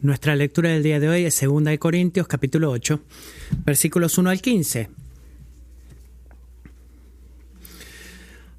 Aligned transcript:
Nuestra 0.00 0.36
lectura 0.36 0.70
del 0.70 0.84
día 0.84 1.00
de 1.00 1.08
hoy 1.08 1.24
es 1.24 1.40
2 1.40 1.64
de 1.64 1.78
Corintios 1.80 2.28
capítulo 2.28 2.70
8, 2.70 3.00
versículos 3.64 4.16
1 4.16 4.30
al 4.30 4.40
15. 4.40 4.90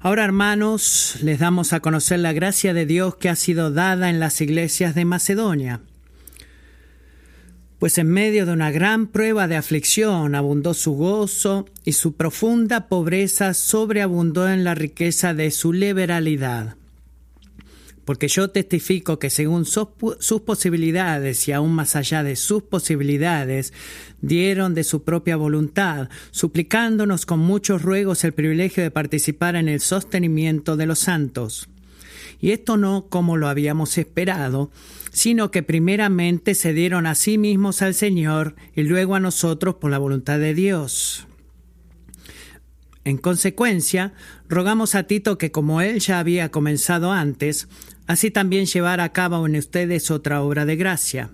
Ahora, 0.00 0.24
hermanos, 0.24 1.16
les 1.22 1.38
damos 1.38 1.72
a 1.72 1.80
conocer 1.80 2.20
la 2.20 2.34
gracia 2.34 2.74
de 2.74 2.84
Dios 2.84 3.16
que 3.16 3.30
ha 3.30 3.36
sido 3.36 3.70
dada 3.70 4.10
en 4.10 4.20
las 4.20 4.42
iglesias 4.42 4.94
de 4.94 5.06
Macedonia. 5.06 5.80
Pues 7.78 7.96
en 7.96 8.08
medio 8.08 8.44
de 8.44 8.52
una 8.52 8.70
gran 8.70 9.06
prueba 9.06 9.48
de 9.48 9.56
aflicción 9.56 10.34
abundó 10.34 10.74
su 10.74 10.92
gozo 10.92 11.64
y 11.86 11.92
su 11.92 12.16
profunda 12.16 12.86
pobreza 12.88 13.54
sobreabundó 13.54 14.46
en 14.46 14.62
la 14.62 14.74
riqueza 14.74 15.32
de 15.32 15.50
su 15.50 15.72
liberalidad 15.72 16.76
porque 18.10 18.26
yo 18.26 18.50
testifico 18.50 19.20
que 19.20 19.30
según 19.30 19.64
sus 19.64 20.40
posibilidades 20.44 21.46
y 21.46 21.52
aún 21.52 21.72
más 21.72 21.94
allá 21.94 22.24
de 22.24 22.34
sus 22.34 22.64
posibilidades, 22.64 23.72
dieron 24.20 24.74
de 24.74 24.82
su 24.82 25.04
propia 25.04 25.36
voluntad, 25.36 26.08
suplicándonos 26.32 27.24
con 27.24 27.38
muchos 27.38 27.82
ruegos 27.82 28.24
el 28.24 28.32
privilegio 28.32 28.82
de 28.82 28.90
participar 28.90 29.54
en 29.54 29.68
el 29.68 29.78
sostenimiento 29.78 30.76
de 30.76 30.86
los 30.86 30.98
santos. 30.98 31.68
Y 32.40 32.50
esto 32.50 32.76
no 32.76 33.06
como 33.08 33.36
lo 33.36 33.46
habíamos 33.46 33.96
esperado, 33.96 34.72
sino 35.12 35.52
que 35.52 35.62
primeramente 35.62 36.56
se 36.56 36.72
dieron 36.72 37.06
a 37.06 37.14
sí 37.14 37.38
mismos 37.38 37.80
al 37.80 37.94
Señor 37.94 38.56
y 38.74 38.82
luego 38.82 39.14
a 39.14 39.20
nosotros 39.20 39.76
por 39.76 39.92
la 39.92 39.98
voluntad 39.98 40.40
de 40.40 40.52
Dios. 40.52 41.28
En 43.04 43.16
consecuencia, 43.16 44.12
rogamos 44.48 44.94
a 44.94 45.04
Tito 45.04 45.38
que 45.38 45.50
como 45.50 45.80
él 45.80 46.00
ya 46.00 46.18
había 46.18 46.50
comenzado 46.50 47.12
antes, 47.12 47.66
así 48.10 48.32
también 48.32 48.66
llevar 48.66 48.98
a 48.98 49.12
cabo 49.12 49.46
en 49.46 49.54
ustedes 49.54 50.10
otra 50.10 50.42
obra 50.42 50.66
de 50.66 50.74
gracia. 50.74 51.30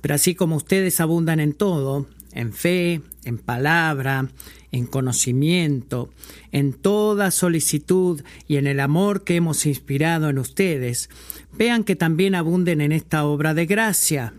Pero 0.00 0.14
así 0.14 0.34
como 0.34 0.56
ustedes 0.56 0.98
abundan 0.98 1.40
en 1.40 1.52
todo, 1.52 2.08
en 2.32 2.54
fe, 2.54 3.02
en 3.24 3.36
palabra, 3.36 4.30
en 4.72 4.86
conocimiento, 4.86 6.08
en 6.52 6.72
toda 6.72 7.30
solicitud 7.30 8.22
y 8.48 8.56
en 8.56 8.66
el 8.66 8.80
amor 8.80 9.24
que 9.24 9.36
hemos 9.36 9.66
inspirado 9.66 10.30
en 10.30 10.38
ustedes, 10.38 11.10
vean 11.52 11.84
que 11.84 11.96
también 11.96 12.34
abunden 12.34 12.80
en 12.80 12.92
esta 12.92 13.26
obra 13.26 13.52
de 13.52 13.66
gracia. 13.66 14.32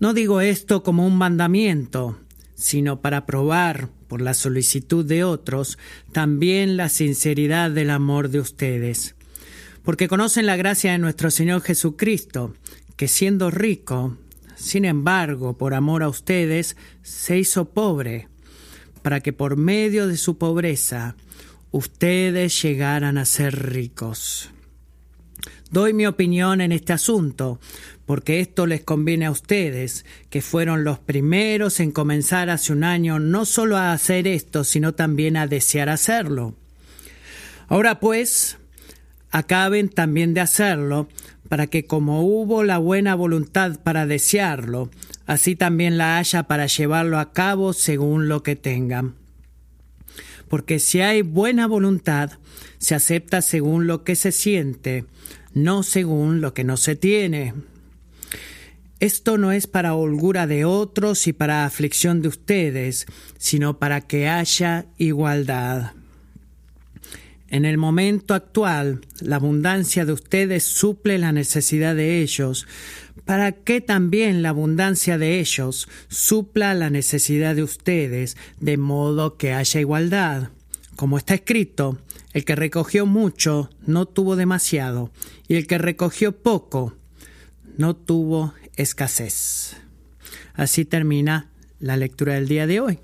No 0.00 0.14
digo 0.14 0.40
esto 0.40 0.82
como 0.82 1.06
un 1.06 1.18
mandamiento, 1.18 2.18
sino 2.54 3.02
para 3.02 3.26
probar, 3.26 3.90
por 4.08 4.22
la 4.22 4.32
solicitud 4.32 5.04
de 5.04 5.24
otros, 5.24 5.76
también 6.10 6.78
la 6.78 6.88
sinceridad 6.88 7.70
del 7.70 7.90
amor 7.90 8.30
de 8.30 8.40
ustedes 8.40 9.14
porque 9.84 10.08
conocen 10.08 10.46
la 10.46 10.56
gracia 10.56 10.92
de 10.92 10.98
nuestro 10.98 11.30
Señor 11.30 11.62
Jesucristo, 11.62 12.54
que 12.96 13.08
siendo 13.08 13.50
rico, 13.50 14.16
sin 14.54 14.84
embargo, 14.84 15.58
por 15.58 15.74
amor 15.74 16.02
a 16.02 16.08
ustedes, 16.08 16.76
se 17.02 17.38
hizo 17.38 17.70
pobre, 17.70 18.28
para 19.02 19.20
que 19.20 19.32
por 19.32 19.56
medio 19.56 20.06
de 20.06 20.16
su 20.16 20.38
pobreza 20.38 21.16
ustedes 21.72 22.62
llegaran 22.62 23.18
a 23.18 23.24
ser 23.24 23.70
ricos. 23.70 24.50
Doy 25.70 25.94
mi 25.94 26.06
opinión 26.06 26.60
en 26.60 26.70
este 26.70 26.92
asunto, 26.92 27.58
porque 28.04 28.40
esto 28.40 28.66
les 28.66 28.84
conviene 28.84 29.26
a 29.26 29.30
ustedes, 29.30 30.04
que 30.28 30.42
fueron 30.42 30.84
los 30.84 30.98
primeros 30.98 31.80
en 31.80 31.92
comenzar 31.92 32.50
hace 32.50 32.72
un 32.72 32.84
año 32.84 33.18
no 33.18 33.46
solo 33.46 33.78
a 33.78 33.92
hacer 33.92 34.28
esto, 34.28 34.64
sino 34.64 34.92
también 34.92 35.36
a 35.36 35.46
desear 35.46 35.88
hacerlo. 35.88 36.54
Ahora 37.68 38.00
pues, 38.00 38.58
acaben 39.32 39.88
también 39.88 40.34
de 40.34 40.40
hacerlo, 40.40 41.08
para 41.48 41.66
que 41.66 41.86
como 41.86 42.22
hubo 42.22 42.62
la 42.62 42.78
buena 42.78 43.14
voluntad 43.14 43.80
para 43.82 44.06
desearlo, 44.06 44.90
así 45.26 45.56
también 45.56 45.98
la 45.98 46.18
haya 46.18 46.44
para 46.44 46.66
llevarlo 46.66 47.18
a 47.18 47.32
cabo 47.32 47.72
según 47.72 48.28
lo 48.28 48.42
que 48.42 48.56
tengan. 48.56 49.16
Porque 50.48 50.78
si 50.78 51.00
hay 51.00 51.22
buena 51.22 51.66
voluntad, 51.66 52.32
se 52.78 52.94
acepta 52.94 53.42
según 53.42 53.86
lo 53.86 54.04
que 54.04 54.16
se 54.16 54.32
siente, 54.32 55.06
no 55.54 55.82
según 55.82 56.40
lo 56.40 56.54
que 56.54 56.64
no 56.64 56.76
se 56.76 56.94
tiene. 56.94 57.54
Esto 59.00 59.36
no 59.36 59.50
es 59.50 59.66
para 59.66 59.94
holgura 59.94 60.46
de 60.46 60.64
otros 60.64 61.26
y 61.26 61.32
para 61.32 61.64
aflicción 61.64 62.22
de 62.22 62.28
ustedes, 62.28 63.06
sino 63.38 63.78
para 63.78 64.02
que 64.02 64.28
haya 64.28 64.86
igualdad. 64.96 65.92
En 67.52 67.66
el 67.66 67.76
momento 67.76 68.32
actual, 68.32 69.02
la 69.20 69.36
abundancia 69.36 70.06
de 70.06 70.14
ustedes 70.14 70.64
suple 70.64 71.18
la 71.18 71.32
necesidad 71.32 71.94
de 71.94 72.22
ellos, 72.22 72.66
para 73.26 73.52
que 73.52 73.82
también 73.82 74.40
la 74.40 74.48
abundancia 74.48 75.18
de 75.18 75.38
ellos 75.38 75.86
supla 76.08 76.72
la 76.72 76.88
necesidad 76.88 77.54
de 77.54 77.62
ustedes, 77.62 78.38
de 78.58 78.78
modo 78.78 79.36
que 79.36 79.52
haya 79.52 79.80
igualdad. 79.80 80.48
Como 80.96 81.18
está 81.18 81.34
escrito, 81.34 81.98
el 82.32 82.46
que 82.46 82.56
recogió 82.56 83.04
mucho 83.04 83.68
no 83.86 84.06
tuvo 84.06 84.34
demasiado, 84.34 85.10
y 85.46 85.56
el 85.56 85.66
que 85.66 85.76
recogió 85.76 86.32
poco 86.32 86.96
no 87.76 87.94
tuvo 87.94 88.54
escasez. 88.76 89.76
Así 90.54 90.86
termina 90.86 91.50
la 91.80 91.98
lectura 91.98 92.32
del 92.32 92.48
día 92.48 92.66
de 92.66 92.80
hoy. 92.80 92.98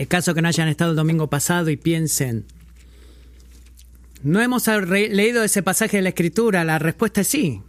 Es 0.00 0.08
caso 0.08 0.32
que 0.32 0.40
no 0.40 0.48
hayan 0.48 0.66
estado 0.66 0.92
el 0.92 0.96
domingo 0.96 1.28
pasado 1.28 1.68
y 1.68 1.76
piensen, 1.76 2.46
¿no 4.22 4.40
hemos 4.40 4.66
leído 4.66 5.44
ese 5.44 5.62
pasaje 5.62 5.98
de 5.98 6.02
la 6.02 6.08
Escritura? 6.08 6.64
La 6.64 6.78
respuesta 6.78 7.20
es 7.20 7.28
sí. 7.28 7.60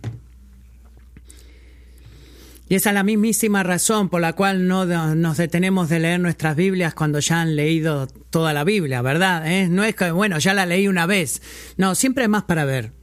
Y 2.70 2.76
esa 2.76 2.92
es 2.92 2.94
la 2.94 3.04
mismísima 3.04 3.64
razón 3.64 4.08
por 4.08 4.22
la 4.22 4.32
cual 4.32 4.66
no 4.66 4.86
nos 5.14 5.36
detenemos 5.36 5.90
de 5.90 6.00
leer 6.00 6.22
nuestras 6.22 6.56
Biblias 6.56 6.94
cuando 6.94 7.20
ya 7.20 7.42
han 7.42 7.58
leído 7.58 8.08
toda 8.30 8.54
la 8.54 8.64
Biblia, 8.64 9.02
¿verdad? 9.02 9.46
¿Eh? 9.52 9.68
No 9.68 9.84
es 9.84 9.94
que, 9.94 10.12
bueno, 10.12 10.40
ya 10.40 10.54
la 10.54 10.66
leí 10.66 10.88
una 10.88 11.06
vez. 11.08 11.42
No, 11.76 11.96
siempre 11.96 12.24
hay 12.24 12.30
más 12.30 12.44
para 12.44 12.64
ver. 12.64 12.94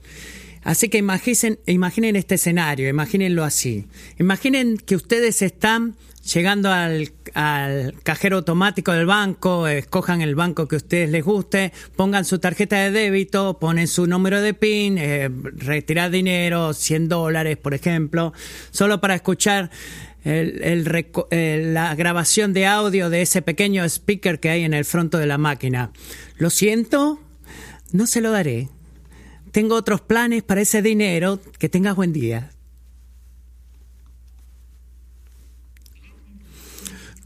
Así 0.62 0.88
que 0.88 0.96
imaginen, 0.96 1.58
imaginen 1.66 2.16
este 2.16 2.36
escenario, 2.36 2.88
imagínenlo 2.88 3.44
así. 3.44 3.88
Imaginen 4.18 4.78
que 4.78 4.96
ustedes 4.96 5.42
están 5.42 5.96
llegando 6.32 6.70
al, 6.70 7.12
cajero 8.02 8.36
automático 8.36 8.92
del 8.92 9.06
banco, 9.06 9.66
escojan 9.66 10.22
el 10.22 10.34
banco 10.34 10.68
que 10.68 10.76
a 10.76 10.78
ustedes 10.78 11.10
les 11.10 11.24
guste, 11.24 11.72
pongan 11.96 12.24
su 12.24 12.38
tarjeta 12.38 12.76
de 12.76 12.90
débito, 12.90 13.58
ponen 13.58 13.88
su 13.88 14.06
número 14.06 14.40
de 14.40 14.54
PIN, 14.54 14.98
eh, 14.98 15.30
retirar 15.30 16.10
dinero, 16.10 16.72
100 16.72 17.08
dólares, 17.08 17.56
por 17.56 17.74
ejemplo, 17.74 18.32
solo 18.70 19.00
para 19.00 19.14
escuchar 19.14 19.70
la 20.24 21.94
grabación 21.94 22.52
de 22.52 22.66
audio 22.66 23.08
de 23.08 23.22
ese 23.22 23.40
pequeño 23.40 23.84
speaker 23.84 24.40
que 24.40 24.50
hay 24.50 24.64
en 24.64 24.74
el 24.74 24.84
fronto 24.84 25.16
de 25.16 25.26
la 25.26 25.38
máquina. 25.38 25.92
Lo 26.36 26.50
siento, 26.50 27.18
no 27.92 28.06
se 28.06 28.20
lo 28.20 28.30
daré. 28.30 28.68
Tengo 29.52 29.74
otros 29.74 30.02
planes 30.02 30.42
para 30.42 30.60
ese 30.60 30.82
dinero. 30.82 31.40
Que 31.58 31.68
tengas 31.68 31.96
buen 31.96 32.12
día. 32.12 32.50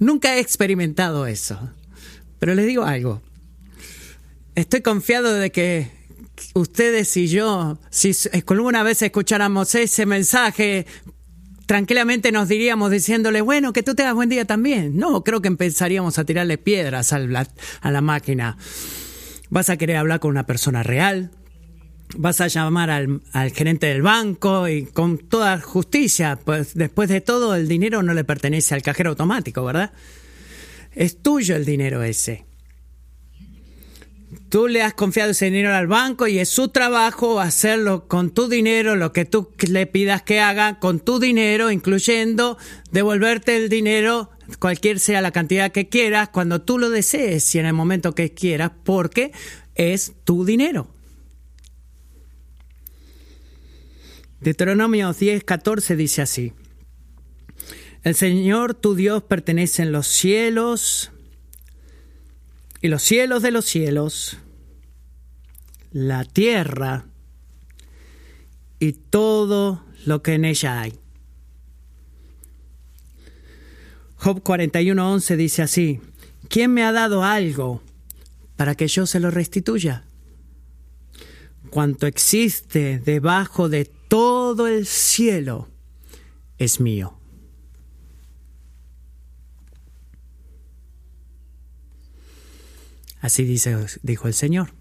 Nunca 0.03 0.35
he 0.35 0.41
experimentado 0.41 1.27
eso. 1.29 1.71
Pero 2.41 2.57
les 2.57 2.67
digo 2.67 2.83
algo. 2.83 3.23
Estoy 4.57 4.81
confiado 4.81 5.33
de 5.33 5.53
que 5.53 5.93
ustedes 6.55 7.17
y 7.17 7.29
yo, 7.29 7.79
si 7.89 8.13
alguna 8.49 8.83
vez 8.83 9.01
escucháramos 9.03 9.77
ese 9.77 10.05
mensaje, 10.05 10.87
tranquilamente 11.67 12.33
nos 12.33 12.49
diríamos 12.49 12.91
diciéndole, 12.91 13.43
bueno, 13.43 13.73
que 13.73 13.85
tú 13.85 13.95
tengas 13.95 14.15
buen 14.15 14.29
día 14.29 14.45
también. 14.45 14.97
No, 14.97 15.23
creo 15.23 15.41
que 15.41 15.47
empezaríamos 15.47 16.19
a 16.19 16.25
tirarle 16.25 16.59
piedras 16.59 17.13
a 17.13 17.21
la 17.21 18.01
máquina. 18.01 18.57
Vas 19.51 19.71
a 19.71 19.77
querer 19.77 19.99
hablar 19.99 20.19
con 20.19 20.33
una 20.33 20.47
persona 20.47 20.83
real, 20.83 21.31
vas 22.17 22.41
a 22.41 22.49
llamar 22.49 22.91
al, 22.91 23.21
gerente 23.53 23.87
del 23.87 24.03
banco 24.03 24.69
y 24.69 24.87
con 24.87 25.19
toda 25.19 25.61
justicia, 25.61 26.39
pues 26.45 26.75
después 26.75 27.09
de 27.09 27.21
todo 27.21 27.55
el 27.55 27.69
dinero 27.69 28.03
no 28.03 28.15
le 28.15 28.25
pertenece 28.25 28.75
al 28.75 28.83
cajero 28.83 29.11
automático, 29.11 29.65
¿verdad? 29.65 29.93
Es 30.95 31.23
tuyo 31.23 31.57
el 31.57 31.65
dinero 31.65 32.03
ese. 32.03 32.45
Tú 34.49 34.69
le 34.69 34.83
has 34.83 34.95
confiado 34.95 35.31
ese 35.31 35.47
dinero 35.47 35.75
al 35.75 35.87
banco 35.87 36.27
y 36.27 36.39
es 36.39 36.49
su 36.49 36.69
trabajo 36.69 37.41
hacerlo 37.41 38.07
con 38.07 38.31
tu 38.31 38.49
dinero, 38.49 38.97
lo 38.97 39.13
que 39.13 39.25
tú 39.25 39.51
le 39.67 39.87
pidas 39.87 40.23
que 40.23 40.41
haga 40.41 40.79
con 40.79 41.01
tu 41.01 41.19
dinero, 41.19 41.71
incluyendo 41.71 42.59
devolverte 42.91 43.57
el 43.57 43.69
dinero, 43.71 44.31
cualquier 44.59 45.01
sea 45.01 45.23
la 45.23 45.31
cantidad 45.31 45.73
que 45.73 45.89
quieras, 45.89 46.29
cuando 46.29 46.61
tú 46.61 46.79
lo 46.79 46.91
desees 46.91 47.55
y 47.55 47.59
en 47.59 47.67
el 47.67 47.73
momento 47.73 48.15
que 48.15 48.33
quieras, 48.33 48.73
porque 48.85 49.33
es 49.75 50.13
tu 50.25 50.45
dinero. 50.45 50.92
Deuteronomio 54.43 55.13
10, 55.13 55.45
14 55.45 55.95
dice 55.95 56.21
así. 56.21 56.53
El 58.03 58.17
Señor 58.17 58.75
tu 58.75 58.97
Dios 58.97 59.23
pertenece 59.23 59.83
en 59.83 59.93
los 59.93 60.09
cielos 60.09 61.13
y 62.81 62.89
los 62.89 63.03
cielos 63.03 63.43
de 63.43 63.53
los 63.53 63.65
cielos, 63.65 64.39
la 65.93 66.25
tierra 66.25 67.07
y 68.81 68.95
todo 68.95 69.85
lo 70.07 70.23
que 70.23 70.35
en 70.35 70.45
ella 70.45 70.81
hay. 70.81 70.99
Job 74.17 74.43
41:11 74.43 75.37
dice 75.37 75.63
así, 75.63 76.01
¿quién 76.49 76.75
me 76.75 76.83
ha 76.83 76.91
dado 76.91 77.23
algo 77.23 77.81
para 78.57 78.75
que 78.75 78.89
yo 78.89 79.07
se 79.07 79.21
lo 79.21 79.31
restituya? 79.31 80.05
Cuanto 81.73 82.07
existe 82.07 82.99
debajo 82.99 83.71
de 83.71 83.87
todo 83.87 84.67
el 84.67 84.85
cielo 84.85 85.71
es 86.59 86.81
mío. 86.81 87.19
Así 93.23 93.45
dice, 93.45 93.75
dijo 94.03 94.29
el 94.29 94.35
Señor. 94.35 94.75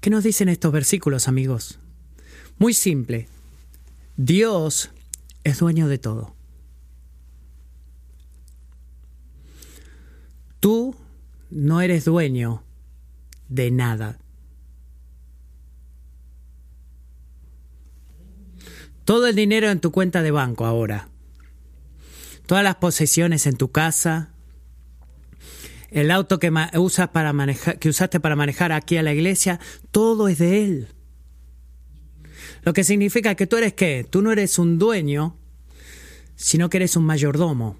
¿Qué 0.00 0.10
nos 0.10 0.24
dicen 0.24 0.48
estos 0.48 0.72
versículos, 0.72 1.28
amigos? 1.28 1.78
Muy 2.58 2.74
simple. 2.74 3.28
Dios 4.16 4.90
es 5.44 5.60
dueño 5.60 5.86
de 5.86 5.98
todo. 5.98 6.34
Tú 10.58 10.96
no 11.48 11.80
eres 11.80 12.04
dueño 12.04 12.64
de 13.54 13.70
nada. 13.70 14.18
Todo 19.04 19.26
el 19.26 19.34
dinero 19.34 19.68
en 19.68 19.80
tu 19.80 19.92
cuenta 19.92 20.22
de 20.22 20.30
banco 20.30 20.64
ahora. 20.64 21.08
Todas 22.46 22.64
las 22.64 22.76
posesiones 22.76 23.46
en 23.46 23.56
tu 23.56 23.70
casa. 23.70 24.30
El 25.90 26.10
auto 26.10 26.38
que 26.38 26.50
usas 26.78 27.08
para 27.08 27.32
manejar, 27.32 27.78
que 27.78 27.90
usaste 27.90 28.20
para 28.20 28.36
manejar 28.36 28.72
aquí 28.72 28.96
a 28.96 29.02
la 29.02 29.12
iglesia, 29.12 29.60
todo 29.90 30.28
es 30.28 30.38
de 30.38 30.64
él. 30.64 30.88
Lo 32.62 32.72
que 32.72 32.84
significa 32.84 33.34
que 33.34 33.46
tú 33.46 33.56
eres 33.56 33.74
qué? 33.74 34.06
Tú 34.08 34.22
no 34.22 34.32
eres 34.32 34.58
un 34.58 34.78
dueño, 34.78 35.36
sino 36.36 36.70
que 36.70 36.78
eres 36.78 36.96
un 36.96 37.04
mayordomo. 37.04 37.76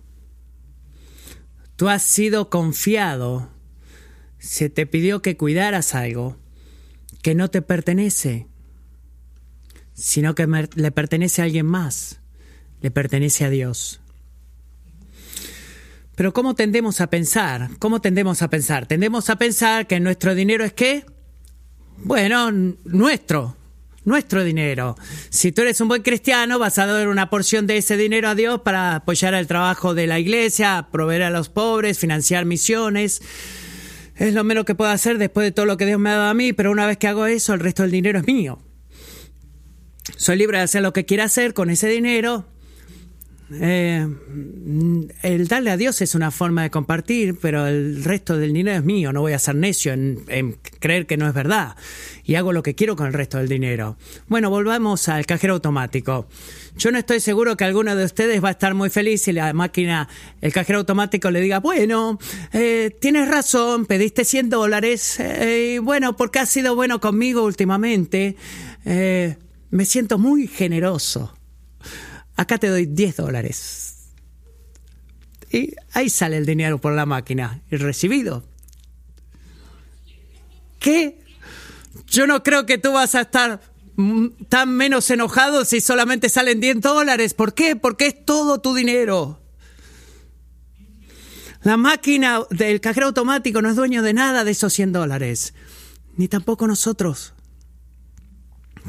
Tú 1.77 1.89
has 1.89 2.03
sido 2.03 2.51
confiado. 2.51 3.52
Se 4.43 4.69
te 4.69 4.87
pidió 4.87 5.23
que 5.23 5.37
cuidaras 5.37 5.95
algo 5.95 6.37
que 7.23 7.37
no 7.37 7.49
te 7.49 7.63
pertenece, 7.63 8.49
sino 9.95 10.35
que 10.35 10.49
le 10.75 10.91
pertenece 10.91 11.41
a 11.41 11.45
alguien 11.45 11.65
más, 11.65 12.21
le 12.81 12.91
pertenece 12.91 13.45
a 13.45 13.51
Dios. 13.51 14.01
Pero 16.17 16.33
¿cómo 16.33 16.57
tendemos 16.57 17.01
a 17.01 17.07
pensar? 17.09 17.71
¿Cómo 17.79 18.01
tendemos 18.01 18.43
a 18.43 18.51
pensar? 18.51 18.87
Tendemos 18.87 19.31
a 19.31 19.37
pensar 19.37 19.87
que 19.87 20.01
nuestro 20.01 20.35
dinero 20.35 20.65
es 20.65 20.73
qué? 20.73 21.07
Bueno, 21.99 22.51
nuestro, 22.51 23.57
nuestro 24.05 24.43
dinero. 24.43 24.97
Si 25.31 25.53
tú 25.53 25.63
eres 25.63 25.81
un 25.81 25.87
buen 25.87 26.03
cristiano, 26.03 26.59
vas 26.59 26.79
a 26.79 26.87
dar 26.87 27.07
una 27.07 27.31
porción 27.31 27.69
de 27.69 27.77
ese 27.77 27.97
dinero 27.97 28.29
a 28.29 28.35
Dios 28.35 28.63
para 28.63 28.97
apoyar 28.97 29.35
el 29.35 29.47
trabajo 29.47 29.95
de 29.95 30.09
la 30.09 30.19
iglesia, 30.19 30.89
proveer 30.91 31.23
a 31.23 31.31
los 31.31 31.49
pobres, 31.49 32.01
financiar 32.01 32.45
misiones. 32.45 33.23
Es 34.17 34.35
lo 34.35 34.45
menos 34.45 34.65
que 34.65 34.75
puedo 34.75 34.91
hacer 34.91 35.19
después 35.19 35.45
de 35.45 35.53
todo 35.53 35.67
lo 35.67 35.77
que 35.77 35.87
Dios 35.87 35.99
me 35.99 36.11
ha 36.11 36.17
dado 36.17 36.31
a 36.31 36.35
mí, 36.35 36.53
pero 36.53 36.71
una 36.71 36.87
vez 36.87 36.99
que 36.99 37.09
hago 37.09 37.27
eso, 37.27 37.55
el 37.55 37.61
resto 37.61 37.83
del 37.83 37.93
dinero 37.93 38.19
es 38.19 38.27
mío. 38.27 38.59
Soy 40.17 40.37
libre 40.37 40.59
de 40.59 40.65
hacer 40.65 40.83
lo 40.83 40.93
que 40.93 41.05
quiera 41.05 41.25
hacer 41.25 41.55
con 41.55 41.71
ese 41.71 41.89
dinero. 41.89 42.47
Eh, 43.61 44.07
el 45.23 45.49
darle 45.49 45.71
a 45.71 45.77
Dios 45.77 46.01
es 46.01 46.15
una 46.15 46.31
forma 46.31 46.63
de 46.63 46.71
compartir, 46.71 47.39
pero 47.41 47.67
el 47.67 48.05
resto 48.05 48.37
del 48.37 48.53
dinero 48.53 48.79
es 48.79 48.85
mío. 48.85 49.13
No 49.13 49.21
voy 49.21 49.33
a 49.33 49.39
ser 49.39 49.55
necio 49.55 49.93
en, 49.93 50.59
creer 50.81 51.07
que 51.07 51.17
no 51.17 51.27
es 51.29 51.35
verdad. 51.35 51.77
Y 52.25 52.37
hago 52.37 52.53
lo 52.53 52.63
que 52.63 52.75
quiero 52.75 52.97
con 52.97 53.07
el 53.07 53.13
resto 53.13 53.39
del 53.39 53.49
dinero. 53.49 53.97
Bueno, 54.29 54.51
volvamos 54.51 55.09
al 55.09 55.27
cajero 55.27 55.55
automático. 55.55 56.27
Yo 56.77 56.93
no 56.93 56.99
estoy 56.99 57.21
seguro 57.21 57.57
que 57.57 57.65
alguno 57.65 57.97
de 57.97 58.05
ustedes 58.05 58.43
va 58.43 58.49
a 58.49 58.53
estar 58.53 58.75
muy 58.75 58.91
feliz 58.91 59.23
si 59.23 59.33
la 59.33 59.53
máquina, 59.53 60.09
el 60.41 60.53
cajero 60.53 60.79
automático 60.81 61.31
le 61.31 61.41
diga, 61.41 61.61
bueno, 61.61 62.19
eh, 62.53 62.97
tienes 63.01 63.29
razón, 63.29 63.87
pediste 63.87 64.25
100 64.25 64.51
dólares. 64.51 65.19
Eh, 65.21 65.81
bueno, 65.83 66.17
porque 66.17 66.39
has 66.39 66.49
sido 66.49 66.75
bueno 66.75 67.01
conmigo 67.01 67.43
últimamente. 67.43 68.37
Me 68.85 69.85
siento 69.85 70.19
muy 70.19 70.47
generoso. 70.47 71.35
Acá 72.37 72.59
te 72.59 72.69
doy 72.69 72.87
10 72.87 73.17
dólares. 73.17 74.09
Y 75.51 75.75
ahí 75.93 76.09
sale 76.09 76.39
el 76.39 76.47
dinero 76.47 76.81
por 76.81 76.95
la 76.95 77.05
máquina, 77.05 77.63
y 77.71 77.77
recibido. 77.77 78.43
¿Qué? 80.79 81.23
Yo 82.07 82.27
no 82.27 82.43
creo 82.43 82.67
que 82.67 82.79
tú 82.79 82.93
vas 82.93 83.15
a 83.15 83.23
estar 83.23 83.61
tan 84.49 84.75
menos 84.75 85.11
enojado 85.11 85.65
si 85.65 85.81
solamente 85.81 86.29
salen 86.29 86.61
10 86.61 86.81
dólares. 86.81 87.35
¿Por 87.35 87.55
qué? 87.55 87.77
Porque 87.77 88.07
es 88.07 88.25
todo 88.25 88.61
tu 88.61 88.75
dinero. 88.75 89.41
La 91.63 91.77
máquina 91.77 92.41
del 92.51 92.81
cajero 92.81 93.09
automático 93.09 93.63
no 93.63 93.69
es 93.69 93.77
dueño 93.77 94.03
de 94.03 94.15
nada 94.15 94.45
de 94.45 94.51
esos 94.51 94.73
100 94.73 94.93
dólares. 94.93 95.55
Ni 96.17 96.29
tampoco 96.29 96.67
nosotros. 96.67 97.35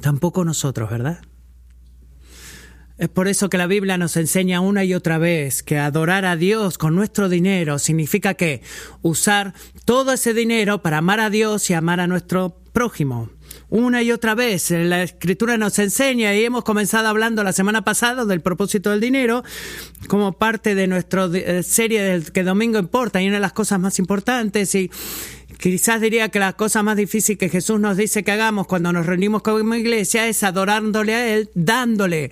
Tampoco 0.01 0.43
nosotros, 0.43 0.89
¿verdad? 0.89 1.21
Es 3.03 3.09
por 3.09 3.27
eso 3.27 3.49
que 3.49 3.57
la 3.57 3.67
Biblia 3.67 3.97
nos 3.97 4.15
enseña 4.15 4.61
una 4.61 4.85
y 4.85 4.93
otra 4.93 5.17
vez 5.17 5.61
que 5.61 5.77
adorar 5.77 6.23
a 6.23 6.37
Dios 6.37 6.77
con 6.77 6.95
nuestro 6.95 7.27
dinero 7.27 7.77
significa 7.77 8.35
que 8.35 8.61
usar 9.01 9.53
todo 9.83 10.13
ese 10.13 10.33
dinero 10.33 10.81
para 10.81 10.99
amar 10.99 11.19
a 11.19 11.29
Dios 11.29 11.69
y 11.69 11.73
amar 11.73 11.99
a 11.99 12.07
nuestro 12.07 12.61
prójimo. 12.71 13.29
Una 13.69 14.01
y 14.03 14.13
otra 14.13 14.35
vez 14.35 14.71
la 14.71 15.03
escritura 15.03 15.57
nos 15.57 15.79
enseña 15.79 16.33
y 16.33 16.45
hemos 16.45 16.63
comenzado 16.63 17.09
hablando 17.09 17.43
la 17.43 17.51
semana 17.51 17.83
pasada 17.83 18.23
del 18.23 18.39
propósito 18.39 18.91
del 18.91 19.01
dinero 19.01 19.43
como 20.07 20.31
parte 20.31 20.73
de 20.73 20.87
nuestra 20.87 21.25
eh, 21.25 21.61
serie 21.61 22.01
del 22.03 22.31
que 22.31 22.43
domingo 22.43 22.79
importa 22.79 23.21
y 23.21 23.27
una 23.27 23.35
de 23.35 23.41
las 23.41 23.51
cosas 23.51 23.81
más 23.81 23.99
importantes 23.99 24.73
y 24.75 24.89
Quizás 25.63 26.01
diría 26.01 26.27
que 26.27 26.39
la 26.39 26.51
cosa 26.51 26.83
más 26.83 26.97
difícil 26.97 27.37
que 27.37 27.47
Jesús 27.47 27.79
nos 27.79 27.95
dice 27.95 28.23
que 28.23 28.33
hagamos 28.33 28.67
cuando 28.67 28.91
nos 28.91 29.05
reunimos 29.05 29.43
como 29.43 29.75
iglesia 29.75 30.27
es 30.27 30.43
adorándole 30.43 31.15
a 31.15 31.33
Él, 31.33 31.51
dándole. 31.53 32.31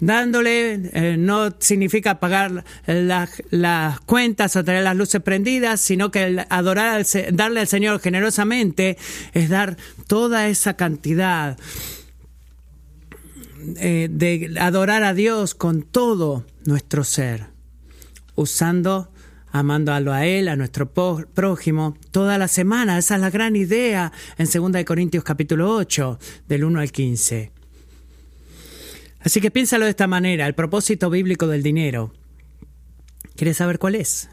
Dándole 0.00 0.90
eh, 0.92 1.16
no 1.18 1.50
significa 1.58 2.20
pagar 2.20 2.64
las 2.86 4.00
cuentas 4.00 4.54
o 4.54 4.64
tener 4.64 4.84
las 4.84 4.96
luces 4.96 5.20
prendidas, 5.22 5.80
sino 5.80 6.10
que 6.10 6.44
adorar, 6.48 7.04
darle 7.32 7.60
al 7.60 7.66
Señor 7.66 8.00
generosamente 8.00 8.96
es 9.32 9.48
dar 9.48 9.76
toda 10.06 10.48
esa 10.48 10.74
cantidad 10.74 11.58
eh, 13.76 14.08
de 14.10 14.54
adorar 14.60 15.02
a 15.02 15.14
Dios 15.14 15.54
con 15.54 15.82
todo 15.82 16.46
nuestro 16.64 17.02
ser, 17.02 17.48
usando 18.36 19.10
amándolo 19.50 20.12
a 20.12 20.26
Él, 20.26 20.48
a 20.48 20.56
nuestro 20.56 20.92
prójimo, 20.92 21.96
toda 22.12 22.38
la 22.38 22.46
semana. 22.46 22.98
Esa 22.98 23.16
es 23.16 23.20
la 23.20 23.30
gran 23.30 23.56
idea 23.56 24.12
en 24.36 24.46
2 24.46 24.84
Corintios 24.84 25.24
capítulo 25.24 25.74
8, 25.74 26.18
del 26.46 26.64
1 26.64 26.80
al 26.80 26.92
15. 26.92 27.57
Así 29.28 29.42
que 29.42 29.50
piénsalo 29.50 29.84
de 29.84 29.90
esta 29.90 30.06
manera, 30.06 30.46
el 30.46 30.54
propósito 30.54 31.10
bíblico 31.10 31.46
del 31.48 31.62
dinero. 31.62 32.14
¿Quieres 33.36 33.58
saber 33.58 33.78
cuál 33.78 33.94
es? 33.94 34.30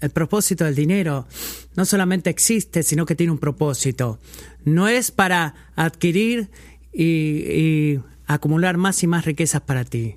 El 0.00 0.10
propósito 0.10 0.64
del 0.64 0.76
dinero 0.76 1.26
no 1.74 1.84
solamente 1.84 2.30
existe, 2.30 2.84
sino 2.84 3.06
que 3.06 3.16
tiene 3.16 3.32
un 3.32 3.40
propósito. 3.40 4.20
No 4.64 4.86
es 4.86 5.10
para 5.10 5.72
adquirir 5.74 6.48
y, 6.92 7.98
acumular 8.28 8.76
más 8.76 9.02
y 9.02 9.08
más 9.08 9.24
riquezas 9.24 9.62
para 9.62 9.84
ti 9.84 10.14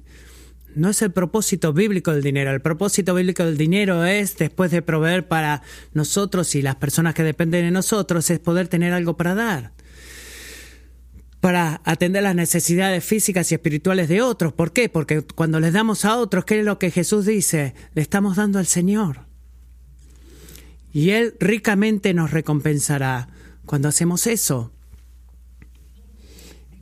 no 0.75 0.89
es 0.89 1.01
el 1.01 1.12
propósito 1.12 1.74
bíblico 1.74 2.13
del 2.13 2.21
dinero. 2.21 2.51
El 2.51 2.62
propósito 2.62 3.15
bíblico 3.15 3.43
del 3.43 3.57
dinero 3.57 4.05
es, 4.05 4.38
después 4.38 4.69
de 4.69 4.83
proveer 4.83 5.27
para 5.27 5.63
nosotros 5.93 6.53
y 6.53 6.62
las 6.62 6.75
personas 6.75 7.15
que 7.15 7.24
dependen 7.24 7.65
de 7.65 7.71
nosotros, 7.71 8.29
es 8.29 8.38
poder 8.38 8.67
tener 8.67 8.93
algo 8.93 9.17
para 9.17 9.33
dar. 9.33 9.71
Para 11.41 11.81
atender 11.86 12.24
las 12.24 12.36
necesidades 12.36 13.03
físicas 13.03 13.51
y 13.51 13.55
espirituales 13.55 14.10
de 14.10 14.22
otros. 14.22 14.51
¿Por 14.53 14.74
qué? 14.74 14.89
Porque 14.89 15.22
cuando 15.22 15.60
les 15.60 15.74
damos 15.74 16.03
a 16.03 16.17
otros, 16.17 16.46
¿qué 16.46 16.60
es 16.60 16.65
lo 16.65 16.79
que 16.79 16.91
Jesús 16.91 17.25
dice? 17.25 17.74
Le 17.93 18.01
estamos 18.01 18.36
dando 18.36 18.60
al 18.60 18.65
Señor. 18.65 19.25
Y 20.91 21.12
Él 21.12 21.36
ricamente 21.39 22.13
nos 22.13 22.31
recompensará 22.31 23.29
cuando 23.65 23.88
hacemos 23.88 24.27
eso. 24.27 24.72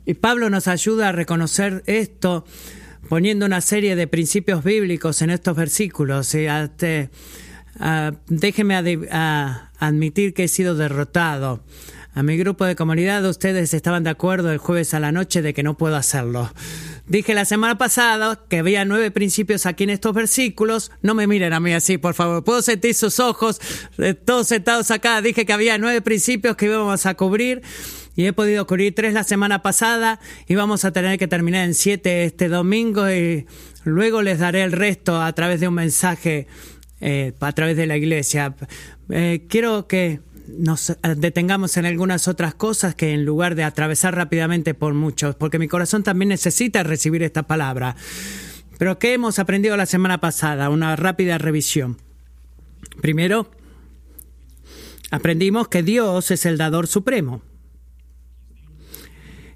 Y 0.06 0.14
Pablo 0.14 0.48
nos 0.48 0.68
ayuda 0.68 1.10
a 1.10 1.12
reconocer 1.12 1.82
esto 1.86 2.46
poniendo 3.08 3.46
una 3.46 3.60
serie 3.60 3.94
de 3.94 4.06
principios 4.06 4.64
bíblicos 4.64 5.20
en 5.22 5.30
estos 5.30 5.54
versículos. 5.54 6.34
Y 6.34 6.46
este, 6.46 7.10
déjeme 8.26 8.74
admitir 9.78 10.34
que 10.34 10.44
he 10.44 10.48
sido 10.48 10.74
derrotado. 10.74 11.62
A 12.14 12.22
mi 12.22 12.36
grupo 12.36 12.64
de 12.64 12.74
comunidad 12.74 13.24
ustedes 13.26 13.74
estaban 13.74 14.02
de 14.02 14.10
acuerdo 14.10 14.50
el 14.50 14.58
jueves 14.58 14.94
a 14.94 15.00
la 15.00 15.12
noche 15.12 15.42
de 15.42 15.54
que 15.54 15.62
no 15.62 15.76
puedo 15.76 15.94
hacerlo. 15.96 16.50
Dije 17.06 17.32
la 17.32 17.44
semana 17.44 17.78
pasada 17.78 18.40
que 18.48 18.58
había 18.58 18.84
nueve 18.84 19.10
principios 19.10 19.66
aquí 19.66 19.84
en 19.84 19.90
estos 19.90 20.14
versículos. 20.14 20.90
No 21.00 21.14
me 21.14 21.26
miren 21.26 21.52
a 21.52 21.60
mí 21.60 21.72
así, 21.72 21.96
por 21.96 22.14
favor. 22.14 22.44
Puedo 22.44 22.60
sentir 22.60 22.94
sus 22.94 23.20
ojos, 23.20 23.60
eh, 23.98 24.14
todos 24.14 24.48
sentados 24.48 24.90
acá. 24.90 25.22
Dije 25.22 25.46
que 25.46 25.52
había 25.52 25.78
nueve 25.78 26.02
principios 26.02 26.56
que 26.56 26.66
íbamos 26.66 27.06
a 27.06 27.14
cubrir 27.14 27.62
y 28.16 28.26
he 28.26 28.32
podido 28.32 28.66
cubrir 28.66 28.94
tres 28.94 29.14
la 29.14 29.22
semana 29.22 29.62
pasada 29.62 30.18
y 30.48 30.54
vamos 30.56 30.84
a 30.84 30.92
tener 30.92 31.18
que 31.18 31.28
terminar 31.28 31.64
en 31.64 31.74
siete 31.74 32.24
este 32.24 32.48
domingo 32.48 33.08
y 33.10 33.46
luego 33.84 34.22
les 34.22 34.40
daré 34.40 34.64
el 34.64 34.72
resto 34.72 35.22
a 35.22 35.32
través 35.34 35.60
de 35.60 35.68
un 35.68 35.74
mensaje 35.74 36.48
eh, 37.00 37.32
a 37.38 37.52
través 37.52 37.76
de 37.76 37.86
la 37.86 37.96
iglesia. 37.96 38.56
Eh, 39.08 39.46
quiero 39.48 39.86
que 39.86 40.20
nos 40.48 40.96
detengamos 41.16 41.76
en 41.76 41.86
algunas 41.86 42.28
otras 42.28 42.54
cosas 42.54 42.94
que 42.94 43.12
en 43.12 43.24
lugar 43.24 43.54
de 43.54 43.64
atravesar 43.64 44.14
rápidamente 44.14 44.74
por 44.74 44.94
muchos, 44.94 45.34
porque 45.34 45.58
mi 45.58 45.68
corazón 45.68 46.02
también 46.02 46.30
necesita 46.30 46.82
recibir 46.82 47.22
esta 47.22 47.44
palabra. 47.44 47.96
Pero 48.78 48.98
¿qué 48.98 49.12
hemos 49.12 49.38
aprendido 49.38 49.76
la 49.76 49.86
semana 49.86 50.20
pasada? 50.20 50.70
Una 50.70 50.94
rápida 50.96 51.36
revisión. 51.38 51.98
Primero, 53.00 53.50
aprendimos 55.10 55.68
que 55.68 55.82
Dios 55.82 56.30
es 56.30 56.46
el 56.46 56.58
dador 56.58 56.86
supremo. 56.86 57.42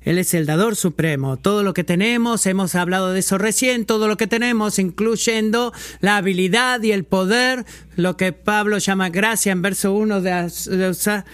Él 0.04 0.18
es 0.18 0.34
el 0.34 0.46
dador 0.46 0.76
supremo. 0.76 1.36
Todo 1.36 1.62
lo 1.62 1.74
que 1.74 1.84
tenemos, 1.84 2.46
hemos 2.46 2.74
hablado 2.74 3.12
de 3.12 3.20
eso 3.20 3.38
recién, 3.38 3.86
todo 3.86 4.08
lo 4.08 4.16
que 4.16 4.26
tenemos, 4.26 4.78
incluyendo 4.78 5.72
la 6.00 6.16
habilidad 6.16 6.82
y 6.82 6.92
el 6.92 7.04
poder, 7.04 7.64
lo 7.96 8.16
que 8.16 8.32
Pablo 8.32 8.78
llama 8.78 9.10
gracia 9.10 9.52
en 9.52 9.62
verso 9.62 9.92
1 9.92 10.20
de, 10.20 10.88
usar 10.88 11.24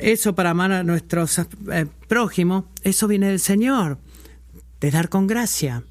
eso 0.00 0.34
para 0.34 0.50
amar 0.50 0.72
a 0.72 0.82
nuestros 0.82 1.38
eh, 1.38 1.86
prójimos, 2.08 2.64
eso 2.82 3.08
viene 3.08 3.28
del 3.28 3.40
Señor, 3.40 3.98
de 4.80 4.90
dar 4.90 5.08
con 5.08 5.26
gracia. 5.26 5.82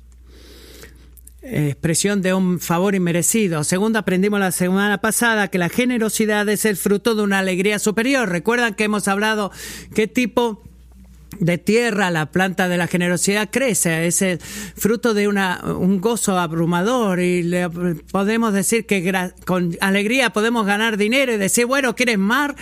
Expresión 1.41 2.21
de 2.21 2.33
un 2.33 2.59
favor 2.59 2.95
inmerecido. 2.95 3.63
Segundo, 3.63 3.97
aprendimos 3.97 4.41
la 4.41 4.51
semana 4.51 4.99
pasada 4.99 5.47
que 5.47 5.57
la 5.57 5.69
generosidad 5.69 6.47
es 6.49 6.65
el 6.65 6.75
fruto 6.75 7.15
de 7.15 7.23
una 7.23 7.39
alegría 7.39 7.79
superior. 7.79 8.27
Recuerdan 8.27 8.73
que 8.73 8.83
hemos 8.83 9.07
hablado 9.07 9.51
qué 9.95 10.07
tipo 10.07 10.68
de 11.37 11.57
tierra, 11.57 12.09
la 12.11 12.31
planta 12.31 12.67
de 12.67 12.77
la 12.77 12.87
generosidad 12.87 13.49
crece, 13.51 14.07
es 14.07 14.23
fruto 14.75 15.13
de 15.13 15.27
una, 15.27 15.61
un 15.63 16.01
gozo 16.01 16.37
abrumador 16.37 17.19
y 17.19 17.43
le 17.43 17.69
podemos 17.69 18.53
decir 18.53 18.85
que 18.85 19.31
con 19.45 19.77
alegría 19.79 20.31
podemos 20.31 20.65
ganar 20.65 20.97
dinero 20.97 21.33
y 21.33 21.37
decir, 21.37 21.65
bueno, 21.65 21.95
¿quieres 21.95 22.17
más? 22.17 22.53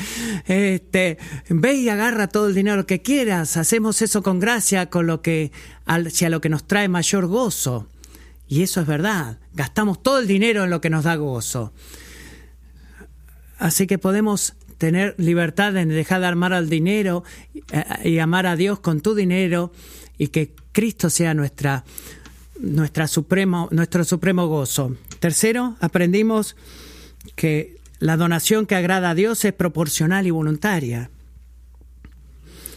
Este, 0.46 1.18
ve 1.50 1.76
y 1.76 1.90
agarra 1.90 2.28
todo 2.28 2.48
el 2.48 2.56
dinero 2.56 2.86
que 2.86 3.02
quieras. 3.02 3.58
Hacemos 3.58 4.02
eso 4.02 4.22
con 4.22 4.40
gracia, 4.40 4.90
con 4.90 5.08
lo 5.08 5.22
que, 5.22 5.52
hacia 5.86 6.30
lo 6.30 6.42
que 6.42 6.50
nos 6.50 6.68
trae 6.68 6.90
mayor 6.90 7.28
gozo. 7.28 7.88
Y 8.48 8.64
eso 8.64 8.82
es 8.82 8.88
verdad. 8.88 9.40
Gastamos 9.54 10.02
todo 10.02 10.20
el 10.20 10.28
dinero 10.28 10.64
en 10.64 10.70
lo 10.70 10.82
que 10.82 10.90
nos 10.90 11.04
da 11.04 11.16
gozo. 11.16 11.74
Así 13.60 13.88
que 13.88 13.98
podemos 13.98 14.56
tener 14.78 15.16
libertad 15.18 15.76
en 15.78 15.90
dejar 15.90 16.22
de 16.22 16.28
armar 16.28 16.54
al 16.54 16.70
dinero 16.70 17.24
eh, 17.72 17.84
y 18.04 18.20
amar 18.20 18.46
a 18.46 18.56
Dios 18.56 18.80
con 18.80 19.02
tu 19.02 19.16
dinero 19.16 19.72
y 20.18 20.28
que 20.28 20.54
Cristo 20.72 21.10
sea 21.10 21.34
nuestra, 21.34 21.84
nuestra 22.60 23.08
supremo, 23.08 23.68
nuestro 23.72 24.04
supremo 24.04 24.48
gozo. 24.48 24.96
Tercero, 25.20 25.76
aprendimos 25.80 26.56
que 27.36 27.78
la 28.00 28.18
donación 28.18 28.66
que 28.66 28.76
agrada 28.76 29.12
a 29.12 29.16
Dios 29.16 29.44
es 29.46 29.54
proporcional 29.54 30.28
y 30.28 30.32
voluntaria. 30.32 31.10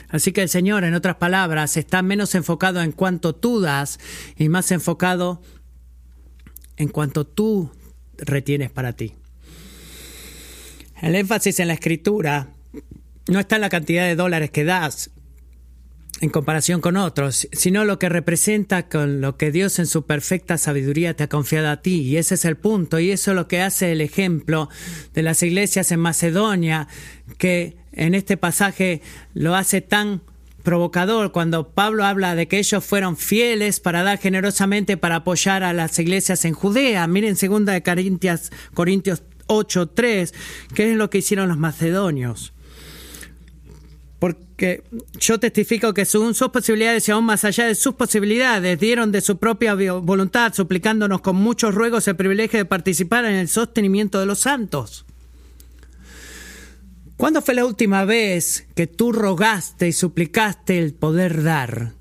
Así 0.09 0.33
que 0.33 0.43
el 0.43 0.49
Señor, 0.49 0.85
en 0.85 0.95
otras 0.95 1.17
palabras, 1.17 1.77
está 1.77 2.03
menos 2.03 2.35
enfocado 2.35 2.83
en 2.83 2.93
cuanto 2.93 3.35
tú 3.35 3.61
das 3.61 4.01
y 4.37 4.49
más 4.49 4.73
enfocado 4.73 5.41
en 6.77 6.89
cuanto 6.89 7.27
tú 7.27 7.71
retienes 8.17 8.71
para 8.71 8.95
ti. 8.95 9.15
El 11.01 11.15
énfasis 11.15 11.61
en 11.61 11.69
la 11.69 11.75
escritura 11.75 12.49
no 13.29 13.41
está 13.41 13.57
en 13.57 13.63
la 13.63 13.69
cantidad 13.69 14.07
de 14.07 14.17
dólares 14.17 14.51
que 14.51 14.65
das 14.65 15.11
en 16.21 16.29
comparación 16.29 16.83
con 16.83 16.99
otros, 16.99 17.49
sino 17.53 17.85
lo 17.85 17.99
que 17.99 18.11
representa 18.11 18.89
con 18.89 19.23
lo 19.23 19.39
que 19.39 19.51
Dios 19.51 19.79
en 19.79 19.87
su 19.87 20.05
perfecta 20.05 20.59
sabiduría 20.59 21.15
te 21.15 21.25
ha 21.25 21.29
confiado 21.29 21.71
a 21.71 21.81
ti. 21.81 22.03
Y 22.03 22.19
ese 22.19 22.35
es 22.35 22.45
el 22.45 22.57
punto, 22.59 22.99
y 22.99 23.11
eso 23.11 23.31
es 23.31 23.35
lo 23.37 23.49
que 23.49 23.63
hace 23.63 23.93
el 23.93 24.03
ejemplo 24.03 24.69
de 25.15 25.23
las 25.23 25.43
iglesias 25.43 25.91
en 25.93 26.01
Macedonia, 26.01 26.89
que 27.39 27.77
en 27.93 28.15
este 28.15 28.37
pasaje 28.37 29.01
lo 29.33 29.57
hace 29.57 29.81
tan 29.81 30.21
provocador 30.63 31.33
cuando 31.33 31.71
Pablo 31.71 32.05
habla 32.05 32.35
de 32.35 32.47
que 32.47 32.59
ellos 32.59 32.85
fueron 32.85 33.17
fieles 33.17 33.81
para 33.81 34.03
dar 34.03 34.19
generosamente 34.19 34.99
para 34.99 35.17
apoyar 35.17 35.63
a 35.63 35.73
las 35.73 35.99
iglesias 35.99 36.45
en 36.45 36.53
Judea. 36.53 37.07
Miren 37.07 37.37
segunda 37.37 37.73
de 37.73 37.83
Corintios, 37.83 38.53
Corintios 38.75 39.23
8.3, 39.51 40.33
que 40.75 40.93
es 40.93 40.97
lo 40.97 41.11
que 41.11 41.19
hicieron 41.19 41.49
los 41.49 41.59
macedonios. 41.59 42.53
Porque 44.19 44.85
yo 45.19 45.41
testifico 45.41 45.95
que 45.95 46.05
según 46.05 46.35
sus 46.35 46.51
posibilidades 46.51 47.09
y 47.09 47.13
aún 47.13 47.25
más 47.25 47.45
allá 47.45 47.67
de 47.67 47.75
sus 47.75 47.95
posibilidades, 47.95 48.79
dieron 48.79 49.13
de 49.13 49.23
su 49.23 49.39
propia 49.39 49.75
voluntad, 49.75 50.55
suplicándonos 50.55 51.21
con 51.23 51.37
muchos 51.37 51.75
ruegos 51.75 52.07
el 52.07 52.17
privilegio 52.17 52.59
de 52.59 52.67
participar 52.67 53.25
en 53.25 53.35
el 53.35 53.49
sostenimiento 53.49 54.21
de 54.21 54.27
los 54.27 54.39
santos. 54.39 55.05
¿Cuándo 57.17 57.43
fue 57.43 57.55
la 57.55 57.67
última 57.67 58.05
vez 58.05 58.67
que 58.75 58.87
tú 58.87 59.13
rogaste 59.13 59.89
y 59.89 59.93
suplicaste 59.93 60.79
el 60.79 60.95
poder 60.95 61.43
dar? 61.43 61.93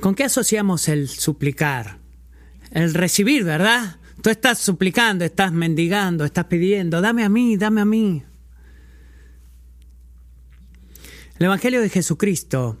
¿Con 0.00 0.14
qué 0.14 0.24
asociamos 0.24 0.88
el 0.88 1.08
suplicar? 1.08 2.05
El 2.76 2.92
recibir, 2.92 3.42
¿verdad? 3.42 3.96
Tú 4.20 4.28
estás 4.28 4.58
suplicando, 4.58 5.24
estás 5.24 5.50
mendigando, 5.50 6.26
estás 6.26 6.44
pidiendo, 6.44 7.00
dame 7.00 7.24
a 7.24 7.30
mí, 7.30 7.56
dame 7.56 7.80
a 7.80 7.86
mí. 7.86 8.22
El 11.38 11.46
Evangelio 11.46 11.80
de 11.80 11.88
Jesucristo 11.88 12.78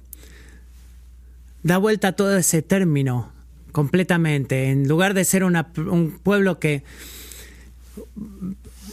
da 1.62 1.78
vuelta 1.78 2.08
a 2.08 2.12
todo 2.12 2.36
ese 2.36 2.60
término 2.60 3.32
completamente. 3.72 4.70
En 4.70 4.86
lugar 4.86 5.14
de 5.14 5.24
ser 5.24 5.44
un 5.44 6.20
pueblo 6.22 6.58
que 6.58 6.84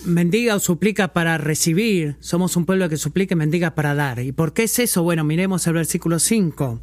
mendiga 0.05 0.55
o 0.55 0.59
suplica 0.59 1.11
para 1.11 1.37
recibir, 1.37 2.15
somos 2.21 2.55
un 2.55 2.65
pueblo 2.65 2.87
que 2.87 2.95
suplica 2.95 3.33
y 3.33 3.37
mendiga 3.37 3.75
para 3.75 3.93
dar. 3.93 4.19
¿Y 4.19 4.31
por 4.31 4.53
qué 4.53 4.63
es 4.63 4.79
eso? 4.79 5.03
Bueno, 5.03 5.25
miremos 5.25 5.67
el 5.67 5.73
versículo 5.73 6.17
5. 6.17 6.79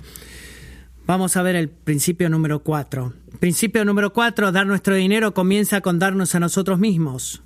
Vamos 1.11 1.37
a 1.37 1.43
ver 1.43 1.57
el 1.57 1.69
principio 1.69 2.31
número 2.31 2.61
cuatro. 2.61 3.15
Principio 3.41 3.85
número 3.85 4.13
cuatro, 4.13 4.53
dar 4.53 4.65
nuestro 4.65 4.95
dinero 4.95 5.35
comienza 5.35 5.81
con 5.81 5.99
darnos 5.99 6.37
a 6.37 6.39
nosotros 6.39 6.79
mismos. 6.79 7.43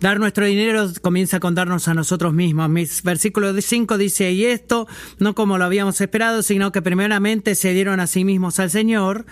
Dar 0.00 0.20
nuestro 0.20 0.44
dinero 0.44 0.86
comienza 1.00 1.40
con 1.40 1.54
darnos 1.54 1.88
a 1.88 1.94
nosotros 1.94 2.34
mismos. 2.34 2.68
Mi 2.68 2.86
versículo 3.02 3.58
5 3.58 3.96
dice, 3.96 4.30
y 4.32 4.44
esto 4.44 4.86
no 5.18 5.34
como 5.34 5.56
lo 5.56 5.64
habíamos 5.64 6.02
esperado, 6.02 6.42
sino 6.42 6.72
que 6.72 6.82
primeramente 6.82 7.54
se 7.54 7.72
dieron 7.72 8.00
a 8.00 8.06
sí 8.06 8.22
mismos 8.22 8.60
al 8.60 8.68
Señor, 8.68 9.24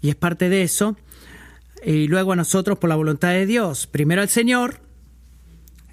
y 0.00 0.08
es 0.08 0.14
parte 0.14 0.48
de 0.48 0.62
eso, 0.62 0.96
y 1.84 2.08
luego 2.08 2.32
a 2.32 2.36
nosotros 2.36 2.78
por 2.78 2.88
la 2.88 2.96
voluntad 2.96 3.32
de 3.32 3.44
Dios. 3.44 3.86
Primero 3.86 4.22
al 4.22 4.30
Señor, 4.30 4.80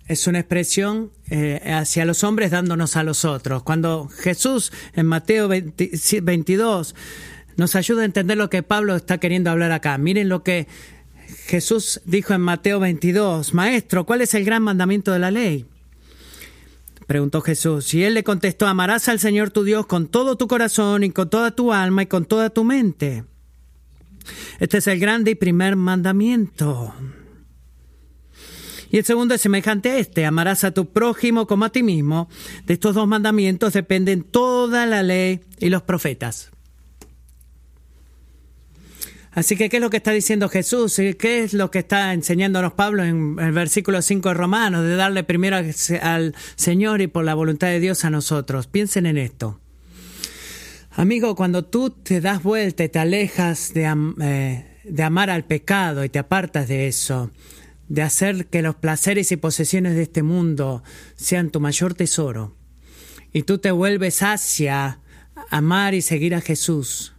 es 0.08 0.28
una 0.28 0.40
expresión 0.40 1.12
eh, 1.30 1.62
hacia 1.66 2.06
los 2.06 2.24
hombres 2.24 2.52
dándonos 2.52 2.96
a 2.98 3.04
los 3.04 3.26
otros. 3.26 3.64
Cuando 3.64 4.08
Jesús 4.10 4.72
en 4.94 5.06
Mateo 5.06 5.48
22 5.48 6.96
nos 7.56 7.76
ayuda 7.76 8.02
a 8.02 8.06
entender 8.06 8.38
lo 8.38 8.50
que 8.50 8.64
Pablo 8.64 8.96
está 8.96 9.20
queriendo 9.20 9.50
hablar 9.50 9.72
acá. 9.72 9.98
Miren 9.98 10.30
lo 10.30 10.44
que 10.44 10.68
Jesús 11.46 12.02
dijo 12.06 12.34
en 12.34 12.42
Mateo 12.42 12.80
22, 12.80 13.54
Maestro, 13.54 14.06
¿cuál 14.06 14.22
es 14.22 14.34
el 14.34 14.46
gran 14.46 14.64
mandamiento 14.64 15.12
de 15.12 15.20
la 15.20 15.32
ley? 15.32 15.66
Preguntó 17.08 17.42
Jesús, 17.42 17.94
y 17.94 18.04
él 18.04 18.14
le 18.14 18.24
contestó, 18.24 18.66
amarás 18.66 19.10
al 19.10 19.20
Señor 19.20 19.52
tu 19.52 19.64
Dios 19.64 19.86
con 19.86 20.08
todo 20.08 20.38
tu 20.38 20.48
corazón 20.48 21.04
y 21.04 21.12
con 21.12 21.30
toda 21.30 21.52
tu 21.52 21.74
alma 21.74 22.04
y 22.04 22.06
con 22.06 22.26
toda 22.26 22.50
tu 22.50 22.64
mente. 22.64 23.26
Este 24.60 24.78
es 24.78 24.88
el 24.88 25.00
grande 25.00 25.32
y 25.32 25.36
primer 25.36 25.76
mandamiento. 25.76 26.94
Y 28.94 29.00
el 29.00 29.06
segundo 29.06 29.34
es 29.34 29.42
semejante 29.42 29.90
a 29.90 29.98
este, 29.98 30.24
amarás 30.24 30.64
a 30.64 30.70
tu 30.70 30.86
prójimo 30.94 31.48
como 31.48 31.66
a 31.66 31.72
ti 31.72 31.82
mismo. 31.82 32.30
De 32.68 32.76
estos 32.76 32.94
dos 32.94 33.08
mandamientos 33.08 33.74
dependen 33.74 34.22
toda 34.22 34.86
la 34.86 35.02
ley 35.02 35.42
y 35.58 35.70
los 35.70 35.82
profetas. 35.82 36.52
Así 39.32 39.56
que, 39.56 39.68
¿qué 39.70 39.78
es 39.78 39.82
lo 39.82 39.90
que 39.90 39.98
está 39.98 40.12
diciendo 40.12 40.48
Jesús? 40.48 40.96
¿Qué 41.18 41.42
es 41.42 41.56
lo 41.56 41.72
que 41.72 41.80
está 41.80 42.14
enseñándonos 42.14 42.74
Pablo 42.74 43.04
en 43.04 43.40
el 43.40 43.52
versículo 43.52 44.00
5 44.00 44.30
de 44.30 44.36
Romanos? 44.36 44.84
De 44.84 44.96
darle 44.96 45.24
primero 45.24 45.58
al 45.58 46.36
Señor 46.56 47.02
y 47.02 47.08
por 47.08 47.26
la 47.26 47.34
voluntad 47.34 47.70
de 47.70 47.80
Dios 47.80 48.06
a 48.06 48.12
nosotros. 48.12 48.68
Piensen 48.68 49.08
en 49.08 49.18
esto. 49.18 49.60
Amigo, 50.92 51.36
cuando 51.36 51.66
tú 51.66 51.90
te 51.90 52.22
das 52.22 52.44
vuelta 52.44 52.84
y 52.84 52.90
te 52.90 53.00
alejas 53.00 53.74
de, 53.74 53.92
eh, 54.22 54.68
de 54.84 55.04
amar 55.04 55.32
al 55.32 55.46
pecado 55.46 56.04
y 56.06 56.10
te 56.10 56.20
apartas 56.20 56.68
de 56.68 56.88
eso, 56.88 57.32
de 57.90 58.02
hacer 58.02 58.48
que 58.48 58.62
los 58.62 58.76
placeres 58.76 59.32
y 59.32 59.38
posesiones 59.38 59.96
de 59.96 60.04
este 60.04 60.24
mundo 60.24 60.84
sean 61.16 61.50
tu 61.50 61.60
mayor 61.60 61.94
tesoro 61.94 62.56
y 63.34 63.44
tú 63.44 63.58
te 63.58 63.72
vuelves 63.72 64.22
hacia 64.22 65.00
amar 65.50 65.96
y 65.96 66.02
seguir 66.02 66.36
a 66.36 66.42
Jesús, 66.42 67.14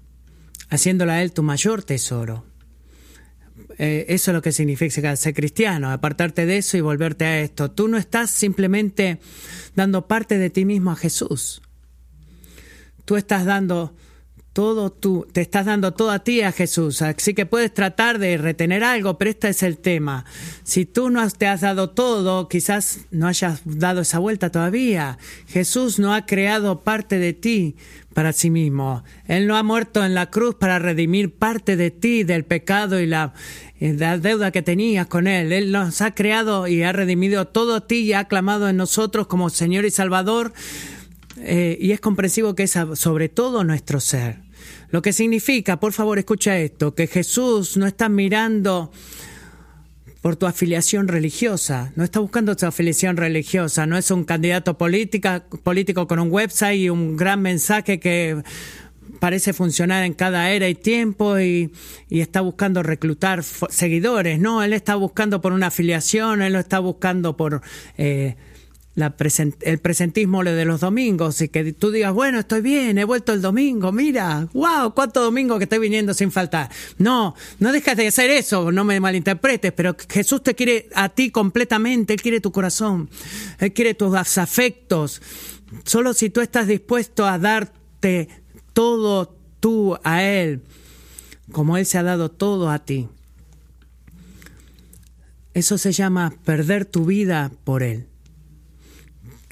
haciéndolo 0.71 1.12
a 1.12 1.21
Él 1.21 1.33
tu 1.33 1.42
mayor 1.42 1.83
tesoro. 1.83 2.47
Eh, 3.78 4.06
eso 4.09 4.30
es 4.30 4.35
lo 4.35 4.40
que 4.40 4.52
significa 4.52 5.16
ser 5.16 5.35
cristiano, 5.35 5.90
apartarte 5.90 6.47
de 6.47 6.59
eso 6.59 6.76
y 6.76 6.80
volverte 6.80 7.25
a 7.25 7.40
esto. 7.40 7.73
Tú 7.73 7.88
no 7.88 7.99
estás 7.99 8.30
simplemente 8.30 9.18
dando 9.75 10.06
parte 10.06 10.38
de 10.38 10.50
ti 10.50 10.64
mismo 10.64 10.92
a 10.92 10.97
Jesús. 10.97 11.61
Tú 13.04 13.16
estás 13.16 13.44
dando 13.44 13.97
todo 14.54 14.90
tú, 14.90 15.26
te 15.32 15.40
estás 15.40 15.66
dando 15.66 15.94
todo 15.94 16.12
a 16.12 16.20
ti 16.20 16.40
a 16.42 16.52
Jesús. 16.52 17.02
Así 17.02 17.34
que 17.34 17.44
puedes 17.44 17.75
tratar 17.75 18.20
de 18.20 18.38
retener 18.38 18.84
algo, 18.84 19.18
pero 19.18 19.32
este 19.32 19.49
es 19.49 19.64
el 19.64 19.78
tema. 19.78 20.25
Si 20.62 20.87
tú 20.87 21.11
no 21.11 21.28
te 21.28 21.49
has 21.49 21.62
dado 21.62 21.90
todo, 21.90 22.49
quizás 22.49 23.00
no 23.11 23.26
hayas 23.26 23.62
dado 23.64 24.02
esa 24.02 24.20
vuelta 24.20 24.50
todavía. 24.50 25.18
Jesús 25.49 25.99
no 25.99 26.14
ha 26.14 26.25
creado 26.25 26.82
parte 26.82 27.18
de 27.18 27.32
ti 27.32 27.75
para 28.14 28.32
sí 28.32 28.49
mismo. 28.49 29.02
Él 29.26 29.49
no 29.49 29.56
ha 29.56 29.64
muerto 29.64 30.04
en 30.04 30.14
la 30.14 30.30
cruz 30.30 30.54
para 30.54 30.78
redimir 30.78 31.34
parte 31.34 31.76
de 31.76 31.90
ti 31.90 32.23
del 32.23 32.44
pecado 32.44 33.00
y 33.00 33.06
la, 33.06 33.34
la 33.80 34.18
deuda 34.18 34.52
que 34.52 34.62
tenías 34.62 35.08
con 35.08 35.26
Él. 35.26 35.52
Él 35.52 35.73
nos 35.73 36.00
ha 36.00 36.14
creado 36.14 36.68
y 36.68 36.84
ha 36.84 36.92
redimido 36.92 37.49
todo 37.49 37.75
a 37.75 37.87
ti 37.88 37.96
y 37.96 38.12
ha 38.12 38.28
clamado 38.28 38.68
en 38.68 38.76
nosotros 38.76 39.26
como 39.26 39.50
Señor 39.50 39.84
y 39.84 39.90
Salvador. 39.90 40.52
Eh, 41.38 41.76
y 41.80 41.90
es 41.90 42.00
comprensivo 42.00 42.54
que 42.54 42.62
es 42.62 42.78
sobre 42.94 43.28
todo 43.28 43.64
nuestro 43.64 43.99
ser. 43.99 44.44
Lo 44.91 45.03
que 45.03 45.12
significa, 45.12 45.81
por 45.81 45.93
favor, 45.93 46.19
escucha 46.19 46.59
esto, 46.59 46.95
que 46.95 47.07
Jesús 47.07 47.76
no 47.76 47.87
está 47.87 48.09
mirando 48.09 48.91
por 50.21 50.37
tu 50.37 50.47
afiliación 50.47 51.07
religiosa, 51.07 51.93
no 51.97 52.05
está 52.05 52.19
buscando 52.19 52.57
tu 52.57 52.64
afiliación 52.64 53.19
religiosa, 53.19 53.85
no 53.85 53.99
es 53.99 54.11
un 54.11 54.25
candidato 54.25 54.79
política, 54.79 55.45
político 55.62 56.07
con 56.07 56.19
un 56.19 56.31
website 56.31 56.79
y 56.79 56.88
un 56.88 57.17
gran 57.17 57.43
mensaje 57.43 58.00
que 58.00 58.43
parece 59.19 59.53
funcionar 59.53 60.05
en 60.05 60.14
cada 60.14 60.50
era 60.50 60.69
y 60.69 60.75
tiempo 60.75 61.38
y, 61.38 61.73
está 62.09 62.41
buscando 62.41 62.83
reclutar 62.83 63.43
seguidores. 63.43 64.38
No, 64.38 64.62
él 64.62 64.73
está 64.73 64.95
buscando 64.95 65.41
por 65.41 65.53
una 65.53 65.67
afiliación, 65.67 66.43
él 66.43 66.55
lo 66.55 66.59
está 66.59 66.79
buscando 66.79 67.37
por 67.37 67.61
eh, 67.99 68.37
el 68.97 69.79
presentismo 69.81 70.45
de 70.45 70.65
los 70.65 70.81
domingos 70.81 71.41
y 71.41 71.49
que 71.49 71.73
tú 71.73 71.91
digas, 71.91 72.13
bueno, 72.13 72.39
estoy 72.39 72.61
bien, 72.61 72.97
he 72.99 73.05
vuelto 73.05 73.33
el 73.33 73.43
domingo, 73.43 73.91
mira, 73.91 74.49
wow, 74.53 74.95
cuánto 74.95 75.21
domingo 75.21 75.59
que 75.59 75.65
estoy 75.65 75.81
viniendo 75.81 76.15
sin 76.15 76.31
faltar. 76.31 76.71
No, 76.99 77.35
no 77.59 77.73
dejas 77.73 77.97
de 77.97 78.07
hacer 78.07 78.31
eso, 78.31 78.71
no 78.71 78.85
me 78.85 79.01
malinterpretes, 79.01 79.73
pero 79.73 79.97
Jesús 80.09 80.43
te 80.45 80.55
quiere 80.55 80.89
a 80.95 81.09
ti 81.09 81.31
completamente, 81.31 82.13
Él 82.13 82.23
quiere 82.23 82.41
tu 82.41 82.53
corazón, 82.53 83.11
Él 83.59 83.73
quiere 83.73 83.95
tus 83.95 84.15
afectos. 84.15 85.21
Solo 85.85 86.15
si 86.15 86.31
tú 86.31 86.41
estás 86.41 86.69
dispuesto 86.69 87.27
a 87.27 87.39
darte 87.39 88.29
todo 88.73 89.37
tú 89.59 89.99
a 90.05 90.23
Él, 90.23 90.63
como 91.51 91.77
Él 91.77 91.87
se 91.87 91.99
ha 91.99 92.05
dado 92.05 92.31
todo 92.31 92.71
a 92.71 92.85
ti. 92.85 93.09
Eso 95.53 95.79
se 95.79 95.93
llama 95.93 96.33
perder 96.45 96.85
tu 96.85 97.07
vida 97.07 97.51
por 97.65 97.83
Él. 97.83 98.07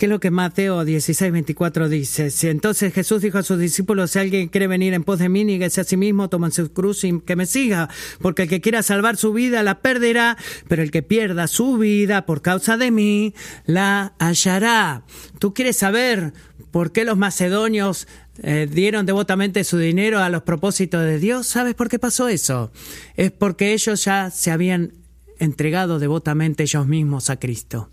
¿Qué 0.03 0.07
es 0.07 0.11
lo 0.11 0.19
que 0.19 0.33
Mateo 0.33 0.85
16, 0.85 1.31
24 1.31 1.89
dice? 1.89 2.31
Si 2.33 2.49
entonces 2.49 2.93
Jesús 2.93 3.23
dijo 3.23 3.39
a 3.39 3.45
sus 3.45 3.61
discípulos, 3.61 4.11
si 4.11 4.19
alguien 4.19 4.49
quiere 4.49 4.67
venir 4.67 4.95
en 4.95 5.05
pos 5.05 5.21
de 5.21 5.29
mí, 5.29 5.45
níguese 5.45 5.81
a 5.81 5.85
sí 5.85 5.97
mismo, 5.97 6.29
toma 6.29 6.51
su 6.51 6.73
cruz 6.73 7.05
y 7.05 7.21
que 7.21 7.37
me 7.37 7.47
siga, 7.47 7.89
porque 8.21 8.43
el 8.43 8.49
que 8.49 8.61
quiera 8.61 8.83
salvar 8.83 9.17
su 9.17 9.33
vida 9.33 9.63
la 9.63 9.79
perderá, 9.79 10.37
pero 10.67 10.83
el 10.83 10.91
que 10.91 11.05
pierda 11.05 11.47
su 11.47 11.79
vida 11.79 12.27
por 12.27 12.43
causa 12.43 12.77
de 12.77 12.91
mí, 12.91 13.33
la 13.65 14.15
hallará. 14.19 15.05
¿Tú 15.39 15.55
quieres 15.55 15.77
saber 15.77 16.33
por 16.73 16.91
qué 16.91 17.05
los 17.05 17.17
macedonios 17.17 18.09
eh, 18.43 18.67
dieron 18.69 19.07
devotamente 19.07 19.63
su 19.63 19.79
dinero 19.79 20.19
a 20.19 20.31
los 20.31 20.43
propósitos 20.43 21.05
de 21.05 21.21
Dios? 21.21 21.47
¿Sabes 21.47 21.77
por 21.77 21.89
qué 21.89 22.01
pasó 22.01 22.27
eso? 22.27 22.73
Es 23.17 23.31
porque 23.31 23.73
ellos 23.73 24.05
ya 24.05 24.33
se 24.33 24.51
habían 24.51 24.95
entregado 25.43 25.99
devotamente 25.99 26.63
ellos 26.63 26.87
mismos 26.87 27.29
a 27.29 27.39
Cristo. 27.39 27.91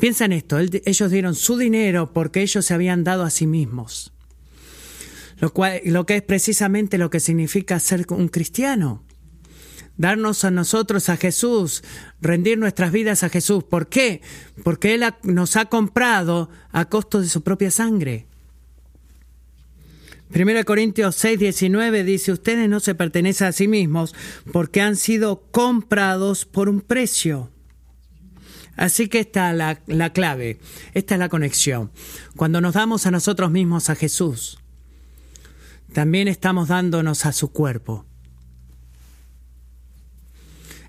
Piensa 0.00 0.24
en 0.24 0.32
esto, 0.32 0.58
ellos 0.58 1.10
dieron 1.10 1.34
su 1.34 1.56
dinero 1.56 2.12
porque 2.12 2.42
ellos 2.42 2.66
se 2.66 2.74
habían 2.74 3.04
dado 3.04 3.22
a 3.22 3.30
sí 3.30 3.46
mismos. 3.46 4.12
Lo, 5.38 5.52
cual, 5.52 5.80
lo 5.84 6.06
que 6.06 6.16
es 6.16 6.22
precisamente 6.22 6.98
lo 6.98 7.10
que 7.10 7.20
significa 7.20 7.78
ser 7.78 8.06
un 8.10 8.28
cristiano. 8.28 9.04
Darnos 9.96 10.44
a 10.44 10.50
nosotros 10.50 11.08
a 11.08 11.16
Jesús, 11.16 11.84
rendir 12.20 12.58
nuestras 12.58 12.90
vidas 12.90 13.22
a 13.22 13.28
Jesús. 13.28 13.62
¿Por 13.62 13.88
qué? 13.88 14.20
Porque 14.64 14.94
Él 14.94 15.04
nos 15.22 15.56
ha 15.56 15.66
comprado 15.66 16.50
a 16.72 16.86
costo 16.86 17.20
de 17.20 17.28
su 17.28 17.42
propia 17.42 17.70
sangre. 17.70 18.26
1 20.34 20.64
Corintios 20.64 21.14
6, 21.16 21.38
19 21.38 22.04
dice, 22.04 22.32
ustedes 22.32 22.68
no 22.68 22.80
se 22.80 22.94
pertenecen 22.94 23.48
a 23.48 23.52
sí 23.52 23.68
mismos 23.68 24.14
porque 24.50 24.80
han 24.80 24.96
sido 24.96 25.42
comprados 25.50 26.46
por 26.46 26.68
un 26.70 26.80
precio. 26.80 27.50
Así 28.76 29.08
que 29.08 29.20
está 29.20 29.52
la, 29.52 29.80
la 29.86 30.14
clave, 30.14 30.58
esta 30.94 31.14
es 31.14 31.18
la 31.18 31.28
conexión. 31.28 31.90
Cuando 32.36 32.62
nos 32.62 32.74
damos 32.74 33.04
a 33.06 33.10
nosotros 33.10 33.50
mismos 33.50 33.90
a 33.90 33.94
Jesús, 33.94 34.58
también 35.92 36.28
estamos 36.28 36.68
dándonos 36.68 37.26
a 37.26 37.32
su 37.32 37.52
cuerpo. 37.52 38.06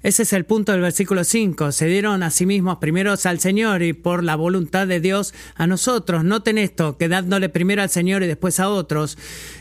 Ese 0.04 0.24
es 0.24 0.34
el 0.34 0.44
punto 0.44 0.74
del 0.74 0.82
versículo 0.82 1.24
5. 1.24 1.72
Se 1.72 1.86
dieron 1.86 2.24
a 2.24 2.30
sí 2.30 2.46
mismos 2.46 2.78
primero 2.80 3.14
al 3.24 3.40
Señor 3.40 3.82
y 3.84 3.94
por 3.94 4.22
la 4.22 4.36
voluntad 4.36 4.86
de 4.86 5.00
Dios 5.00 5.34
a 5.56 5.66
nosotros. 5.66 6.26
Noten 6.26 6.58
esto, 6.58 6.98
que 6.98 7.08
dándole 7.08 7.48
primero 7.48 7.82
al 7.82 7.90
Señor 7.90 8.22
y 8.22 8.28
después 8.28 8.60
a 8.60 8.68
otros. 8.68 9.18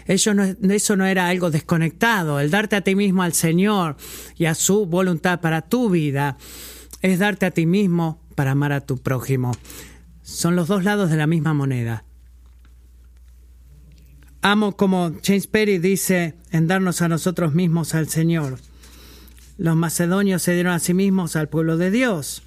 eso 0.07 0.35
no 0.35 1.07
era 1.07 1.29
algo 1.29 1.53
desconectado. 1.53 2.41
El 2.41 2.51
darte 2.51 2.75
a 2.75 2.81
ti 2.81 2.97
mismo 2.97 3.23
al 3.23 3.35
Señor 3.35 3.97
y 4.37 4.47
a 4.47 4.57
su 4.57 4.85
voluntad 4.85 5.41
para 5.41 5.63
tu 5.63 5.91
vida 5.91 6.37
es 7.03 7.21
darte 7.21 7.47
a 7.47 7.53
ti 7.53 7.65
mismo 7.65 8.21
para 8.35 8.51
amar 8.51 8.73
a 8.73 8.81
tu 8.81 8.99
prójimo. 8.99 9.53
Son 10.23 10.57
los 10.57 10.67
dos 10.67 10.83
lados 10.83 11.09
de 11.09 11.19
la 11.19 11.29
misma 11.29 11.55
moneda. 11.55 12.05
Amo 14.41 14.77
como 14.77 15.13
James 15.25 15.47
Perry 15.47 15.79
dice 15.79 16.35
en 16.51 16.67
darnos 16.67 17.01
a 17.01 17.07
nosotros 17.07 17.55
mismos 17.55 17.95
al 17.95 18.09
Señor. 18.09 18.59
Los 19.63 19.77
macedonios 19.77 20.43
se 20.43 20.55
dieron 20.55 20.73
a 20.73 20.81
sí 20.81 20.93
mismos 20.93 21.37
al 21.37 21.49
pueblo 21.49 21.77
de 21.77 21.93
Dios. 21.93 22.43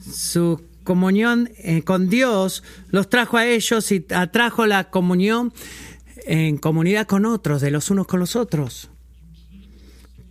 Su 0.00 0.60
comunión 0.82 1.48
eh, 1.58 1.82
con 1.82 2.08
Dios 2.08 2.64
los 2.88 3.08
trajo 3.08 3.36
a 3.36 3.46
ellos 3.46 3.92
y 3.92 4.04
atrajo 4.12 4.66
la 4.66 4.90
comunión 4.90 5.52
en 6.24 6.58
comunidad 6.58 7.06
con 7.06 7.24
otros, 7.24 7.60
de 7.60 7.70
los 7.70 7.88
unos 7.88 8.08
con 8.08 8.18
los 8.18 8.34
otros. 8.34 8.90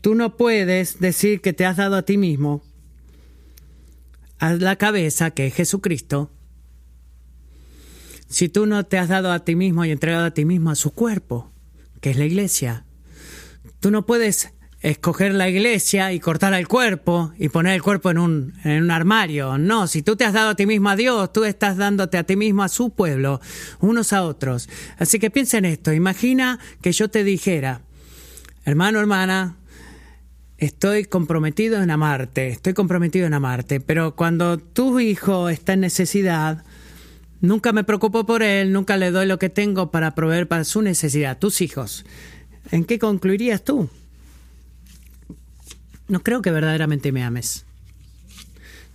Tú 0.01 0.13
no 0.13 0.35
puedes 0.35 0.99
decir 0.99 1.39
que 1.39 1.53
te 1.53 1.65
has 1.65 1.77
dado 1.77 1.95
a 1.95 2.01
ti 2.01 2.17
mismo 2.17 2.61
a 4.39 4.55
la 4.55 4.75
cabeza, 4.75 5.31
que 5.31 5.47
es 5.47 5.53
Jesucristo, 5.53 6.29
si 8.27 8.49
tú 8.49 8.65
no 8.65 8.85
te 8.85 8.97
has 8.97 9.07
dado 9.07 9.31
a 9.31 9.45
ti 9.45 9.55
mismo 9.55 9.85
y 9.85 9.91
entregado 9.91 10.25
a 10.25 10.31
ti 10.31 10.43
mismo 10.43 10.69
a 10.69 10.75
su 10.75 10.91
cuerpo, 10.91 11.49
que 12.01 12.09
es 12.09 12.17
la 12.17 12.25
iglesia, 12.25 12.83
tú 13.79 13.89
no 13.89 14.05
puedes 14.05 14.51
escoger 14.81 15.33
la 15.33 15.49
iglesia 15.49 16.13
y 16.13 16.19
cortar 16.19 16.53
el 16.53 16.67
cuerpo 16.67 17.33
y 17.37 17.49
poner 17.49 17.73
el 17.73 17.81
cuerpo 17.81 18.11
en 18.11 18.17
un, 18.17 18.53
en 18.63 18.83
un 18.83 18.91
armario. 18.91 19.57
No, 19.57 19.87
si 19.87 20.01
tú 20.01 20.15
te 20.15 20.23
has 20.23 20.33
dado 20.33 20.51
a 20.51 20.55
ti 20.55 20.65
mismo 20.65 20.89
a 20.89 20.95
Dios, 20.95 21.33
tú 21.33 21.43
estás 21.43 21.77
dándote 21.77 22.17
a 22.17 22.23
ti 22.23 22.35
mismo 22.35 22.63
a 22.63 22.69
su 22.69 22.91
pueblo, 22.91 23.41
unos 23.79 24.13
a 24.13 24.23
otros. 24.23 24.69
Así 24.97 25.19
que 25.19 25.29
piensa 25.29 25.57
en 25.57 25.65
esto, 25.65 25.91
imagina 25.91 26.59
que 26.81 26.91
yo 26.93 27.09
te 27.09 27.23
dijera, 27.23 27.81
hermano, 28.63 28.99
hermana, 28.99 29.57
estoy 30.57 31.05
comprometido 31.05 31.81
en 31.81 31.91
amarte, 31.91 32.47
estoy 32.47 32.73
comprometido 32.73 33.27
en 33.27 33.33
amarte, 33.33 33.81
pero 33.81 34.15
cuando 34.15 34.59
tu 34.59 34.99
hijo 35.01 35.49
está 35.49 35.73
en 35.73 35.81
necesidad, 35.81 36.63
nunca 37.41 37.73
me 37.73 37.83
preocupo 37.83 38.25
por 38.25 38.43
él, 38.43 38.71
nunca 38.71 38.95
le 38.95 39.11
doy 39.11 39.25
lo 39.25 39.39
que 39.39 39.49
tengo 39.49 39.91
para 39.91 40.15
proveer 40.15 40.47
para 40.47 40.63
su 40.63 40.81
necesidad, 40.81 41.37
tus 41.37 41.59
hijos. 41.59 42.05
¿En 42.71 42.85
qué 42.85 42.97
concluirías 42.97 43.63
tú? 43.63 43.89
No 46.09 46.21
creo 46.21 46.41
que 46.41 46.51
verdaderamente 46.51 47.11
me 47.13 47.23
ames. 47.23 47.65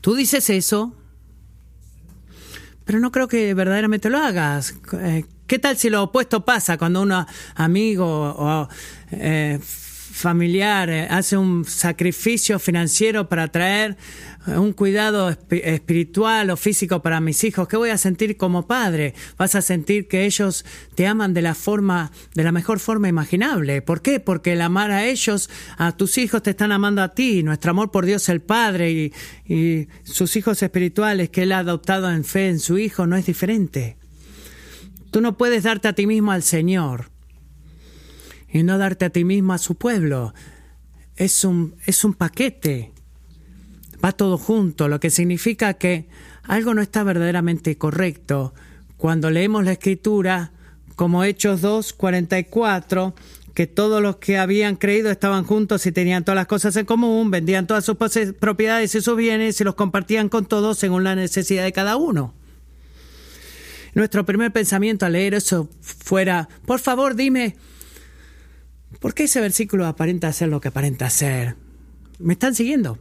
Tú 0.00 0.14
dices 0.14 0.50
eso, 0.50 0.94
pero 2.84 2.98
no 2.98 3.10
creo 3.10 3.28
que 3.28 3.54
verdaderamente 3.54 4.10
lo 4.10 4.18
hagas. 4.18 4.74
Eh, 4.92 5.24
¿Qué 5.46 5.58
tal 5.58 5.78
si 5.78 5.88
lo 5.88 6.02
opuesto 6.02 6.44
pasa 6.44 6.76
cuando 6.76 7.00
un 7.00 7.12
amigo 7.54 8.06
o 8.06 8.68
eh, 9.12 9.58
familiar 9.62 10.90
eh, 10.90 11.06
hace 11.08 11.36
un 11.36 11.64
sacrificio 11.64 12.58
financiero 12.58 13.28
para 13.28 13.48
traer 13.48 13.96
un 14.46 14.72
cuidado 14.72 15.30
espiritual 15.50 16.50
o 16.50 16.56
físico 16.56 17.00
para 17.02 17.20
mis 17.20 17.42
hijos, 17.44 17.66
¿qué 17.66 17.76
voy 17.76 17.90
a 17.90 17.98
sentir 17.98 18.36
como 18.36 18.66
padre? 18.66 19.14
Vas 19.38 19.54
a 19.54 19.62
sentir 19.62 20.06
que 20.06 20.26
ellos 20.26 20.64
te 20.94 21.06
aman 21.06 21.32
de 21.32 21.42
la 21.42 21.54
forma, 21.54 22.12
de 22.34 22.44
la 22.44 22.52
mejor 22.52 22.78
forma 22.78 23.08
imaginable. 23.08 23.80
¿Por 23.82 24.02
qué? 24.02 24.20
Porque 24.20 24.52
el 24.52 24.60
amar 24.60 24.90
a 24.90 25.06
ellos, 25.06 25.48
a 25.78 25.92
tus 25.92 26.18
hijos 26.18 26.42
te 26.42 26.50
están 26.50 26.72
amando 26.72 27.02
a 27.02 27.14
ti. 27.14 27.42
Nuestro 27.42 27.70
amor 27.70 27.90
por 27.90 28.04
Dios 28.04 28.28
el 28.28 28.42
Padre 28.42 28.90
y, 28.90 29.12
y 29.46 29.88
sus 30.02 30.36
hijos 30.36 30.62
espirituales 30.62 31.30
que 31.30 31.42
Él 31.42 31.52
ha 31.52 31.58
adoptado 31.58 32.10
en 32.10 32.24
fe 32.24 32.48
en 32.48 32.60
su 32.60 32.78
Hijo 32.78 33.06
no 33.06 33.16
es 33.16 33.26
diferente. 33.26 33.96
Tú 35.10 35.20
no 35.20 35.36
puedes 35.38 35.62
darte 35.62 35.88
a 35.88 35.92
ti 35.92 36.06
mismo 36.06 36.32
al 36.32 36.42
Señor 36.42 37.10
y 38.52 38.62
no 38.62 38.78
darte 38.78 39.04
a 39.04 39.10
ti 39.10 39.24
mismo 39.24 39.52
a 39.52 39.58
su 39.58 39.76
pueblo. 39.76 40.34
Es 41.16 41.44
un, 41.44 41.76
es 41.86 42.04
un 42.04 42.14
paquete. 42.14 42.93
Va 44.04 44.12
todo 44.12 44.36
junto, 44.36 44.88
lo 44.88 45.00
que 45.00 45.08
significa 45.08 45.74
que 45.74 46.06
algo 46.42 46.74
no 46.74 46.82
está 46.82 47.02
verdaderamente 47.04 47.78
correcto. 47.78 48.52
Cuando 48.98 49.30
leemos 49.30 49.64
la 49.64 49.72
escritura, 49.72 50.52
como 50.94 51.24
Hechos 51.24 51.62
2, 51.62 51.94
44, 51.94 53.14
que 53.54 53.66
todos 53.66 54.02
los 54.02 54.16
que 54.16 54.36
habían 54.36 54.76
creído 54.76 55.10
estaban 55.10 55.44
juntos 55.44 55.86
y 55.86 55.92
tenían 55.92 56.22
todas 56.22 56.36
las 56.36 56.48
cosas 56.48 56.76
en 56.76 56.84
común, 56.84 57.30
vendían 57.30 57.66
todas 57.66 57.86
sus 57.86 57.96
propiedades 58.38 58.94
y 58.94 59.00
sus 59.00 59.16
bienes 59.16 59.58
y 59.60 59.64
los 59.64 59.74
compartían 59.74 60.28
con 60.28 60.44
todos 60.44 60.76
según 60.76 61.02
la 61.02 61.14
necesidad 61.14 61.64
de 61.64 61.72
cada 61.72 61.96
uno. 61.96 62.34
Nuestro 63.94 64.26
primer 64.26 64.52
pensamiento 64.52 65.06
al 65.06 65.12
leer 65.12 65.32
eso 65.32 65.70
fuera, 65.80 66.50
por 66.66 66.80
favor 66.80 67.14
dime, 67.14 67.56
¿por 69.00 69.14
qué 69.14 69.24
ese 69.24 69.40
versículo 69.40 69.86
aparenta 69.86 70.30
ser 70.32 70.48
lo 70.48 70.60
que 70.60 70.68
aparenta 70.68 71.08
ser? 71.08 71.56
¿Me 72.18 72.34
están 72.34 72.54
siguiendo? 72.54 72.98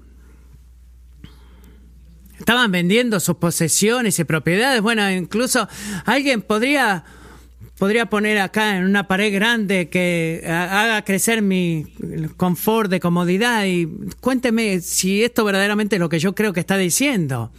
Estaban 2.43 2.73
vendiendo 2.73 3.21
sus 3.21 3.37
posesiones 3.37 4.19
y 4.19 4.25
propiedades. 4.25 4.81
Bueno, 4.81 5.09
incluso 5.09 5.65
alguien 6.03 6.41
podría 6.41 7.05
podría 7.77 8.07
poner 8.07 8.37
acá 8.39 8.75
en 8.75 8.83
una 8.83 9.07
pared 9.07 9.33
grande 9.33 9.87
que 9.87 10.43
haga 10.45 11.05
crecer 11.05 11.41
mi 11.41 11.85
confort 12.35 12.91
de 12.91 12.99
comodidad 12.99 13.63
y 13.63 13.87
cuénteme 14.19 14.81
si 14.81 15.23
esto 15.23 15.45
verdaderamente 15.45 15.95
es 15.95 16.01
lo 16.01 16.09
que 16.09 16.19
yo 16.19 16.35
creo 16.35 16.51
que 16.51 16.59
está 16.59 16.75
diciendo. 16.75 17.53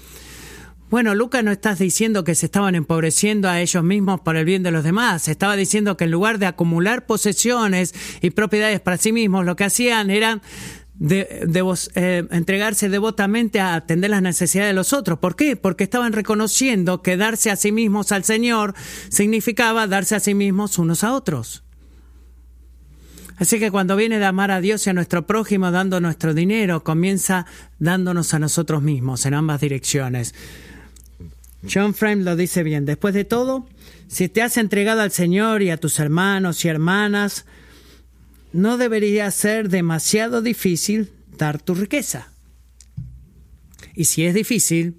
Bueno, 0.91 1.15
Lucas 1.15 1.43
no 1.43 1.51
estás 1.51 1.79
diciendo 1.79 2.23
que 2.23 2.35
se 2.35 2.45
estaban 2.45 2.75
empobreciendo 2.75 3.49
a 3.49 3.63
ellos 3.63 3.83
mismos 3.83 4.21
por 4.21 4.37
el 4.37 4.45
bien 4.45 4.63
de 4.63 4.71
los 4.71 4.85
demás. 4.85 5.29
Estaba 5.29 5.57
diciendo 5.57 5.97
que 5.97 6.05
en 6.05 6.11
lugar 6.11 6.39
de 6.39 6.45
acumular 6.45 7.07
posesiones 7.07 7.95
y 8.21 8.29
propiedades 8.31 8.81
para 8.81 8.99
sí 8.99 9.13
mismos, 9.13 9.47
lo 9.47 9.57
que 9.57 9.65
hacían 9.65 10.11
era 10.11 10.43
de, 10.95 11.27
eh, 11.95 12.27
entregarse 12.31 12.89
devotamente 12.89 13.61
a 13.61 13.75
atender 13.75 14.11
las 14.11 14.23
necesidades 14.23 14.71
de 14.71 14.75
los 14.75 14.93
otros. 14.93 15.19
¿Por 15.19 15.37
qué? 15.37 15.57
Porque 15.57 15.85
estaban 15.85 16.13
reconociendo 16.13 17.03
que 17.03 17.17
darse 17.17 17.51
a 17.51 17.57
sí 17.57 17.73
mismos 17.73 18.13
al 18.13 18.25
Señor 18.25 18.75
significaba 19.09 19.87
darse 19.87 20.15
a 20.15 20.21
sí 20.21 20.35
mismos 20.35 20.79
unos 20.79 21.05
a 21.05 21.13
otros. 21.13 21.65
Así 23.37 23.59
que 23.59 23.73
cuando 23.73 23.97
viene 23.97 24.21
de 24.21 24.27
amar 24.27 24.53
a 24.53 24.61
Dios 24.61 24.87
y 24.87 24.91
a 24.91 24.93
nuestro 24.93 25.27
prójimo 25.27 25.73
dando 25.73 26.01
nuestro 26.01 26.35
dinero, 26.35 26.85
comienza 26.85 27.47
dándonos 27.81 28.33
a 28.33 28.39
nosotros 28.39 28.81
mismos 28.83 29.27
en 29.27 29.35
ambas 29.35 29.61
direcciones. 29.61 30.35
John 31.69 31.95
Frame 31.95 32.23
lo 32.23 32.37
dice 32.37 32.63
bien. 32.63 32.85
Después 32.85 33.13
de 33.13 33.25
todo, 33.25 33.67
si 34.07 34.29
te 34.29 34.43
has 34.43 34.57
entregado 34.57 35.01
al 35.01 35.11
Señor 35.11 35.63
y 35.63 35.71
a 35.71 35.79
tus 35.79 35.99
hermanos 35.99 36.65
y 36.65 36.69
hermanas, 36.69 37.47
no 38.55 38.79
debería 38.79 39.29
ser 39.33 39.69
demasiado 39.69 40.41
difícil 40.41 41.11
dar 41.37 41.61
tu 41.61 41.75
riqueza. 41.75 42.31
Y 43.97 44.05
si 44.05 44.25
es 44.25 44.33
difícil, 44.33 44.95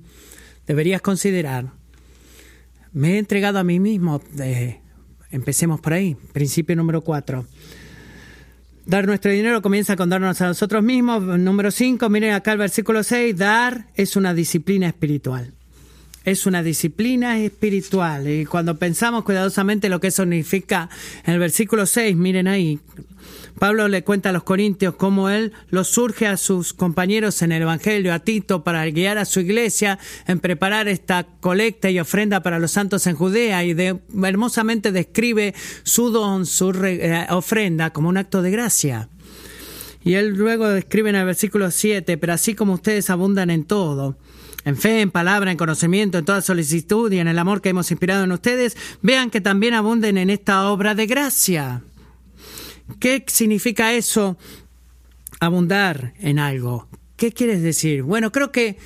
deberías 0.68 1.02
considerar, 1.02 1.72
me 2.92 3.14
he 3.14 3.18
entregado 3.18 3.58
a 3.58 3.64
mí 3.64 3.80
mismo, 3.80 4.22
empecemos 5.32 5.80
por 5.80 5.94
ahí, 5.94 6.18
principio 6.34 6.76
número 6.76 7.02
cuatro. 7.02 7.48
Dar 8.86 9.08
nuestro 9.08 9.32
dinero 9.32 9.62
comienza 9.62 9.96
con 9.96 10.10
darnos 10.10 10.40
a 10.42 10.48
nosotros 10.48 10.84
mismos. 10.84 11.24
Número 11.40 11.72
cinco, 11.72 12.10
miren 12.10 12.34
acá 12.34 12.52
el 12.52 12.60
versículo 12.60 13.04
6, 13.04 13.36
dar 13.36 13.88
es 13.96 14.16
una 14.16 14.34
disciplina 14.34 14.88
espiritual. 14.88 15.54
Es 16.24 16.46
una 16.46 16.62
disciplina 16.62 17.40
espiritual. 17.40 18.30
Y 18.30 18.46
cuando 18.46 18.78
pensamos 18.78 19.24
cuidadosamente 19.24 19.90
lo 19.90 20.00
que 20.00 20.08
eso 20.08 20.24
significa 20.24 20.90
en 21.26 21.34
el 21.34 21.40
versículo 21.40 21.88
6, 21.88 22.16
miren 22.16 22.48
ahí, 22.48 22.80
Pablo 23.60 23.88
le 23.88 24.04
cuenta 24.04 24.30
a 24.30 24.34
los 24.34 24.44
corintios 24.44 24.96
cómo 24.96 25.30
él 25.30 25.54
los 25.70 25.88
surge 25.88 26.28
a 26.28 26.38
sus 26.38 26.74
compañeros 26.74 27.42
en 27.42 27.52
el 27.52 27.62
Evangelio, 27.62 28.14
a 28.14 28.20
Tito, 28.20 28.64
para 28.64 28.86
guiar 28.86 29.18
a 29.18 29.26
su 29.26 29.40
iglesia 29.40 29.98
en 30.28 30.40
preparar 30.40 30.88
esta 30.88 31.26
colecta 31.40 31.90
y 31.90 32.00
ofrenda 32.00 32.44
para 32.44 32.60
los 32.60 32.72
santos 32.72 33.08
en 33.08 33.16
Judea 33.16 33.64
y 33.64 33.76
hermosamente 34.24 34.92
describe 34.92 35.54
su 35.84 36.10
don, 36.10 36.46
su 36.46 36.72
eh, 36.84 37.28
ofrenda 37.30 37.92
como 37.92 38.10
un 38.10 38.18
acto 38.18 38.42
de 38.42 38.52
gracia. 38.52 39.10
Y 40.04 40.16
él 40.16 40.36
luego 40.36 40.68
describe 40.68 41.10
en 41.10 41.16
el 41.16 41.26
versículo 41.26 41.72
7, 41.72 42.18
pero 42.18 42.34
así 42.34 42.54
como 42.54 42.74
ustedes 42.74 43.10
abundan 43.10 43.50
en 43.50 43.64
todo, 43.64 44.18
en 44.64 44.78
fe, 44.78 45.02
en 45.02 45.12
palabra, 45.12 45.50
en 45.50 45.58
conocimiento, 45.58 46.18
en 46.18 46.26
toda 46.26 46.42
solicitud 46.42 47.12
y 47.12 47.20
en 47.20 47.28
el 47.28 47.40
amor 47.40 47.62
que 47.62 47.70
hemos 47.70 47.90
inspirado 47.90 48.26
en 48.26 48.32
ustedes, 48.32 48.78
vean 49.02 49.32
que 49.32 49.42
también 49.42 49.74
abunden 49.74 50.18
en 50.18 50.30
esta 50.30 50.70
obra 50.70 50.94
de 50.94 51.08
gracia. 51.08 51.82
¿Qué 53.00 53.24
significa 53.28 53.94
eso? 53.94 54.38
Abundar 55.40 56.14
en 56.20 56.40
algo. 56.40 56.88
¿Qué 57.18 57.32
quieres 57.32 57.62
decir? 57.62 58.04
Bueno, 58.04 58.32
creo 58.32 58.52
que 58.52 58.78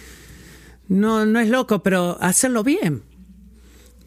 no, 0.87 1.25
no 1.25 1.39
es 1.39 1.49
loco, 1.49 1.83
pero 1.83 2.17
hacerlo 2.21 2.63
bien. 2.63 3.03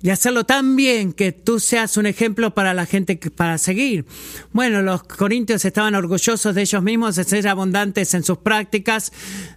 Y 0.02 0.10
hacerlo 0.10 0.44
tan 0.44 0.74
bien 0.74 1.12
que 1.12 1.30
tú 1.30 1.60
seas 1.60 1.96
un 1.96 2.06
ejemplo 2.06 2.54
para 2.54 2.74
la 2.74 2.86
gente 2.86 3.16
para 3.16 3.56
seguir. 3.56 4.04
Bueno, 4.52 4.82
los 4.82 5.04
corintios 5.04 5.64
estaban 5.64 5.94
orgullosos 5.94 6.54
de 6.56 6.62
ellos 6.62 6.82
mismos, 6.82 7.14
de 7.14 7.22
ser 7.22 7.46
abundantes 7.46 8.12
en 8.14 8.24
sus 8.24 8.38
prácticas, 8.38 9.12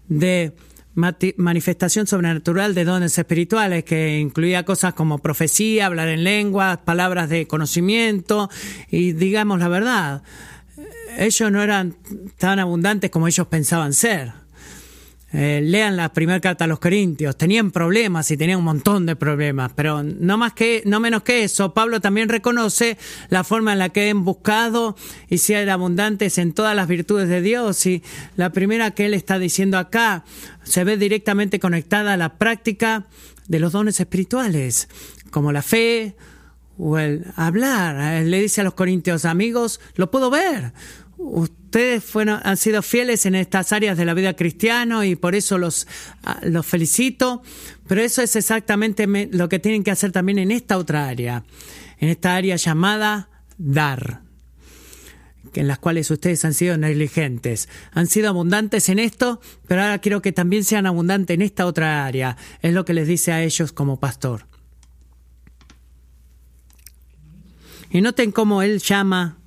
de 0.08 0.54
manifestación 0.95 2.08
sobrenatural 2.08 2.73
de 2.73 2.86
dones 2.86 3.17
espirituales, 3.17 3.84
que 3.84 4.19
incluía 4.19 4.63
cosas 4.63 4.93
como 4.93 5.19
profecía, 5.19 5.86
hablar 5.86 6.08
en 6.08 6.23
lenguas, 6.23 6.77
palabras 6.79 7.29
de 7.29 7.47
conocimiento 7.47 8.49
y 8.89 9.12
digamos 9.12 9.60
la 9.60 9.67
verdad, 9.67 10.23
ellos 11.17 11.51
no 11.51 11.62
eran 11.62 11.95
tan 12.38 12.60
abundantes 12.60 13.10
como 13.10 13.27
ellos 13.27 13.47
pensaban 13.47 13.93
ser. 13.93 14.44
Eh, 15.38 15.60
lean 15.62 15.98
la 15.98 16.13
primera 16.13 16.39
carta 16.39 16.63
a 16.63 16.67
los 16.67 16.80
Corintios, 16.80 17.38
tenían 17.38 17.71
problemas 17.71 18.32
y 18.32 18.38
tenían 18.38 18.60
un 18.60 18.63
montón 18.63 19.06
de 19.06 19.17
problemas, 19.17 19.69
pero 19.76 20.02
no 20.02 20.38
más 20.38 20.54
que, 20.54 20.82
no 20.86 21.02
menos 21.02 21.24
que 21.24 21.43
eso, 21.43 21.74
Pablo 21.74 22.00
también 22.00 22.30
reconoce 22.30 22.98
la 23.28 23.43
forma 23.43 23.74
en 23.74 23.80
la 23.80 23.89
que 23.89 24.10
han 24.10 24.24
buscado 24.24 24.95
y 25.30 25.39
ser 25.39 25.69
abundantes 25.69 26.38
en 26.38 26.54
todas 26.54 26.74
las 26.74 26.88
virtudes 26.88 27.28
de 27.28 27.41
Dios. 27.41 27.86
Y 27.86 28.02
la 28.38 28.52
primera 28.52 28.91
que 28.91 29.08
él 29.08 29.13
está 29.13 29.38
diciendo 29.38 29.78
acá 29.78 30.24
se 30.63 30.86
ve 30.86 30.95
directamente 30.95 31.60
conectada 31.60 32.13
a 32.13 32.17
la 32.17 32.38
práctica 32.38 33.08
de 33.50 33.60
los 33.60 33.74
dones 33.74 34.00
espirituales, 34.00 34.88
como 35.32 35.52
la 35.52 35.62
fe, 35.62 36.15
o 36.78 36.98
el 36.98 37.26
hablar. 37.36 38.21
Él 38.21 38.32
le 38.32 38.41
dice 38.41 38.62
a 38.62 38.63
los 38.63 38.74
corintios, 38.74 39.26
amigos, 39.26 39.82
lo 39.95 40.12
puedo 40.12 40.30
ver 40.30 40.71
ustedes 41.26 42.16
han 42.16 42.58
sido 42.58 42.82
fieles 42.82 43.26
en 43.26 43.36
estas 43.36 43.74
áreas 43.74 43.98
de 43.98 44.06
la 44.06 44.14
vida 44.14 44.36
cristiana 44.36 45.06
y 45.06 45.16
por 45.16 45.36
eso 45.36 45.58
los, 45.58 45.88
ah, 46.24 46.40
los 46.44 46.66
felicito, 46.66 47.42
pero 47.88 48.02
eso 48.02 48.22
es 48.22 48.36
exactamente 48.36 49.08
lo 49.32 49.50
que 49.50 49.60
tienen 49.60 49.84
que 49.84 49.92
hacer 49.92 50.12
también 50.12 50.40
en 50.40 50.52
esta 50.52 50.78
otra 50.78 51.08
área, 51.08 51.44
en 52.00 52.10
esta 52.10 52.36
área 52.36 52.56
llamada 52.56 53.30
dar 53.58 54.26
en 55.54 55.68
las 55.68 55.80
cuales 55.80 56.12
ustedes 56.12 56.44
han 56.44 56.54
sido 56.54 56.78
negligentes. 56.78 57.70
Han 57.94 58.08
sido 58.08 58.30
abundantes 58.30 58.90
en 58.90 59.00
esto, 59.00 59.40
pero 59.68 59.82
ahora 59.82 60.00
quiero 60.00 60.22
que 60.22 60.34
también 60.34 60.66
sean 60.66 60.86
abundantes 60.86 61.34
en 61.34 61.42
esta 61.42 61.66
otra 61.66 62.06
área. 62.06 62.36
Es 62.62 62.74
lo 62.74 62.84
que 62.84 62.94
les 62.94 63.08
dice 63.08 63.32
a 63.32 63.42
ellos 63.42 63.72
como 63.72 64.00
pastor. 64.00 64.48
Y 67.90 68.02
noten 68.02 68.34
cómo 68.34 68.62
él 68.62 68.80
llama 68.80 69.38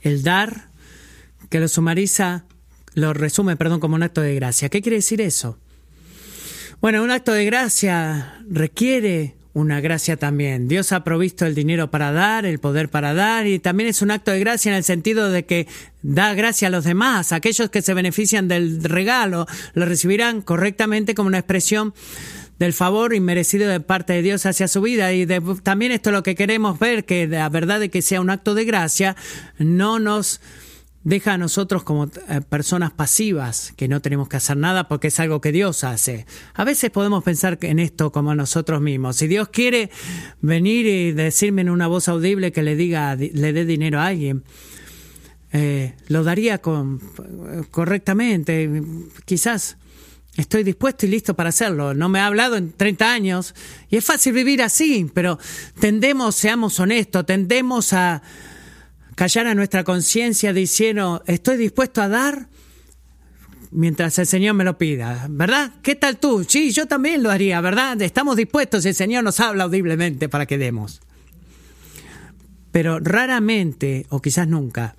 el 0.00 0.22
dar, 0.22 0.68
que 1.48 1.60
lo 1.60 1.68
sumariza, 1.68 2.44
lo 2.94 3.14
resume, 3.14 3.56
perdón, 3.56 3.80
como 3.80 3.94
un 3.94 4.02
acto 4.02 4.20
de 4.20 4.34
gracia. 4.34 4.68
¿Qué 4.68 4.82
quiere 4.82 4.96
decir 4.96 5.20
eso? 5.20 5.58
Bueno, 6.80 7.02
un 7.02 7.10
acto 7.10 7.32
de 7.32 7.44
gracia 7.44 8.40
requiere 8.48 9.34
una 9.58 9.80
gracia 9.80 10.16
también. 10.16 10.68
Dios 10.68 10.92
ha 10.92 11.02
provisto 11.02 11.44
el 11.44 11.54
dinero 11.54 11.90
para 11.90 12.12
dar, 12.12 12.46
el 12.46 12.60
poder 12.60 12.88
para 12.88 13.14
dar, 13.14 13.46
y 13.46 13.58
también 13.58 13.88
es 13.88 14.02
un 14.02 14.10
acto 14.10 14.30
de 14.30 14.38
gracia 14.38 14.70
en 14.70 14.76
el 14.76 14.84
sentido 14.84 15.30
de 15.30 15.44
que 15.44 15.66
da 16.02 16.34
gracia 16.34 16.68
a 16.68 16.70
los 16.70 16.84
demás. 16.84 17.32
Aquellos 17.32 17.70
que 17.70 17.82
se 17.82 17.94
benefician 17.94 18.46
del 18.46 18.82
regalo 18.84 19.46
lo 19.74 19.84
recibirán 19.84 20.42
correctamente 20.42 21.14
como 21.14 21.26
una 21.26 21.38
expresión 21.38 21.94
del 22.58 22.72
favor 22.72 23.14
inmerecido 23.14 23.68
de 23.68 23.80
parte 23.80 24.12
de 24.12 24.22
Dios 24.22 24.46
hacia 24.46 24.68
su 24.68 24.80
vida. 24.80 25.12
Y 25.12 25.26
también 25.62 25.92
esto 25.92 26.10
es 26.10 26.14
lo 26.14 26.22
que 26.22 26.34
queremos 26.34 26.78
ver, 26.78 27.04
que 27.04 27.26
la 27.26 27.48
verdad 27.48 27.80
de 27.80 27.90
que 27.90 28.02
sea 28.02 28.20
un 28.20 28.30
acto 28.30 28.54
de 28.54 28.64
gracia 28.64 29.16
no 29.58 29.98
nos 29.98 30.40
deja 31.04 31.34
a 31.34 31.38
nosotros 31.38 31.84
como 31.84 32.04
eh, 32.06 32.40
personas 32.48 32.90
pasivas, 32.90 33.72
que 33.76 33.88
no 33.88 34.00
tenemos 34.00 34.28
que 34.28 34.36
hacer 34.36 34.56
nada 34.56 34.88
porque 34.88 35.08
es 35.08 35.20
algo 35.20 35.40
que 35.40 35.52
Dios 35.52 35.84
hace. 35.84 36.26
A 36.54 36.64
veces 36.64 36.90
podemos 36.90 37.24
pensar 37.24 37.58
en 37.62 37.78
esto 37.78 38.12
como 38.12 38.34
nosotros 38.34 38.80
mismos. 38.80 39.16
Si 39.16 39.26
Dios 39.26 39.48
quiere 39.48 39.90
venir 40.40 40.86
y 40.86 41.12
decirme 41.12 41.62
en 41.62 41.70
una 41.70 41.86
voz 41.86 42.08
audible 42.08 42.52
que 42.52 42.62
le 42.62 42.76
diga, 42.76 43.14
le 43.14 43.52
dé 43.52 43.64
dinero 43.64 44.00
a 44.00 44.06
alguien, 44.06 44.44
eh, 45.52 45.94
lo 46.08 46.24
daría 46.24 46.58
con, 46.58 47.00
correctamente. 47.70 48.82
Quizás 49.24 49.78
Estoy 50.38 50.62
dispuesto 50.62 51.04
y 51.04 51.08
listo 51.08 51.34
para 51.34 51.48
hacerlo. 51.48 51.94
No 51.94 52.08
me 52.08 52.20
ha 52.20 52.26
hablado 52.26 52.54
en 52.54 52.70
30 52.70 53.12
años 53.12 53.56
y 53.90 53.96
es 53.96 54.04
fácil 54.04 54.32
vivir 54.32 54.62
así, 54.62 55.10
pero 55.12 55.36
tendemos, 55.80 56.36
seamos 56.36 56.78
honestos, 56.78 57.26
tendemos 57.26 57.92
a 57.92 58.22
callar 59.16 59.48
a 59.48 59.56
nuestra 59.56 59.82
conciencia 59.82 60.52
diciendo, 60.52 61.24
estoy 61.26 61.56
dispuesto 61.56 62.00
a 62.02 62.08
dar 62.08 62.46
mientras 63.72 64.16
el 64.20 64.28
Señor 64.28 64.54
me 64.54 64.62
lo 64.62 64.78
pida, 64.78 65.26
¿verdad? 65.28 65.72
¿Qué 65.82 65.96
tal 65.96 66.18
tú? 66.18 66.44
Sí, 66.48 66.70
yo 66.70 66.86
también 66.86 67.24
lo 67.24 67.32
haría, 67.32 67.60
¿verdad? 67.60 68.00
Estamos 68.00 68.36
dispuestos, 68.36 68.86
el 68.86 68.94
Señor 68.94 69.24
nos 69.24 69.40
habla 69.40 69.64
audiblemente 69.64 70.28
para 70.28 70.46
que 70.46 70.56
demos. 70.56 71.00
Pero 72.70 73.00
raramente, 73.00 74.06
o 74.08 74.22
quizás 74.22 74.46
nunca, 74.46 74.94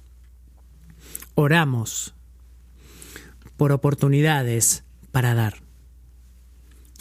oramos 1.36 2.14
por 3.56 3.72
oportunidades 3.72 4.84
para 5.12 5.34
dar. 5.34 5.62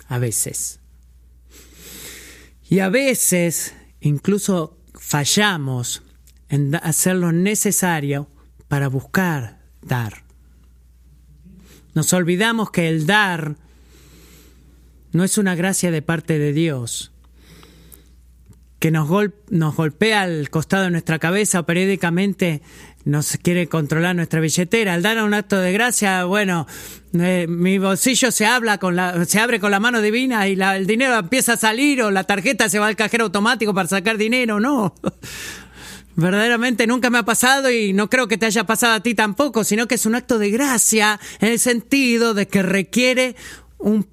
A 0.08 0.18
veces. 0.18 0.80
Y 2.68 2.80
a 2.80 2.88
veces 2.88 3.74
incluso 4.00 4.78
fallamos 4.94 6.02
en 6.48 6.74
hacer 6.76 7.16
lo 7.16 7.32
necesario 7.32 8.30
para 8.68 8.88
buscar 8.88 9.60
dar. 9.82 10.24
Nos 11.94 12.12
olvidamos 12.12 12.70
que 12.70 12.88
el 12.88 13.06
dar 13.06 13.56
no 15.12 15.24
es 15.24 15.38
una 15.38 15.54
gracia 15.54 15.90
de 15.90 16.02
parte 16.02 16.38
de 16.38 16.52
Dios, 16.52 17.12
que 18.78 18.90
nos, 18.90 19.08
nos 19.50 19.74
golpea 19.74 20.22
al 20.22 20.50
costado 20.50 20.84
de 20.84 20.90
nuestra 20.90 21.18
cabeza 21.18 21.60
o 21.60 21.66
periódicamente 21.66 22.62
nos 23.04 23.38
quiere 23.42 23.68
controlar 23.68 24.14
nuestra 24.14 24.40
billetera. 24.40 24.94
Al 24.94 25.02
dar 25.02 25.22
un 25.22 25.34
acto 25.34 25.58
de 25.58 25.72
gracia, 25.72 26.24
bueno, 26.24 26.66
eh, 27.18 27.46
mi 27.48 27.78
bolsillo 27.78 28.30
se 28.30 28.46
habla 28.46 28.78
con 28.78 28.96
la, 28.96 29.24
se 29.24 29.40
abre 29.40 29.60
con 29.60 29.70
la 29.70 29.80
mano 29.80 30.00
divina 30.02 30.46
y 30.46 30.60
el 30.60 30.86
dinero 30.86 31.16
empieza 31.16 31.54
a 31.54 31.56
salir 31.56 32.02
o 32.02 32.10
la 32.10 32.24
tarjeta 32.24 32.68
se 32.68 32.78
va 32.78 32.86
al 32.86 32.96
cajero 32.96 33.24
automático 33.24 33.72
para 33.74 33.88
sacar 33.88 34.18
dinero, 34.18 34.60
no. 34.60 34.94
Verdaderamente 36.16 36.86
nunca 36.88 37.10
me 37.10 37.18
ha 37.18 37.22
pasado 37.22 37.70
y 37.70 37.92
no 37.92 38.10
creo 38.10 38.26
que 38.26 38.38
te 38.38 38.46
haya 38.46 38.64
pasado 38.64 38.94
a 38.94 39.00
ti 39.00 39.14
tampoco, 39.14 39.62
sino 39.62 39.86
que 39.86 39.94
es 39.94 40.04
un 40.04 40.16
acto 40.16 40.38
de 40.38 40.50
gracia 40.50 41.20
en 41.40 41.52
el 41.52 41.60
sentido 41.60 42.34
de 42.34 42.48
que 42.48 42.62
requiere 42.62 43.36
un, 43.78 44.06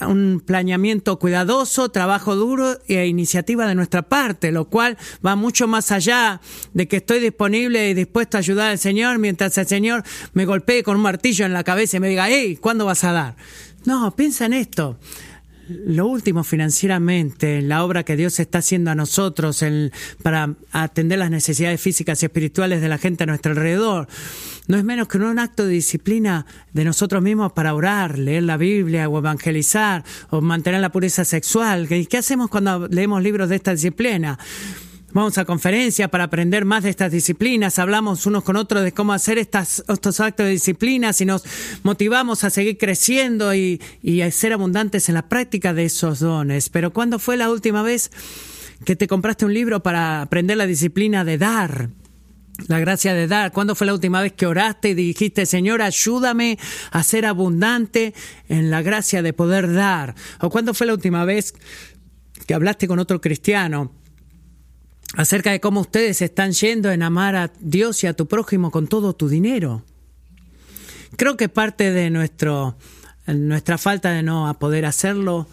un, 0.00 0.40
planeamiento 0.44 1.18
cuidadoso, 1.18 1.90
trabajo 1.90 2.34
duro 2.34 2.78
e 2.88 3.06
iniciativa 3.06 3.66
de 3.66 3.74
nuestra 3.74 4.02
parte, 4.02 4.52
lo 4.52 4.68
cual 4.68 4.98
va 5.24 5.36
mucho 5.36 5.66
más 5.66 5.92
allá 5.92 6.40
de 6.74 6.88
que 6.88 6.96
estoy 6.96 7.20
disponible 7.20 7.90
y 7.90 7.94
dispuesto 7.94 8.36
a 8.36 8.40
ayudar 8.40 8.70
al 8.70 8.78
Señor 8.78 9.18
mientras 9.18 9.56
el 9.58 9.66
Señor 9.66 10.02
me 10.32 10.44
golpee 10.44 10.82
con 10.82 10.96
un 10.96 11.02
martillo 11.02 11.46
en 11.46 11.52
la 11.52 11.64
cabeza 11.64 11.96
y 11.96 12.00
me 12.00 12.08
diga, 12.08 12.28
hey, 12.28 12.58
¿cuándo 12.60 12.84
vas 12.84 13.04
a 13.04 13.12
dar? 13.12 13.36
No, 13.84 14.14
piensa 14.16 14.46
en 14.46 14.52
esto 14.54 14.98
lo 15.68 16.06
último 16.06 16.44
financieramente, 16.44 17.60
la 17.62 17.84
obra 17.84 18.04
que 18.04 18.16
Dios 18.16 18.40
está 18.40 18.58
haciendo 18.58 18.90
a 18.90 18.94
nosotros 18.94 19.64
para 20.22 20.54
atender 20.72 21.18
las 21.18 21.30
necesidades 21.30 21.80
físicas 21.80 22.22
y 22.22 22.26
espirituales 22.26 22.80
de 22.80 22.88
la 22.88 22.98
gente 22.98 23.24
a 23.24 23.26
nuestro 23.26 23.52
alrededor, 23.52 24.08
no 24.66 24.76
es 24.76 24.84
menos 24.84 25.08
que 25.08 25.18
un 25.18 25.38
acto 25.38 25.66
de 25.66 25.72
disciplina 25.72 26.46
de 26.72 26.84
nosotros 26.84 27.22
mismos 27.22 27.52
para 27.52 27.74
orar, 27.74 28.18
leer 28.18 28.44
la 28.44 28.56
Biblia 28.56 29.08
o 29.08 29.18
evangelizar 29.18 30.04
o 30.30 30.40
mantener 30.40 30.80
la 30.80 30.92
pureza 30.92 31.24
sexual. 31.24 31.88
¿Qué 31.88 32.18
hacemos 32.18 32.48
cuando 32.48 32.88
leemos 32.88 33.22
libros 33.22 33.48
de 33.48 33.56
esta 33.56 33.72
disciplina? 33.72 34.38
Vamos 35.10 35.38
a 35.38 35.46
conferencias 35.46 36.10
para 36.10 36.24
aprender 36.24 36.66
más 36.66 36.84
de 36.84 36.90
estas 36.90 37.10
disciplinas, 37.10 37.78
hablamos 37.78 38.26
unos 38.26 38.44
con 38.44 38.56
otros 38.56 38.84
de 38.84 38.92
cómo 38.92 39.14
hacer 39.14 39.38
estas, 39.38 39.82
estos 39.88 40.20
actos 40.20 40.44
de 40.44 40.52
disciplinas 40.52 41.18
y 41.22 41.24
nos 41.24 41.44
motivamos 41.82 42.44
a 42.44 42.50
seguir 42.50 42.76
creciendo 42.76 43.54
y, 43.54 43.80
y 44.02 44.20
a 44.20 44.30
ser 44.30 44.52
abundantes 44.52 45.08
en 45.08 45.14
la 45.14 45.26
práctica 45.26 45.72
de 45.72 45.86
esos 45.86 46.20
dones. 46.20 46.68
Pero 46.68 46.92
¿cuándo 46.92 47.18
fue 47.18 47.38
la 47.38 47.50
última 47.50 47.82
vez 47.82 48.10
que 48.84 48.96
te 48.96 49.08
compraste 49.08 49.46
un 49.46 49.54
libro 49.54 49.82
para 49.82 50.20
aprender 50.20 50.58
la 50.58 50.66
disciplina 50.66 51.24
de 51.24 51.38
dar? 51.38 51.88
La 52.66 52.78
gracia 52.78 53.14
de 53.14 53.28
dar. 53.28 53.52
¿Cuándo 53.52 53.74
fue 53.74 53.86
la 53.86 53.94
última 53.94 54.20
vez 54.20 54.34
que 54.34 54.44
oraste 54.44 54.90
y 54.90 54.94
dijiste, 54.94 55.46
Señor, 55.46 55.80
ayúdame 55.80 56.58
a 56.90 57.02
ser 57.02 57.24
abundante 57.24 58.12
en 58.48 58.70
la 58.70 58.82
gracia 58.82 59.22
de 59.22 59.32
poder 59.32 59.72
dar? 59.72 60.14
¿O 60.40 60.50
cuándo 60.50 60.74
fue 60.74 60.86
la 60.86 60.92
última 60.92 61.24
vez 61.24 61.54
que 62.46 62.52
hablaste 62.52 62.86
con 62.86 62.98
otro 62.98 63.22
cristiano 63.22 63.92
acerca 65.14 65.50
de 65.50 65.60
cómo 65.60 65.80
ustedes 65.80 66.22
están 66.22 66.52
yendo 66.52 66.90
en 66.90 67.02
amar 67.02 67.36
a 67.36 67.50
Dios 67.60 68.02
y 68.04 68.06
a 68.06 68.14
tu 68.14 68.26
prójimo 68.26 68.70
con 68.70 68.86
todo 68.86 69.14
tu 69.14 69.28
dinero. 69.28 69.82
Creo 71.16 71.36
que 71.36 71.48
parte 71.48 71.90
de 71.90 72.10
nuestro, 72.10 72.76
nuestra 73.26 73.78
falta 73.78 74.10
de 74.10 74.22
no 74.22 74.54
poder 74.58 74.84
hacerlo 74.84 75.48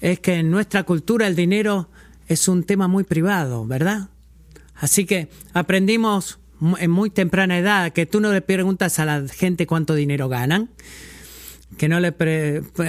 es 0.00 0.20
que 0.20 0.34
en 0.34 0.50
nuestra 0.50 0.82
cultura 0.82 1.26
el 1.26 1.36
dinero 1.36 1.88
es 2.28 2.48
un 2.48 2.64
tema 2.64 2.88
muy 2.88 3.04
privado, 3.04 3.66
¿verdad? 3.66 4.08
Así 4.74 5.06
que 5.06 5.28
aprendimos 5.54 6.38
en 6.78 6.90
muy 6.90 7.10
temprana 7.10 7.58
edad 7.58 7.92
que 7.92 8.06
tú 8.06 8.20
no 8.20 8.32
le 8.32 8.42
preguntas 8.42 8.98
a 8.98 9.04
la 9.04 9.26
gente 9.28 9.66
cuánto 9.66 9.94
dinero 9.94 10.28
ganan, 10.28 10.70
que 11.76 11.88
no 11.88 12.00
le 12.00 12.14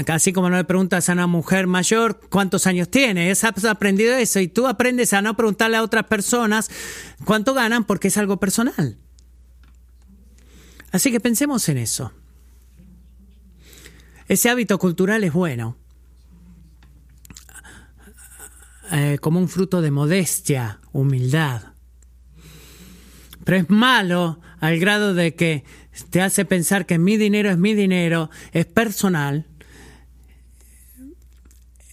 así 0.08 0.32
como 0.32 0.50
no 0.50 0.56
le 0.56 0.64
preguntas 0.64 1.10
a 1.10 1.14
una 1.14 1.28
mujer 1.28 1.68
mayor 1.68 2.20
cuántos 2.30 2.68
años 2.68 2.90
tiene, 2.90 3.30
has 3.32 3.44
aprendido 3.44 4.16
eso 4.16 4.40
y 4.40 4.48
tú 4.48 4.68
aprendes 4.68 5.14
a 5.14 5.22
no 5.22 5.36
preguntarle 5.36 5.78
a 5.78 5.84
otras 5.84 6.06
personas 6.06 6.70
cuánto 7.26 7.54
ganan 7.54 7.84
porque 7.84 8.08
es 8.08 8.18
algo 8.18 8.40
personal. 8.40 8.98
Así 10.92 11.12
que 11.12 11.20
pensemos 11.20 11.68
en 11.70 11.78
eso. 11.80 12.14
Ese 14.28 14.50
hábito 14.50 14.78
cultural 14.78 15.24
es 15.24 15.34
bueno, 15.34 15.78
eh, 18.92 19.18
como 19.20 19.40
un 19.40 19.50
fruto 19.50 19.82
de 19.82 19.92
modestia, 19.92 20.80
humildad. 20.92 21.74
Pero 23.44 23.58
es 23.58 23.70
malo 23.70 24.40
al 24.60 24.80
grado 24.80 25.14
de 25.14 25.36
que 25.36 25.64
te 26.10 26.22
hace 26.22 26.46
pensar 26.46 26.86
que 26.86 26.98
mi 26.98 27.18
dinero 27.18 27.50
es 27.50 27.58
mi 27.58 27.74
dinero, 27.74 28.30
es 28.52 28.66
personal, 28.66 29.46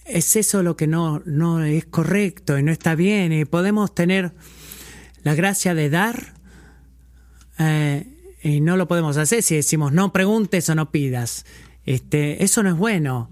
es 0.05 0.35
eso 0.35 0.63
lo 0.63 0.77
que 0.77 0.87
no, 0.87 1.21
no 1.25 1.63
es 1.63 1.85
correcto 1.85 2.57
y 2.57 2.63
no 2.63 2.71
está 2.71 2.95
bien. 2.95 3.33
Y 3.33 3.45
podemos 3.45 3.93
tener 3.93 4.33
la 5.23 5.33
gracia 5.33 5.73
de 5.73 5.89
dar 5.89 6.33
eh, 7.57 8.05
y 8.43 8.61
no 8.61 8.77
lo 8.77 8.87
podemos 8.87 9.17
hacer 9.17 9.41
si 9.41 9.55
decimos 9.55 9.91
no 9.91 10.13
preguntes 10.13 10.69
o 10.69 10.75
no 10.75 10.91
pidas. 10.91 11.45
Este, 11.85 12.43
eso 12.43 12.63
no 12.63 12.69
es 12.69 12.75
bueno. 12.75 13.31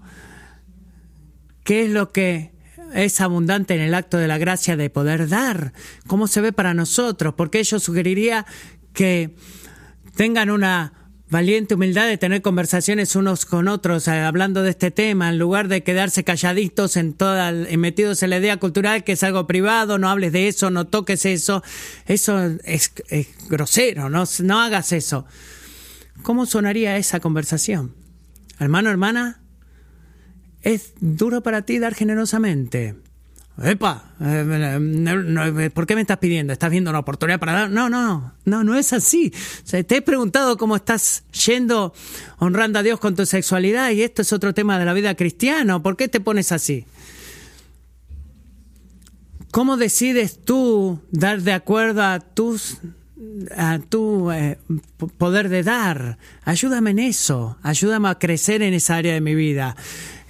¿Qué 1.62 1.84
es 1.84 1.90
lo 1.90 2.12
que 2.12 2.52
es 2.92 3.20
abundante 3.20 3.74
en 3.74 3.80
el 3.80 3.94
acto 3.94 4.18
de 4.18 4.28
la 4.28 4.38
gracia 4.38 4.76
de 4.76 4.90
poder 4.90 5.28
dar? 5.28 5.72
¿Cómo 6.06 6.26
se 6.26 6.40
ve 6.40 6.52
para 6.52 6.74
nosotros? 6.74 7.34
Porque 7.34 7.62
yo 7.62 7.78
sugeriría 7.78 8.44
que 8.92 9.34
tengan 10.14 10.50
una 10.50 10.92
valiente 11.28 11.74
humildad 11.74 12.06
de 12.06 12.18
tener 12.18 12.42
conversaciones 12.42 13.16
unos 13.16 13.44
con 13.44 13.66
otros 13.66 14.06
eh, 14.06 14.20
hablando 14.20 14.62
de 14.62 14.70
este 14.70 14.90
tema 14.90 15.30
en 15.30 15.38
lugar 15.38 15.68
de 15.68 15.82
quedarse 15.82 16.22
calladitos 16.22 16.96
en 16.96 17.14
toda 17.14 17.50
metidos 17.50 18.22
en 18.22 18.30
la 18.30 18.38
idea 18.38 18.58
cultural 18.58 19.04
que 19.04 19.12
es 19.12 19.22
algo 19.24 19.46
privado 19.46 19.98
no 19.98 20.08
hables 20.08 20.32
de 20.32 20.48
eso 20.48 20.70
no 20.70 20.86
toques 20.86 21.24
eso. 21.26 21.62
Eso 22.06 22.38
es, 22.64 22.92
grosero 23.48 24.08
no 24.10 24.24
no 24.42 24.60
hagas 24.60 24.92
eso. 24.92 25.26
Cómo 26.22 26.46
sonaría 26.46 26.96
esa 26.96 27.20
conversación 27.20 27.94
hermano 28.60 28.90
hermana 28.90 29.40
es 30.62 30.92
duro 31.00 31.42
para 31.42 31.62
ti 31.62 31.78
dar 31.78 31.94
generosamente 31.94 32.96
Epa, 33.62 34.02
eh, 34.20 35.70
¿por 35.72 35.86
qué 35.86 35.94
me 35.94 36.00
estás 36.00 36.18
pidiendo? 36.18 36.52
¿Estás 36.52 36.70
viendo 36.70 36.90
una 36.90 36.98
oportunidad 36.98 37.38
para 37.38 37.52
dar? 37.52 37.70
No, 37.70 37.88
no, 37.88 38.32
no, 38.44 38.64
no 38.64 38.74
es 38.74 38.92
así. 38.92 39.32
te 39.64 39.96
he 39.96 40.02
preguntado 40.02 40.56
cómo 40.56 40.74
estás 40.74 41.22
yendo 41.46 41.94
honrando 42.38 42.80
a 42.80 42.82
Dios 42.82 42.98
con 42.98 43.14
tu 43.14 43.24
sexualidad 43.26 43.90
y 43.90 44.02
esto 44.02 44.22
es 44.22 44.32
otro 44.32 44.54
tema 44.54 44.78
de 44.78 44.84
la 44.84 44.92
vida 44.92 45.14
cristiana. 45.14 45.80
¿Por 45.80 45.96
qué 45.96 46.08
te 46.08 46.18
pones 46.18 46.50
así? 46.50 46.84
¿Cómo 49.52 49.76
decides 49.76 50.40
tú 50.44 50.98
dar 51.12 51.42
de 51.42 51.52
acuerdo 51.52 52.02
a 52.02 52.18
tus 52.18 52.78
a 53.56 53.78
tu 53.78 54.32
eh, 54.32 54.58
poder 55.16 55.48
de 55.48 55.62
dar? 55.62 56.18
Ayúdame 56.44 56.90
en 56.90 56.98
eso, 56.98 57.56
ayúdame 57.62 58.08
a 58.08 58.18
crecer 58.18 58.62
en 58.62 58.74
esa 58.74 58.96
área 58.96 59.14
de 59.14 59.20
mi 59.20 59.36
vida. 59.36 59.76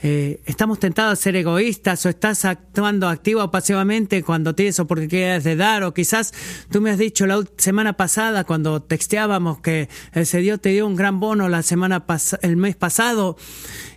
Eh, 0.07 0.43
estamos 0.45 0.81
tentados 0.81 1.15
a 1.15 1.17
ser 1.17 1.35
egoístas 1.35 2.05
o 2.05 2.11
estás 2.11 2.45
actuando 2.45 3.09
activo 3.09 3.43
o 3.43 3.51
pasivamente 3.51 4.23
cuando 4.23 4.55
tienes 4.55 4.79
oportunidades 4.79 5.45
de 5.45 5.57
dar 5.57 5.83
o 5.83 5.95
quizás 5.95 6.35
tú 6.71 6.83
me 6.83 6.91
has 6.91 6.99
dicho 6.99 7.27
la 7.27 7.43
semana 7.57 7.95
pasada 7.95 8.45
cuando 8.45 8.83
texteábamos 8.83 9.63
que 9.63 9.89
ese 10.13 10.41
Dios 10.41 10.61
te 10.61 10.69
dio 10.69 10.87
un 10.87 10.95
gran 10.95 11.21
bono 11.21 11.49
la 11.49 11.63
semana 11.63 12.05
el 12.43 12.59
mes 12.59 12.77
pasado 12.77 13.39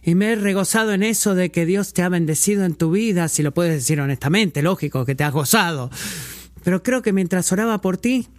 y 0.01 0.15
me 0.15 0.31
he 0.31 0.35
regozado 0.37 0.93
en 0.93 1.03
eso 1.03 1.35
de 1.35 1.51
que 1.51 1.65
Dios 1.65 1.91
te 1.91 2.03
ha 2.03 2.07
bendecido 2.07 2.63
en 2.63 2.75
tu 2.75 2.91
vida, 2.91 3.27
si 3.27 3.43
lo 3.43 3.53
puedes 3.53 3.73
decir 3.73 3.99
honestamente, 3.99 4.61
lógico 4.61 5.03
que 5.03 5.13
te 5.13 5.25
has 5.25 5.33
gozado. 5.33 5.91
Pero 6.63 6.83
creo 6.83 7.01
que 7.01 7.11
mientras 7.11 7.51
oraba 7.51 7.81
por 7.81 7.97
ti, 7.97 8.29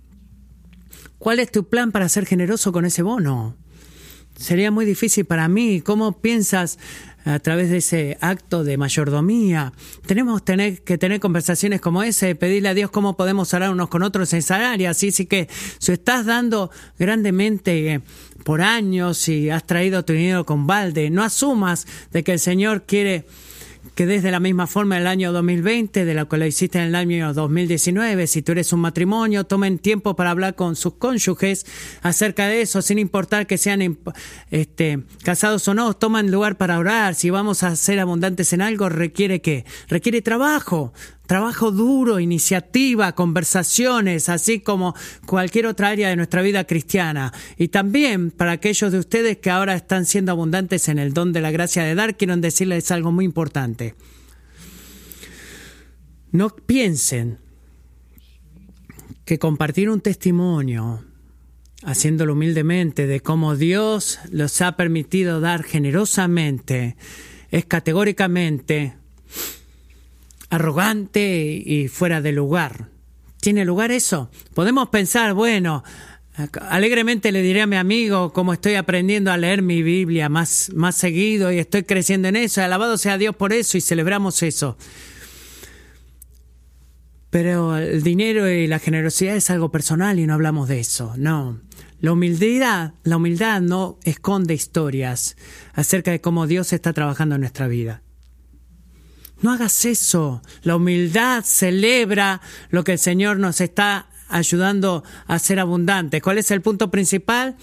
¿cuál 1.18 1.38
es 1.38 1.52
tu 1.52 1.68
plan 1.68 1.92
para 1.92 2.08
ser 2.08 2.24
generoso 2.24 2.72
con 2.72 2.86
ese 2.86 3.02
bono? 3.02 3.58
sería 4.38 4.70
muy 4.70 4.86
difícil 4.86 5.24
para 5.24 5.48
mí. 5.48 5.80
¿Cómo 5.80 6.20
piensas 6.20 6.78
a 7.34 7.38
través 7.40 7.70
de 7.70 7.78
ese 7.78 8.18
acto 8.20 8.64
de 8.64 8.76
mayordomía? 8.76 9.72
Tenemos 10.06 10.44
tener, 10.44 10.82
que 10.82 10.98
tener 10.98 11.20
conversaciones 11.20 11.80
como 11.80 12.02
ese, 12.02 12.34
pedirle 12.34 12.70
a 12.70 12.74
Dios 12.74 12.90
cómo 12.90 13.16
podemos 13.16 13.52
orar 13.54 13.70
unos 13.70 13.88
con 13.88 14.02
otros 14.02 14.32
en 14.32 14.40
esa 14.40 14.70
área. 14.70 14.90
Así, 14.90 15.12
sí 15.12 15.26
que 15.26 15.48
si 15.78 15.92
estás 15.92 16.26
dando 16.26 16.70
grandemente 16.98 17.94
eh, 17.94 18.00
por 18.44 18.62
años 18.62 19.28
y 19.28 19.50
has 19.50 19.64
traído 19.64 20.04
tu 20.04 20.12
dinero 20.12 20.46
con 20.46 20.66
balde, 20.66 21.10
no 21.10 21.22
asumas 21.22 21.86
de 22.12 22.24
que 22.24 22.32
el 22.32 22.38
Señor 22.38 22.84
quiere 22.84 23.26
que 23.98 24.06
desde 24.06 24.30
la 24.30 24.38
misma 24.38 24.68
forma 24.68 24.96
el 24.96 25.08
año 25.08 25.32
2020, 25.32 26.04
de 26.04 26.14
la 26.14 26.26
que 26.26 26.36
lo 26.36 26.46
hiciste 26.46 26.78
en 26.78 26.84
el 26.84 26.94
año 26.94 27.34
2019, 27.34 28.28
si 28.28 28.42
tú 28.42 28.52
eres 28.52 28.72
un 28.72 28.78
matrimonio, 28.78 29.42
tomen 29.42 29.80
tiempo 29.80 30.14
para 30.14 30.30
hablar 30.30 30.54
con 30.54 30.76
sus 30.76 30.94
cónyuges 30.94 31.66
acerca 32.02 32.46
de 32.46 32.60
eso, 32.60 32.80
sin 32.80 33.00
importar 33.00 33.48
que 33.48 33.58
sean 33.58 33.98
este, 34.52 35.02
casados 35.24 35.66
o 35.66 35.74
no, 35.74 35.94
toman 35.94 36.30
lugar 36.30 36.56
para 36.56 36.78
orar. 36.78 37.16
Si 37.16 37.30
vamos 37.30 37.64
a 37.64 37.74
ser 37.74 37.98
abundantes 37.98 38.52
en 38.52 38.62
algo, 38.62 38.88
requiere 38.88 39.40
que 39.40 39.64
requiere 39.88 40.22
trabajo, 40.22 40.92
trabajo 41.28 41.70
duro, 41.70 42.20
iniciativa, 42.20 43.12
conversaciones, 43.12 44.30
así 44.30 44.60
como 44.60 44.94
cualquier 45.26 45.66
otra 45.66 45.88
área 45.88 46.08
de 46.08 46.16
nuestra 46.16 46.40
vida 46.40 46.64
cristiana. 46.64 47.34
Y 47.58 47.68
también 47.68 48.30
para 48.30 48.52
aquellos 48.52 48.90
de 48.90 48.98
ustedes 48.98 49.36
que 49.36 49.50
ahora 49.50 49.74
están 49.74 50.06
siendo 50.06 50.32
abundantes 50.32 50.88
en 50.88 50.98
el 50.98 51.12
don 51.12 51.34
de 51.34 51.42
la 51.42 51.50
gracia 51.50 51.84
de 51.84 51.94
dar, 51.94 52.16
quiero 52.16 52.34
decirles 52.38 52.90
algo 52.90 53.12
muy 53.12 53.26
importante. 53.26 53.94
No 56.32 56.48
piensen 56.48 57.38
que 59.26 59.38
compartir 59.38 59.90
un 59.90 60.00
testimonio, 60.00 61.04
haciéndolo 61.82 62.32
humildemente, 62.32 63.06
de 63.06 63.20
cómo 63.20 63.54
Dios 63.54 64.18
los 64.30 64.62
ha 64.62 64.76
permitido 64.76 65.42
dar 65.42 65.62
generosamente, 65.62 66.96
es 67.50 67.66
categóricamente 67.66 68.94
arrogante 70.50 71.62
y 71.64 71.88
fuera 71.88 72.20
de 72.20 72.32
lugar. 72.32 72.88
¿Tiene 73.40 73.64
lugar 73.64 73.92
eso? 73.92 74.30
Podemos 74.54 74.88
pensar, 74.88 75.34
bueno, 75.34 75.84
alegremente 76.68 77.32
le 77.32 77.42
diré 77.42 77.62
a 77.62 77.66
mi 77.66 77.76
amigo 77.76 78.32
cómo 78.32 78.52
estoy 78.52 78.74
aprendiendo 78.74 79.30
a 79.30 79.36
leer 79.36 79.62
mi 79.62 79.82
Biblia 79.82 80.28
más, 80.28 80.70
más 80.74 80.96
seguido 80.96 81.52
y 81.52 81.58
estoy 81.58 81.84
creciendo 81.84 82.28
en 82.28 82.36
eso. 82.36 82.62
Alabado 82.62 82.98
sea 82.98 83.18
Dios 83.18 83.34
por 83.34 83.52
eso 83.52 83.76
y 83.76 83.80
celebramos 83.80 84.42
eso. 84.42 84.76
Pero 87.30 87.76
el 87.76 88.02
dinero 88.02 88.48
y 88.48 88.66
la 88.66 88.78
generosidad 88.78 89.36
es 89.36 89.50
algo 89.50 89.70
personal 89.70 90.18
y 90.18 90.26
no 90.26 90.34
hablamos 90.34 90.68
de 90.68 90.80
eso. 90.80 91.12
No. 91.16 91.60
La 92.00 92.12
humildad, 92.12 92.92
la 93.02 93.16
humildad 93.16 93.60
no 93.60 93.98
esconde 94.04 94.54
historias 94.54 95.36
acerca 95.74 96.10
de 96.12 96.20
cómo 96.20 96.46
Dios 96.46 96.72
está 96.72 96.92
trabajando 96.92 97.34
en 97.34 97.42
nuestra 97.42 97.66
vida. 97.66 98.02
No 99.40 99.52
hagas 99.52 99.84
eso. 99.84 100.42
La 100.62 100.76
humildad 100.76 101.44
celebra 101.44 102.40
lo 102.70 102.84
que 102.84 102.92
el 102.92 102.98
Señor 102.98 103.38
nos 103.38 103.60
está 103.60 104.08
ayudando 104.28 105.04
a 105.26 105.38
ser 105.38 105.60
abundantes. 105.60 106.22
¿Cuál 106.22 106.38
es 106.38 106.50
el 106.50 106.60
punto 106.60 106.90
principal? 106.90 107.56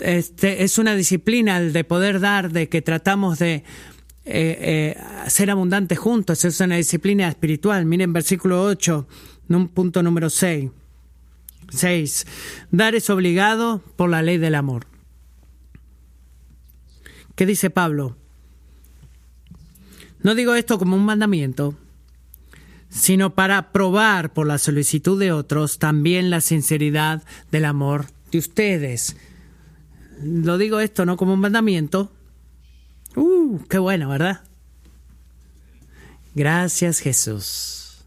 Este, 0.00 0.64
es 0.64 0.78
una 0.78 0.94
disciplina 0.94 1.58
el 1.58 1.72
de 1.72 1.84
poder 1.84 2.20
dar, 2.20 2.50
de 2.52 2.68
que 2.68 2.82
tratamos 2.82 3.38
de 3.38 3.54
eh, 3.54 3.64
eh, 4.24 4.96
ser 5.28 5.50
abundantes 5.50 5.98
juntos. 5.98 6.44
Es 6.44 6.60
una 6.60 6.76
disciplina 6.76 7.28
espiritual. 7.28 7.84
Miren 7.86 8.12
versículo 8.12 8.62
8, 8.62 9.06
punto 9.74 10.02
número 10.02 10.30
6. 10.30 10.70
6. 11.70 12.26
Dar 12.70 12.94
es 12.94 13.08
obligado 13.10 13.82
por 13.96 14.10
la 14.10 14.22
ley 14.22 14.38
del 14.38 14.54
amor. 14.54 14.86
¿Qué 17.34 17.46
dice 17.46 17.70
Pablo? 17.70 18.16
No 20.22 20.34
digo 20.34 20.54
esto 20.54 20.78
como 20.78 20.96
un 20.96 21.04
mandamiento, 21.04 21.74
sino 22.88 23.34
para 23.34 23.72
probar 23.72 24.32
por 24.32 24.46
la 24.46 24.58
solicitud 24.58 25.18
de 25.18 25.32
otros 25.32 25.78
también 25.78 26.30
la 26.30 26.40
sinceridad 26.40 27.22
del 27.50 27.64
amor 27.64 28.06
de 28.30 28.38
ustedes. 28.38 29.16
Lo 30.22 30.58
digo 30.58 30.80
esto 30.80 31.06
no 31.06 31.16
como 31.16 31.34
un 31.34 31.40
mandamiento. 31.40 32.12
Uh, 33.16 33.60
qué 33.68 33.78
bueno, 33.78 34.08
¿verdad? 34.08 34.42
Gracias 36.34 37.00
Jesús. 37.00 38.04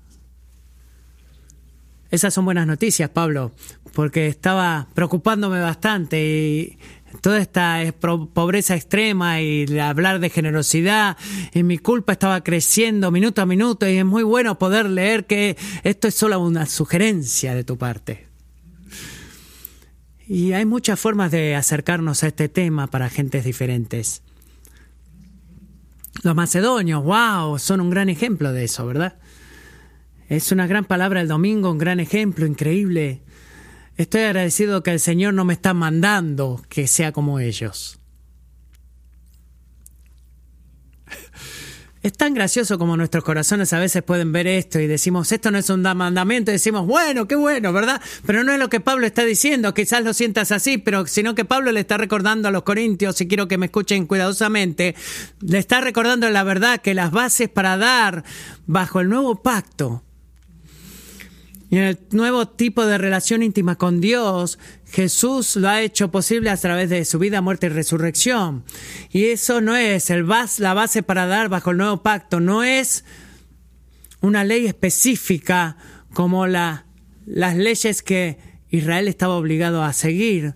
Esas 2.11 2.33
son 2.33 2.45
buenas 2.45 2.65
noticias, 2.65 3.09
Pablo, 3.09 3.51
porque 3.93 4.27
estaba 4.27 4.87
preocupándome 4.93 5.59
bastante 5.59 6.23
y 6.25 6.77
toda 7.21 7.39
esta 7.39 7.81
pobreza 8.33 8.75
extrema 8.75 9.41
y 9.41 9.79
hablar 9.79 10.19
de 10.19 10.29
generosidad 10.29 11.17
y 11.53 11.63
mi 11.63 11.77
culpa 11.77 12.13
estaba 12.13 12.43
creciendo 12.43 13.11
minuto 13.11 13.41
a 13.41 13.45
minuto 13.45 13.87
y 13.87 13.97
es 13.97 14.05
muy 14.05 14.23
bueno 14.23 14.57
poder 14.59 14.89
leer 14.89 15.25
que 15.25 15.57
esto 15.83 16.07
es 16.07 16.15
solo 16.15 16.39
una 16.39 16.65
sugerencia 16.65 17.55
de 17.55 17.63
tu 17.63 17.77
parte. 17.77 18.27
Y 20.27 20.53
hay 20.53 20.65
muchas 20.65 20.99
formas 20.99 21.31
de 21.31 21.55
acercarnos 21.55 22.23
a 22.23 22.27
este 22.27 22.49
tema 22.49 22.87
para 22.87 23.09
gentes 23.09 23.45
diferentes. 23.45 24.23
Los 26.23 26.35
macedonios, 26.35 27.03
wow, 27.03 27.59
son 27.59 27.81
un 27.81 27.89
gran 27.91 28.09
ejemplo 28.09 28.51
de 28.51 28.63
eso, 28.63 28.85
¿verdad? 28.87 29.17
Es 30.27 30.51
una 30.51 30.65
gran 30.65 30.85
palabra 30.85 31.21
el 31.21 31.27
domingo, 31.27 31.69
un 31.69 31.77
gran 31.77 31.99
ejemplo, 31.99 32.47
increíble. 32.47 33.21
Estoy 33.97 34.21
agradecido 34.21 34.83
que 34.83 34.91
el 34.91 34.99
Señor 34.99 35.33
no 35.33 35.45
me 35.45 35.53
está 35.53 35.73
mandando 35.73 36.61
que 36.67 36.87
sea 36.87 37.13
como 37.13 37.39
ellos. 37.39 37.99
Es 42.03 42.13
tan 42.13 42.35
gracioso 42.35 42.77
como 42.77 42.97
nuestros 42.97 43.23
corazones 43.23 43.73
a 43.73 43.79
veces 43.79 44.03
pueden 44.03 44.31
ver 44.31 44.45
esto 44.45 44.79
y 44.79 44.85
decimos, 44.85 45.31
esto 45.31 45.49
no 45.49 45.57
es 45.57 45.71
un 45.71 45.81
mandamiento, 45.81 46.51
y 46.51 46.53
decimos, 46.53 46.85
bueno, 46.85 47.27
qué 47.27 47.33
bueno, 47.33 47.73
¿verdad? 47.73 47.99
Pero 48.27 48.43
no 48.43 48.51
es 48.51 48.59
lo 48.59 48.69
que 48.69 48.79
Pablo 48.79 49.07
está 49.07 49.23
diciendo, 49.23 49.73
quizás 49.73 50.03
lo 50.03 50.13
sientas 50.13 50.51
así, 50.51 50.77
pero 50.77 51.07
sino 51.07 51.33
que 51.33 51.45
Pablo 51.45 51.71
le 51.71 51.79
está 51.79 51.97
recordando 51.97 52.47
a 52.47 52.51
los 52.51 52.61
corintios, 52.61 53.19
y 53.21 53.27
quiero 53.27 53.47
que 53.47 53.57
me 53.57 53.65
escuchen 53.65 54.05
cuidadosamente, 54.05 54.93
le 55.41 55.57
está 55.57 55.81
recordando 55.81 56.29
la 56.29 56.43
verdad 56.43 56.79
que 56.79 56.93
las 56.93 57.09
bases 57.09 57.49
para 57.49 57.75
dar 57.75 58.23
bajo 58.67 58.99
el 58.99 59.09
nuevo 59.09 59.41
pacto 59.41 60.03
en 61.77 61.83
el 61.83 61.99
nuevo 62.11 62.47
tipo 62.47 62.85
de 62.85 62.97
relación 62.97 63.41
íntima 63.41 63.75
con 63.75 63.99
Dios, 63.99 64.59
Jesús 64.85 65.55
lo 65.55 65.67
ha 65.67 65.81
hecho 65.81 66.11
posible 66.11 66.49
a 66.49 66.57
través 66.57 66.89
de 66.89 67.03
su 67.05 67.19
vida, 67.19 67.41
muerte 67.41 67.67
y 67.67 67.69
resurrección. 67.69 68.63
Y 69.11 69.25
eso 69.25 69.61
no 69.61 69.75
es 69.75 70.09
el 70.09 70.27
la 70.59 70.73
base 70.73 71.03
para 71.03 71.25
dar 71.25 71.49
bajo 71.49 71.71
el 71.71 71.77
nuevo 71.77 72.03
pacto, 72.03 72.39
no 72.39 72.63
es 72.63 73.03
una 74.21 74.43
ley 74.43 74.65
específica 74.65 75.77
como 76.13 76.47
la, 76.47 76.85
las 77.25 77.55
leyes 77.55 78.01
que 78.01 78.37
Israel 78.69 79.07
estaba 79.07 79.35
obligado 79.35 79.83
a 79.83 79.93
seguir 79.93 80.55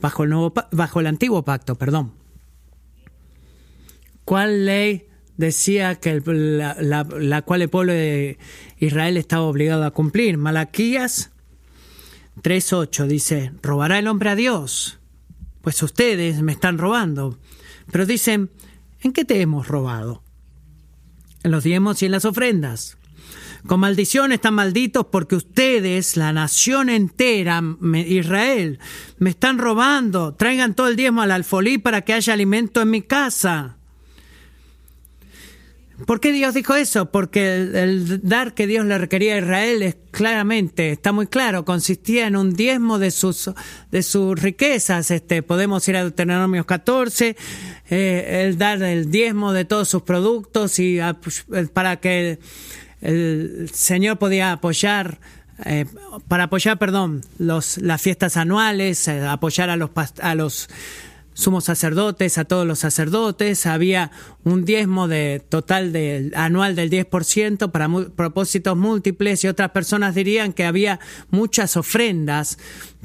bajo 0.00 0.24
el, 0.24 0.30
nuevo, 0.30 0.52
bajo 0.72 1.00
el 1.00 1.06
antiguo 1.06 1.44
pacto. 1.44 1.76
Perdón. 1.76 2.14
¿Cuál 4.24 4.66
ley 4.66 5.09
decía 5.40 5.96
que 5.96 6.22
la, 6.24 7.42
cual 7.42 7.62
el 7.62 7.68
pueblo 7.68 7.92
de 7.92 8.38
Israel 8.78 9.16
estaba 9.16 9.42
obligado 9.42 9.84
a 9.84 9.90
cumplir. 9.90 10.36
Malaquías 10.38 11.30
3.8 12.42 13.06
dice, 13.06 13.52
¿robará 13.62 13.98
el 13.98 14.06
hombre 14.06 14.30
a 14.30 14.36
Dios? 14.36 15.00
Pues 15.62 15.82
ustedes 15.82 16.42
me 16.42 16.52
están 16.52 16.78
robando. 16.78 17.38
Pero 17.90 18.06
dicen, 18.06 18.50
¿en 19.00 19.12
qué 19.12 19.24
te 19.24 19.40
hemos 19.40 19.66
robado? 19.66 20.22
En 21.42 21.50
los 21.50 21.64
diezmos 21.64 22.02
y 22.02 22.06
en 22.06 22.12
las 22.12 22.24
ofrendas. 22.24 22.98
Con 23.66 23.80
maldición 23.80 24.32
están 24.32 24.54
malditos 24.54 25.06
porque 25.10 25.36
ustedes, 25.36 26.16
la 26.16 26.32
nación 26.32 26.88
entera, 26.88 27.62
Israel, 28.06 28.78
me 29.18 29.30
están 29.30 29.58
robando. 29.58 30.34
Traigan 30.34 30.74
todo 30.74 30.88
el 30.88 30.96
diezmo 30.96 31.22
al 31.22 31.30
alfolí 31.30 31.78
para 31.78 32.02
que 32.02 32.12
haya 32.14 32.32
alimento 32.32 32.80
en 32.80 32.90
mi 32.90 33.02
casa. 33.02 33.79
¿Por 36.06 36.20
qué 36.20 36.32
Dios 36.32 36.54
dijo 36.54 36.74
eso? 36.74 37.10
Porque 37.10 37.54
el, 37.54 38.20
dar 38.22 38.54
que 38.54 38.66
Dios 38.66 38.86
le 38.86 38.98
requería 38.98 39.34
a 39.34 39.38
Israel 39.38 39.82
es 39.82 39.96
claramente, 40.10 40.92
está 40.92 41.12
muy 41.12 41.26
claro, 41.26 41.64
consistía 41.64 42.26
en 42.26 42.36
un 42.36 42.54
diezmo 42.54 42.98
de 42.98 43.10
sus, 43.10 43.50
de 43.90 44.02
sus 44.02 44.40
riquezas. 44.40 45.10
Este, 45.10 45.42
podemos 45.42 45.86
ir 45.88 45.96
a 45.96 46.02
Deuteronomio 46.02 46.66
14, 46.66 47.36
eh, 47.90 48.44
el 48.46 48.58
dar 48.58 48.82
el 48.82 49.10
diezmo 49.10 49.52
de 49.52 49.64
todos 49.64 49.88
sus 49.88 50.02
productos 50.02 50.78
y 50.78 50.98
pues, 51.22 51.44
para 51.72 51.96
que 51.96 52.38
el, 53.00 53.70
Señor 53.72 54.18
podía 54.18 54.52
apoyar 54.52 55.18
eh, 55.64 55.84
para 56.26 56.44
apoyar, 56.44 56.78
perdón, 56.78 57.22
los, 57.38 57.76
las 57.78 58.00
fiestas 58.00 58.38
anuales, 58.38 59.06
eh, 59.08 59.26
apoyar 59.26 59.68
a 59.68 59.76
los, 59.76 59.90
a 60.22 60.34
los 60.34 60.68
sumos 61.40 61.64
sacerdotes, 61.64 62.38
a 62.38 62.44
todos 62.44 62.66
los 62.66 62.78
sacerdotes, 62.78 63.66
había 63.66 64.10
un 64.44 64.64
diezmo 64.64 65.08
de 65.08 65.42
total 65.48 65.92
de, 65.92 66.30
anual 66.34 66.76
del 66.76 66.90
10% 66.90 67.70
para 67.70 67.88
propósitos 68.14 68.76
múltiples 68.76 69.42
y 69.44 69.48
otras 69.48 69.70
personas 69.70 70.14
dirían 70.14 70.52
que 70.52 70.64
había 70.64 71.00
muchas 71.30 71.76
ofrendas 71.76 72.58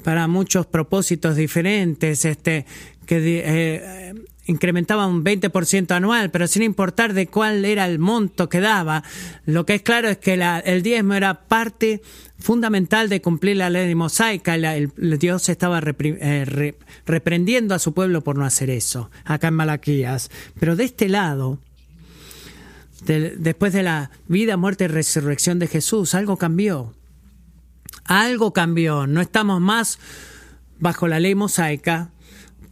para 0.03 0.27
muchos 0.27 0.65
propósitos 0.65 1.35
diferentes, 1.35 2.25
este, 2.25 2.65
que 3.05 3.41
eh, 3.45 4.13
incrementaba 4.45 5.07
un 5.07 5.23
20% 5.23 5.91
anual, 5.91 6.31
pero 6.31 6.47
sin 6.47 6.63
importar 6.63 7.13
de 7.13 7.27
cuál 7.27 7.65
era 7.65 7.85
el 7.85 7.99
monto 7.99 8.49
que 8.49 8.59
daba, 8.59 9.03
lo 9.45 9.65
que 9.65 9.75
es 9.75 9.81
claro 9.81 10.09
es 10.09 10.17
que 10.17 10.33
el 10.65 10.83
diezmo 10.83 11.13
era 11.13 11.47
parte 11.47 12.01
fundamental 12.37 13.09
de 13.09 13.21
cumplir 13.21 13.57
la 13.57 13.69
ley 13.69 13.93
mosaica. 13.95 14.55
el, 14.55 14.91
Dios 15.19 15.49
estaba 15.49 15.81
eh, 15.81 16.75
reprendiendo 17.05 17.73
a 17.75 17.79
su 17.79 17.93
pueblo 17.93 18.23
por 18.23 18.37
no 18.37 18.45
hacer 18.45 18.69
eso, 18.69 19.09
acá 19.23 19.47
en 19.47 19.55
Malaquías. 19.55 20.29
Pero 20.59 20.75
de 20.75 20.83
este 20.83 21.09
lado, 21.09 21.59
después 23.05 23.73
de 23.73 23.83
la 23.83 24.11
vida, 24.27 24.57
muerte 24.57 24.85
y 24.85 24.87
resurrección 24.87 25.59
de 25.59 25.67
Jesús, 25.67 26.13
algo 26.15 26.37
cambió. 26.37 26.93
Algo 28.03 28.53
cambió. 28.53 29.07
No 29.07 29.21
estamos 29.21 29.59
más 29.61 29.99
bajo 30.79 31.07
la 31.07 31.19
ley 31.19 31.35
mosaica, 31.35 32.11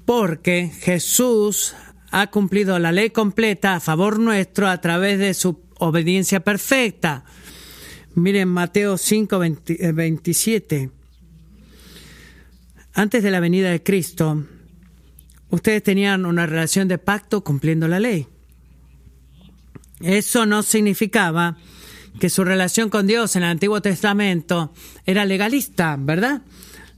porque 0.06 0.72
Jesús 0.82 1.76
ha 2.12 2.28
cumplido 2.28 2.78
la 2.80 2.92
ley 2.92 3.10
completa 3.10 3.76
a 3.76 3.80
favor 3.80 4.20
nuestro 4.20 4.68
a 4.68 4.80
través 4.82 5.20
de 5.20 5.34
su 5.34 5.60
obediencia 5.80 6.42
perfecta. 6.42 7.26
Miren 8.16 8.50
Mateo 8.50 8.98
5, 8.98 9.40
27. 9.94 10.76
Eh, 10.76 10.90
Antes 12.94 13.24
de 13.24 13.32
la 13.32 13.40
venida 13.40 13.72
de 13.72 13.82
Cristo, 13.82 14.46
ustedes 15.50 15.82
tenían 15.82 16.26
una 16.26 16.46
relación 16.46 16.88
de 16.88 17.00
pacto 17.00 17.44
cumpliendo 17.44 17.88
la 17.88 18.00
ley. 18.00 18.28
Eso 20.02 20.46
no 20.46 20.62
significaba 20.62 21.58
que 22.20 22.30
su 22.30 22.44
relación 22.44 22.90
con 22.90 23.08
Dios 23.08 23.36
en 23.36 23.44
el 23.44 23.50
Antiguo 23.50 23.82
Testamento 23.82 24.74
era 25.06 25.26
legalista, 25.26 25.98
¿verdad? 26.00 26.44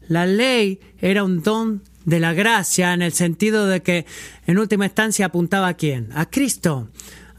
La 0.10 0.26
ley 0.26 0.80
era 1.00 1.24
un 1.24 1.42
don 1.42 1.84
de 2.06 2.20
la 2.20 2.34
gracia 2.34 2.94
en 2.94 3.02
el 3.02 3.12
sentido 3.12 3.68
de 3.68 3.82
que 3.82 4.06
en 4.48 4.58
última 4.58 4.86
instancia 4.86 5.26
apuntaba 5.26 5.68
a 5.68 5.74
quién? 5.74 6.10
A 6.14 6.30
Cristo. 6.30 6.90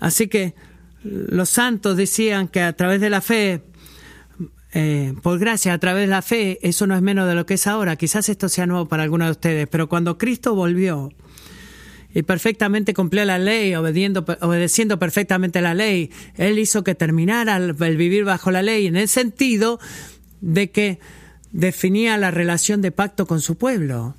Así 0.01 0.29
que 0.29 0.55
los 1.03 1.49
santos 1.49 1.97
decían 1.97 2.49
que 2.49 2.61
a 2.61 2.73
través 2.75 3.01
de 3.01 3.11
la 3.11 3.21
fe, 3.21 3.63
eh, 4.73 5.15
por 5.23 5.39
gracia, 5.39 5.73
a 5.73 5.79
través 5.79 6.03
de 6.03 6.09
la 6.09 6.23
fe, 6.23 6.59
eso 6.63 6.87
no 6.87 6.97
es 6.97 7.03
menos 7.03 7.29
de 7.29 7.35
lo 7.35 7.47
que 7.47 7.55
es 7.55 7.67
ahora. 7.67 7.97
Quizás 7.97 8.29
esto 8.29 8.49
sea 8.49 8.67
nuevo 8.67 8.89
para 8.89 9.05
algunos 9.05 9.29
de 9.29 9.33
ustedes, 9.33 9.69
pero 9.69 9.89
cuando 9.89 10.19
Cristo 10.19 10.55
volvió 10.55 11.11
y 12.13 12.23
perfectamente 12.23 12.93
cumplió 12.93 13.25
la 13.25 13.39
ley, 13.39 13.75
obedeciendo 13.75 14.99
perfectamente 14.99 15.61
la 15.61 15.75
ley, 15.75 16.11
Él 16.37 16.59
hizo 16.59 16.83
que 16.83 16.95
terminara 16.95 17.57
el 17.57 17.97
vivir 17.97 18.25
bajo 18.25 18.51
la 18.51 18.63
ley 18.63 18.87
en 18.87 18.97
el 18.97 19.09
sentido 19.09 19.79
de 20.41 20.71
que 20.71 20.99
definía 21.53 22.17
la 22.17 22.31
relación 22.31 22.83
de 22.83 22.91
pacto 22.91 23.27
con 23.27 23.41
su 23.41 23.57
pueblo. 23.57 24.15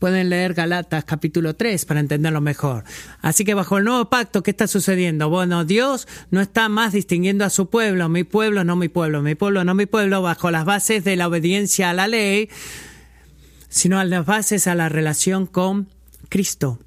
Pueden 0.00 0.30
leer 0.30 0.54
Galatas 0.54 1.04
capítulo 1.04 1.54
3 1.54 1.84
para 1.84 2.00
entenderlo 2.00 2.40
mejor. 2.40 2.84
Así 3.20 3.44
que 3.44 3.52
bajo 3.52 3.76
el 3.76 3.84
nuevo 3.84 4.08
pacto, 4.08 4.42
¿qué 4.42 4.50
está 4.50 4.66
sucediendo? 4.66 5.28
Bueno, 5.28 5.66
Dios 5.66 6.08
no 6.30 6.40
está 6.40 6.70
más 6.70 6.94
distinguiendo 6.94 7.44
a 7.44 7.50
su 7.50 7.68
pueblo, 7.68 8.08
mi 8.08 8.24
pueblo, 8.24 8.64
no 8.64 8.76
mi 8.76 8.88
pueblo, 8.88 9.20
mi 9.20 9.34
pueblo, 9.34 9.62
no 9.62 9.74
mi 9.74 9.84
pueblo, 9.84 10.22
bajo 10.22 10.50
las 10.50 10.64
bases 10.64 11.04
de 11.04 11.16
la 11.16 11.28
obediencia 11.28 11.90
a 11.90 11.92
la 11.92 12.08
ley, 12.08 12.48
sino 13.68 14.00
a 14.00 14.06
las 14.06 14.24
bases 14.24 14.66
a 14.68 14.74
la 14.74 14.88
relación 14.88 15.46
con 15.46 15.88
Cristo. 16.30 16.78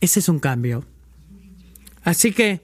Ese 0.00 0.20
es 0.20 0.30
un 0.30 0.38
cambio. 0.38 0.86
Así 2.02 2.32
que 2.32 2.62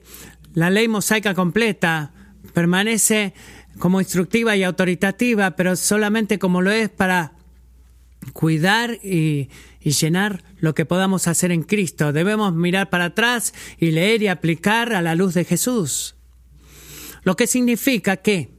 la 0.55 0.71
ley 0.71 0.87
mosaica 0.87 1.35
completa 1.35 2.11
permanece 2.55 3.35
como 3.77 4.01
instructiva 4.01 4.55
y 4.55 4.63
autoritativa, 4.63 5.51
pero 5.51 5.75
solamente 5.75 6.39
como 6.39 6.61
lo 6.61 6.71
es 6.71 6.89
para 6.89 7.33
cuidar 8.31 8.99
y, 9.03 9.49
llenar 9.81 10.43
lo 10.59 10.73
que 10.73 10.85
podamos 10.85 11.27
hacer 11.27 11.51
en 11.51 11.63
Cristo. 11.63 12.13
Debemos 12.13 12.53
mirar 12.53 12.89
para 12.89 13.05
atrás 13.05 13.53
y 13.77 13.91
leer 13.91 14.21
y 14.21 14.27
aplicar 14.27 14.93
a 14.93 15.01
la 15.01 15.15
luz 15.15 15.33
de 15.33 15.43
Jesús. 15.43 16.15
Lo 17.23 17.35
que 17.35 17.47
significa 17.47 18.17
que 18.17 18.53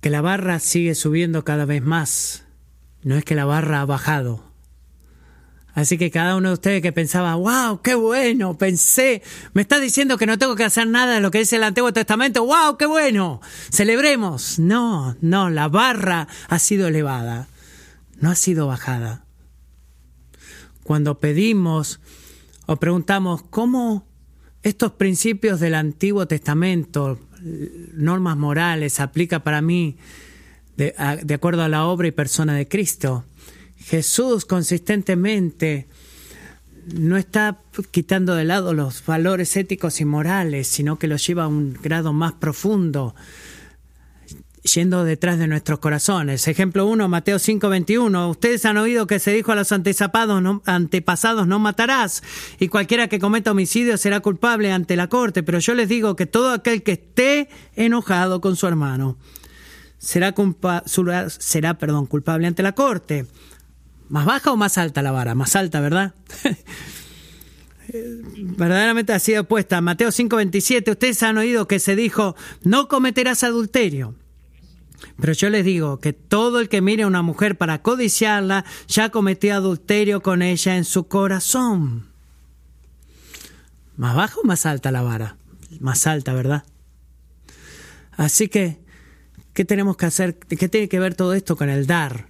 que 0.00 0.10
la 0.10 0.20
barra 0.20 0.60
sigue 0.60 0.94
subiendo 0.94 1.44
cada 1.44 1.64
vez 1.64 1.82
más. 1.82 2.44
No 3.02 3.16
es 3.16 3.24
que 3.24 3.34
la 3.34 3.44
barra 3.44 3.80
ha 3.80 3.84
bajado. 3.84 4.45
Así 5.76 5.98
que 5.98 6.10
cada 6.10 6.36
uno 6.36 6.48
de 6.48 6.54
ustedes 6.54 6.80
que 6.80 6.90
pensaba, 6.90 7.34
wow, 7.34 7.82
qué 7.82 7.94
bueno, 7.94 8.56
pensé, 8.56 9.22
me 9.52 9.60
está 9.60 9.78
diciendo 9.78 10.16
que 10.16 10.24
no 10.24 10.38
tengo 10.38 10.56
que 10.56 10.64
hacer 10.64 10.86
nada 10.86 11.16
de 11.16 11.20
lo 11.20 11.30
que 11.30 11.40
dice 11.40 11.56
el 11.56 11.64
Antiguo 11.64 11.92
Testamento, 11.92 12.46
wow, 12.46 12.78
qué 12.78 12.86
bueno, 12.86 13.42
celebremos. 13.70 14.58
No, 14.58 15.18
no, 15.20 15.50
la 15.50 15.68
barra 15.68 16.28
ha 16.48 16.58
sido 16.58 16.88
elevada, 16.88 17.48
no 18.18 18.30
ha 18.30 18.34
sido 18.36 18.66
bajada. 18.66 19.26
Cuando 20.82 21.20
pedimos 21.20 22.00
o 22.64 22.76
preguntamos 22.76 23.42
cómo 23.42 24.08
estos 24.62 24.92
principios 24.92 25.60
del 25.60 25.74
Antiguo 25.74 26.26
Testamento, 26.26 27.20
normas 27.92 28.38
morales, 28.38 28.98
aplica 28.98 29.44
para 29.44 29.60
mí 29.60 29.98
de, 30.78 30.94
de 31.22 31.34
acuerdo 31.34 31.64
a 31.64 31.68
la 31.68 31.84
obra 31.84 32.08
y 32.08 32.12
persona 32.12 32.54
de 32.54 32.66
Cristo, 32.66 33.26
Jesús 33.86 34.44
consistentemente 34.44 35.86
no 36.92 37.16
está 37.16 37.60
quitando 37.92 38.34
de 38.34 38.44
lado 38.44 38.74
los 38.74 39.04
valores 39.06 39.56
éticos 39.56 40.00
y 40.00 40.04
morales, 40.04 40.66
sino 40.66 40.98
que 40.98 41.06
los 41.06 41.24
lleva 41.24 41.44
a 41.44 41.48
un 41.48 41.72
grado 41.80 42.12
más 42.12 42.32
profundo, 42.32 43.14
yendo 44.74 45.04
detrás 45.04 45.38
de 45.38 45.46
nuestros 45.46 45.78
corazones. 45.78 46.48
Ejemplo 46.48 46.84
1, 46.86 47.06
Mateo 47.06 47.38
5:21. 47.38 48.28
Ustedes 48.28 48.64
han 48.64 48.76
oído 48.76 49.06
que 49.06 49.20
se 49.20 49.32
dijo 49.32 49.52
a 49.52 49.54
los 49.54 49.70
antepasados 49.70 50.42
no, 50.42 50.62
antepasados, 50.66 51.46
no 51.46 51.60
matarás, 51.60 52.24
y 52.58 52.66
cualquiera 52.66 53.06
que 53.06 53.20
cometa 53.20 53.52
homicidio 53.52 53.96
será 53.98 54.18
culpable 54.18 54.72
ante 54.72 54.96
la 54.96 55.06
corte, 55.06 55.44
pero 55.44 55.60
yo 55.60 55.76
les 55.76 55.88
digo 55.88 56.16
que 56.16 56.26
todo 56.26 56.50
aquel 56.50 56.82
que 56.82 56.92
esté 56.92 57.48
enojado 57.76 58.40
con 58.40 58.56
su 58.56 58.66
hermano 58.66 59.16
será, 59.98 60.34
será 61.28 61.78
perdón, 61.78 62.06
culpable 62.06 62.48
ante 62.48 62.64
la 62.64 62.72
corte. 62.72 63.26
¿Más 64.08 64.24
baja 64.24 64.52
o 64.52 64.56
más 64.56 64.78
alta 64.78 65.02
la 65.02 65.10
vara? 65.10 65.34
Más 65.34 65.56
alta, 65.56 65.80
¿verdad? 65.80 66.14
Verdaderamente 68.36 69.12
ha 69.12 69.18
sido 69.18 69.44
puesta. 69.44 69.80
Mateo 69.80 70.10
5:27, 70.10 70.90
ustedes 70.90 71.22
han 71.22 71.38
oído 71.38 71.66
que 71.68 71.78
se 71.78 71.96
dijo, 71.96 72.36
no 72.62 72.88
cometerás 72.88 73.44
adulterio. 73.44 74.14
Pero 75.20 75.32
yo 75.32 75.50
les 75.50 75.64
digo 75.64 75.98
que 75.98 76.12
todo 76.12 76.60
el 76.60 76.68
que 76.68 76.80
mire 76.80 77.02
a 77.02 77.06
una 77.06 77.22
mujer 77.22 77.56
para 77.56 77.82
codiciarla 77.82 78.64
ya 78.88 79.10
cometió 79.10 79.54
adulterio 79.54 80.22
con 80.22 80.42
ella 80.42 80.76
en 80.76 80.84
su 80.84 81.08
corazón. 81.08 82.06
¿Más 83.96 84.14
baja 84.14 84.40
o 84.40 84.46
más 84.46 84.66
alta 84.66 84.90
la 84.90 85.02
vara? 85.02 85.36
Más 85.80 86.06
alta, 86.06 86.32
¿verdad? 86.32 86.64
Así 88.12 88.48
que, 88.48 88.78
¿qué 89.52 89.64
tenemos 89.64 89.96
que 89.96 90.06
hacer? 90.06 90.38
¿Qué 90.38 90.68
tiene 90.68 90.88
que 90.88 90.98
ver 90.98 91.14
todo 91.14 91.34
esto 91.34 91.56
con 91.56 91.68
el 91.68 91.86
dar? 91.86 92.28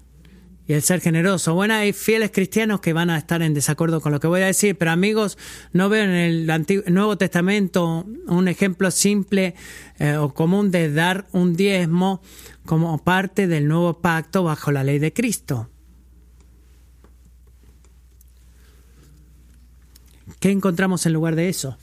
Y 0.69 0.73
el 0.73 0.83
ser 0.83 1.01
generoso. 1.01 1.55
Bueno, 1.55 1.75
hay 1.75 1.93
fieles 1.93 2.31
cristianos 2.33 2.81
que 2.81 2.93
van 2.93 3.11
a 3.11 3.19
estar 3.19 3.43
en 3.43 3.55
desacuerdo 3.55 4.01
con 4.01 4.12
lo 4.12 4.21
que 4.21 4.27
voy 4.27 4.43
a 4.43 4.47
decir, 4.47 4.77
pero 4.77 4.91
amigos, 4.91 5.39
no 5.73 5.89
veo 5.89 6.05
en 6.05 6.11
el 6.11 6.47
Nuevo 6.89 7.17
Testamento 7.17 8.05
un 8.27 8.49
ejemplo 8.49 8.91
simple 8.91 9.55
eh, 9.99 10.17
o 10.17 10.35
común 10.35 10.71
de 10.71 10.93
dar 10.93 11.27
un 11.33 11.55
diezmo 11.57 12.21
como 12.64 12.99
parte 12.99 13.47
del 13.47 13.69
nuevo 13.69 14.01
pacto 14.01 14.43
bajo 14.43 14.73
la 14.73 14.83
ley 14.83 14.99
de 14.99 15.12
Cristo. 15.12 15.71
¿Qué 20.41 20.51
encontramos 20.51 21.07
en 21.07 21.12
lugar 21.12 21.37
de 21.37 21.49
eso? 21.49 21.79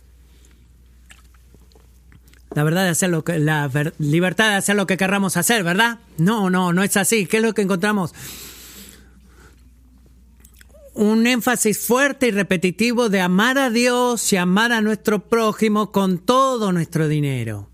La 2.54 2.64
verdad 2.64 2.84
de 2.84 2.90
hacer 2.90 3.10
lo 3.10 3.24
que, 3.24 3.40
la 3.40 3.72
libertad 3.98 4.50
de 4.50 4.56
hacer 4.56 4.76
lo 4.76 4.86
que 4.86 4.98
querramos 4.98 5.38
hacer, 5.38 5.64
¿verdad? 5.64 6.00
No, 6.18 6.50
no, 6.50 6.72
no 6.72 6.84
es 6.84 6.96
así. 6.98 7.26
¿Qué 7.26 7.38
es 7.38 7.44
lo 7.44 7.54
que 7.54 7.64
encontramos? 7.64 8.14
Un 10.94 11.26
énfasis 11.28 11.80
fuerte 11.80 12.28
y 12.28 12.32
repetitivo 12.32 13.10
de 13.10 13.22
amar 13.22 13.58
a 13.58 13.70
Dios 13.70 14.32
y 14.32 14.38
amar 14.38 14.72
a 14.72 14.82
nuestro 14.82 15.28
prójimo 15.28 15.92
con 15.92 16.20
todo 16.20 16.72
nuestro 16.72 17.08
dinero. 17.08 17.70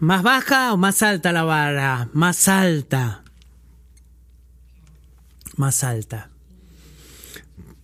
¿Más 0.00 0.22
baja 0.22 0.72
o 0.72 0.76
más 0.76 1.02
alta 1.02 1.32
la 1.32 1.44
vara? 1.44 2.08
Más 2.12 2.48
alta. 2.48 3.22
Más 5.56 5.84
alta. 5.84 6.30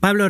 Pablo 0.01 0.29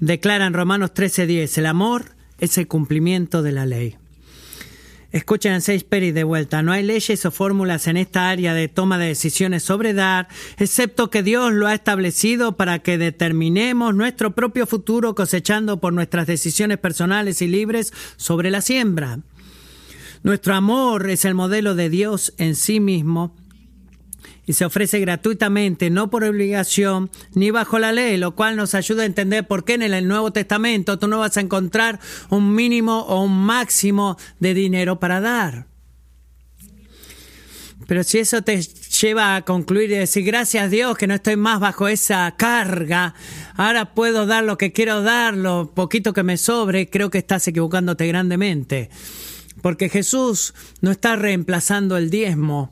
declara 0.00 0.46
en 0.46 0.54
Romanos 0.54 0.92
13:10, 0.94 1.58
el 1.58 1.66
amor 1.66 2.16
es 2.38 2.58
el 2.58 2.66
cumplimiento 2.66 3.42
de 3.42 3.52
la 3.52 3.66
ley. 3.66 3.96
Escuchen 5.12 5.52
a 5.52 5.60
Seis 5.60 5.84
Peris 5.84 6.14
de 6.14 6.24
vuelta. 6.24 6.62
No 6.62 6.72
hay 6.72 6.82
leyes 6.82 7.24
o 7.26 7.30
fórmulas 7.30 7.86
en 7.86 7.98
esta 7.98 8.30
área 8.30 8.54
de 8.54 8.68
toma 8.68 8.96
de 8.96 9.08
decisiones 9.08 9.62
sobre 9.62 9.92
dar, 9.92 10.28
excepto 10.56 11.10
que 11.10 11.22
Dios 11.22 11.52
lo 11.52 11.66
ha 11.66 11.74
establecido 11.74 12.56
para 12.56 12.78
que 12.78 12.96
determinemos 12.96 13.94
nuestro 13.94 14.34
propio 14.34 14.66
futuro 14.66 15.14
cosechando 15.14 15.80
por 15.80 15.92
nuestras 15.92 16.26
decisiones 16.26 16.78
personales 16.78 17.42
y 17.42 17.48
libres 17.48 17.92
sobre 18.16 18.50
la 18.50 18.62
siembra. 18.62 19.20
Nuestro 20.22 20.54
amor 20.54 21.10
es 21.10 21.26
el 21.26 21.34
modelo 21.34 21.74
de 21.74 21.90
Dios 21.90 22.32
en 22.38 22.56
sí 22.56 22.80
mismo 22.80 23.34
y 24.46 24.54
se 24.54 24.64
ofrece 24.64 24.98
gratuitamente, 25.00 25.90
no 25.90 26.10
por 26.10 26.24
obligación 26.24 27.10
ni 27.34 27.50
bajo 27.50 27.78
la 27.78 27.92
ley, 27.92 28.16
lo 28.16 28.34
cual 28.34 28.56
nos 28.56 28.74
ayuda 28.74 29.02
a 29.02 29.06
entender 29.06 29.46
por 29.46 29.64
qué 29.64 29.74
en 29.74 29.82
el 29.82 30.08
Nuevo 30.08 30.32
Testamento 30.32 30.98
tú 30.98 31.06
no 31.06 31.18
vas 31.18 31.36
a 31.36 31.40
encontrar 31.40 32.00
un 32.28 32.54
mínimo 32.54 33.00
o 33.02 33.22
un 33.22 33.44
máximo 33.44 34.16
de 34.40 34.54
dinero 34.54 34.98
para 34.98 35.20
dar. 35.20 35.66
Pero 37.86 38.04
si 38.04 38.18
eso 38.18 38.42
te 38.42 38.60
lleva 38.62 39.36
a 39.36 39.42
concluir 39.42 39.90
y 39.90 39.96
decir, 39.96 40.24
gracias 40.24 40.64
a 40.64 40.68
Dios 40.68 40.96
que 40.96 41.06
no 41.06 41.14
estoy 41.14 41.36
más 41.36 41.60
bajo 41.60 41.88
esa 41.88 42.32
carga, 42.36 43.14
ahora 43.54 43.94
puedo 43.94 44.26
dar 44.26 44.44
lo 44.44 44.56
que 44.56 44.72
quiero 44.72 45.02
dar, 45.02 45.36
lo 45.36 45.72
poquito 45.74 46.12
que 46.12 46.22
me 46.22 46.36
sobre, 46.36 46.88
creo 46.88 47.10
que 47.10 47.18
estás 47.18 47.46
equivocándote 47.48 48.06
grandemente. 48.06 48.88
Porque 49.60 49.88
Jesús 49.88 50.54
no 50.80 50.90
está 50.90 51.16
reemplazando 51.16 51.96
el 51.96 52.10
diezmo 52.10 52.70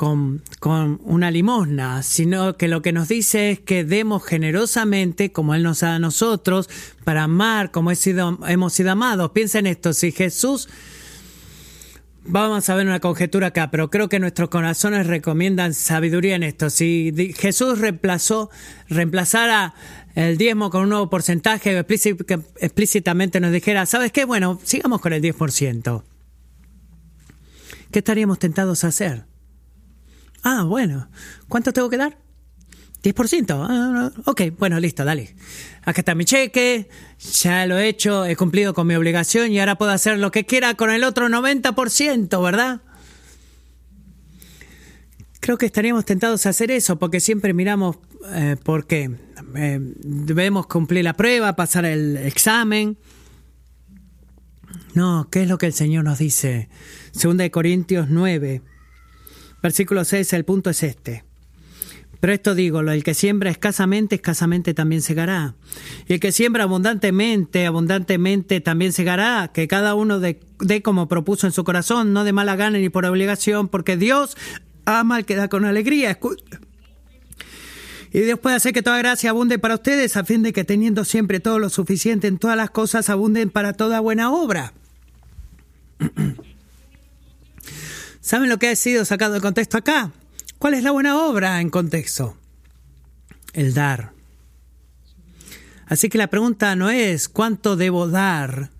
con, 0.00 1.00
una 1.04 1.30
limosna, 1.30 2.02
sino 2.02 2.56
que 2.56 2.68
lo 2.68 2.80
que 2.80 2.90
nos 2.90 3.08
dice 3.08 3.50
es 3.50 3.60
que 3.60 3.84
demos 3.84 4.24
generosamente 4.24 5.30
como 5.30 5.54
Él 5.54 5.62
nos 5.62 5.80
da 5.80 5.96
a 5.96 5.98
nosotros 5.98 6.70
para 7.04 7.24
amar 7.24 7.70
como 7.70 7.90
hemos 7.90 8.72
sido 8.72 8.90
amados. 8.90 9.30
Piensa 9.32 9.58
en 9.58 9.66
esto, 9.66 9.92
si 9.92 10.12
Jesús 10.12 10.68
Vamos 12.22 12.68
a 12.68 12.74
ver 12.74 12.86
una 12.86 13.00
conjetura 13.00 13.46
acá, 13.46 13.70
pero 13.70 13.88
creo 13.88 14.10
que 14.10 14.20
nuestros 14.20 14.50
corazones 14.50 15.06
recomiendan 15.06 15.72
sabiduría 15.72 16.36
en 16.36 16.42
esto. 16.42 16.68
Si 16.68 17.32
Jesús 17.34 17.78
reemplazó, 17.78 18.50
reemplazara 18.90 19.74
el 20.14 20.36
diezmo 20.36 20.68
con 20.68 20.82
un 20.82 20.90
nuevo 20.90 21.08
porcentaje, 21.08 21.78
explícitamente 21.78 23.40
nos 23.40 23.52
dijera, 23.52 23.86
¿sabes 23.86 24.12
qué? 24.12 24.26
Bueno, 24.26 24.60
sigamos 24.62 25.00
con 25.00 25.14
el 25.14 25.22
10%. 25.22 26.02
¿Qué 27.90 27.98
estaríamos 27.98 28.38
tentados 28.38 28.84
a 28.84 28.88
hacer? 28.88 29.29
Ah, 30.42 30.64
bueno, 30.64 31.08
¿cuánto 31.48 31.72
tengo 31.72 31.90
que 31.90 31.96
dar? 31.96 32.18
10%. 33.02 33.66
Ah, 33.68 34.12
ok, 34.26 34.42
bueno, 34.58 34.78
listo, 34.78 35.04
dale. 35.04 35.34
Acá 35.84 36.02
está 36.02 36.14
mi 36.14 36.24
cheque, 36.24 36.88
ya 37.34 37.66
lo 37.66 37.78
he 37.78 37.88
hecho, 37.88 38.26
he 38.26 38.36
cumplido 38.36 38.74
con 38.74 38.86
mi 38.86 38.94
obligación 38.94 39.52
y 39.52 39.60
ahora 39.60 39.76
puedo 39.76 39.92
hacer 39.92 40.18
lo 40.18 40.30
que 40.30 40.44
quiera 40.44 40.74
con 40.74 40.90
el 40.90 41.04
otro 41.04 41.28
90%, 41.28 42.42
¿verdad? 42.42 42.82
Creo 45.40 45.56
que 45.56 45.66
estaríamos 45.66 46.04
tentados 46.04 46.44
a 46.44 46.50
hacer 46.50 46.70
eso 46.70 46.98
porque 46.98 47.20
siempre 47.20 47.54
miramos 47.54 47.96
eh, 48.32 48.56
por 48.62 48.86
qué. 48.86 49.10
Eh, 49.56 49.78
debemos 49.80 50.66
cumplir 50.66 51.04
la 51.04 51.14
prueba, 51.14 51.56
pasar 51.56 51.86
el 51.86 52.18
examen. 52.18 52.98
No, 54.94 55.28
¿qué 55.30 55.42
es 55.42 55.48
lo 55.48 55.56
que 55.56 55.66
el 55.66 55.72
Señor 55.72 56.04
nos 56.04 56.18
dice? 56.18 56.68
Segunda 57.12 57.44
de 57.44 57.50
Corintios 57.50 58.08
9, 58.10 58.60
versículo 59.62 60.04
6, 60.04 60.32
el 60.32 60.44
punto 60.44 60.70
es 60.70 60.82
este. 60.82 61.24
Pero 62.20 62.34
esto 62.34 62.54
digo, 62.54 62.80
el 62.80 63.02
que 63.02 63.14
siembra 63.14 63.50
escasamente, 63.50 64.16
escasamente 64.16 64.74
también 64.74 65.00
segará. 65.00 65.54
Y 66.06 66.12
el 66.12 66.20
que 66.20 66.32
siembra 66.32 66.64
abundantemente, 66.64 67.64
abundantemente 67.64 68.60
también 68.60 68.92
segará. 68.92 69.50
Que 69.54 69.66
cada 69.66 69.94
uno 69.94 70.20
dé 70.20 70.82
como 70.82 71.08
propuso 71.08 71.46
en 71.46 71.52
su 71.52 71.64
corazón, 71.64 72.12
no 72.12 72.24
de 72.24 72.34
mala 72.34 72.56
gana 72.56 72.78
ni 72.78 72.90
por 72.90 73.06
obligación, 73.06 73.68
porque 73.68 73.96
Dios 73.96 74.36
ama 74.84 75.16
al 75.16 75.24
que 75.24 75.34
da 75.34 75.48
con 75.48 75.64
alegría. 75.64 76.18
Y 78.12 78.20
Dios 78.20 78.38
puede 78.38 78.56
hacer 78.56 78.74
que 78.74 78.82
toda 78.82 78.98
gracia 78.98 79.30
abunde 79.30 79.58
para 79.58 79.76
ustedes, 79.76 80.18
a 80.18 80.24
fin 80.24 80.42
de 80.42 80.52
que 80.52 80.64
teniendo 80.64 81.06
siempre 81.06 81.40
todo 81.40 81.58
lo 81.58 81.70
suficiente 81.70 82.28
en 82.28 82.36
todas 82.36 82.56
las 82.56 82.70
cosas, 82.70 83.08
abunden 83.08 83.48
para 83.48 83.72
toda 83.72 83.98
buena 84.00 84.30
obra. 84.30 84.74
¿Saben 88.30 88.48
lo 88.48 88.60
que 88.60 88.68
ha 88.68 88.76
sido 88.76 89.04
sacado 89.04 89.34
de 89.34 89.40
contexto 89.40 89.76
acá? 89.76 90.12
¿Cuál 90.60 90.74
es 90.74 90.84
la 90.84 90.92
buena 90.92 91.18
obra 91.18 91.60
en 91.60 91.68
contexto? 91.68 92.36
El 93.54 93.74
dar. 93.74 94.12
Así 95.86 96.08
que 96.08 96.16
la 96.16 96.28
pregunta 96.28 96.76
no 96.76 96.90
es 96.90 97.28
cuánto 97.28 97.74
debo 97.74 98.06
dar. 98.06 98.70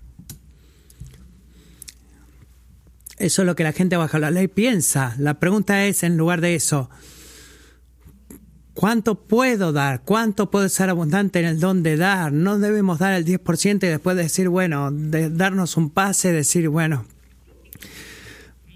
Eso 3.17 3.41
es 3.41 3.45
lo 3.45 3.53
que 3.57 3.65
la 3.65 3.73
gente 3.73 3.97
bajo 3.97 4.19
la 4.19 4.31
ley 4.31 4.47
piensa. 4.47 5.15
La 5.17 5.33
pregunta 5.33 5.83
es, 5.83 6.03
en 6.03 6.15
lugar 6.15 6.39
de 6.39 6.55
eso, 6.55 6.89
¿cuánto 8.73 9.27
puedo 9.27 9.73
dar? 9.73 10.03
¿Cuánto 10.03 10.49
puedo 10.49 10.69
ser 10.69 10.89
abundante 10.89 11.39
en 11.39 11.45
el 11.47 11.59
don 11.59 11.83
de 11.83 11.97
dar? 11.97 12.31
No 12.31 12.57
debemos 12.57 12.99
dar 12.99 13.11
el 13.15 13.25
10% 13.25 13.83
y 13.83 13.87
después 13.87 14.15
decir, 14.15 14.47
bueno, 14.47 14.91
de 14.93 15.29
darnos 15.29 15.75
un 15.75 15.89
pase, 15.89 16.31
decir, 16.31 16.69
bueno, 16.69 17.05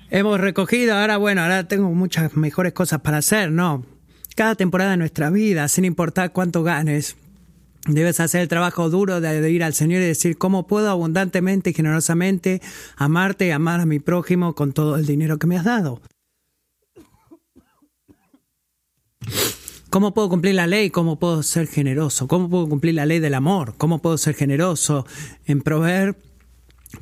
hemos 0.10 0.40
recogido, 0.40 0.96
ahora 0.96 1.18
bueno, 1.18 1.42
ahora 1.42 1.68
tengo 1.68 1.92
muchas 1.92 2.36
mejores 2.36 2.74
cosas 2.74 3.02
para 3.02 3.18
hacer, 3.18 3.52
no. 3.52 3.86
Cada 4.36 4.56
temporada 4.56 4.92
de 4.92 4.98
nuestra 4.98 5.30
vida, 5.30 5.68
sin 5.68 5.86
importar 5.86 6.32
cuánto 6.34 6.64
ganes, 6.64 7.16
debes 7.88 8.20
hacer 8.20 8.42
el 8.42 8.48
trabajo 8.48 8.90
duro 8.90 9.22
de, 9.22 9.52
ir 9.52 9.64
al 9.64 9.74
Señor 9.74 10.02
y 10.02 10.06
decir, 10.06 10.38
¿cómo 10.38 10.68
puedo 10.68 10.90
abundantemente 10.90 11.70
y 11.70 11.74
generosamente 11.74 12.62
amarte 12.98 13.48
y 13.48 13.52
amar 13.52 13.80
a 13.80 13.86
mi 13.86 14.00
prójimo 14.00 14.56
con 14.56 14.74
todo 14.74 14.98
el 14.98 15.06
dinero 15.06 15.38
que 15.38 15.48
me 15.48 15.58
has 15.58 15.64
dado? 15.64 16.02
¿Cómo 19.90 20.14
puedo 20.14 20.28
cumplir 20.28 20.56
la 20.56 20.68
ley? 20.68 20.90
¿Cómo 20.90 21.20
puedo 21.20 21.42
ser 21.42 21.68
generoso? 21.68 22.28
¿Cómo 22.28 22.50
puedo 22.50 22.68
cumplir 22.68 22.96
la 22.96 23.06
ley 23.06 23.20
del 23.20 23.34
amor? 23.34 23.76
¿Cómo 23.78 24.02
puedo 24.02 24.18
ser 24.18 24.36
generoso 24.36 25.06
en 25.46 25.62
proveer 25.62 26.18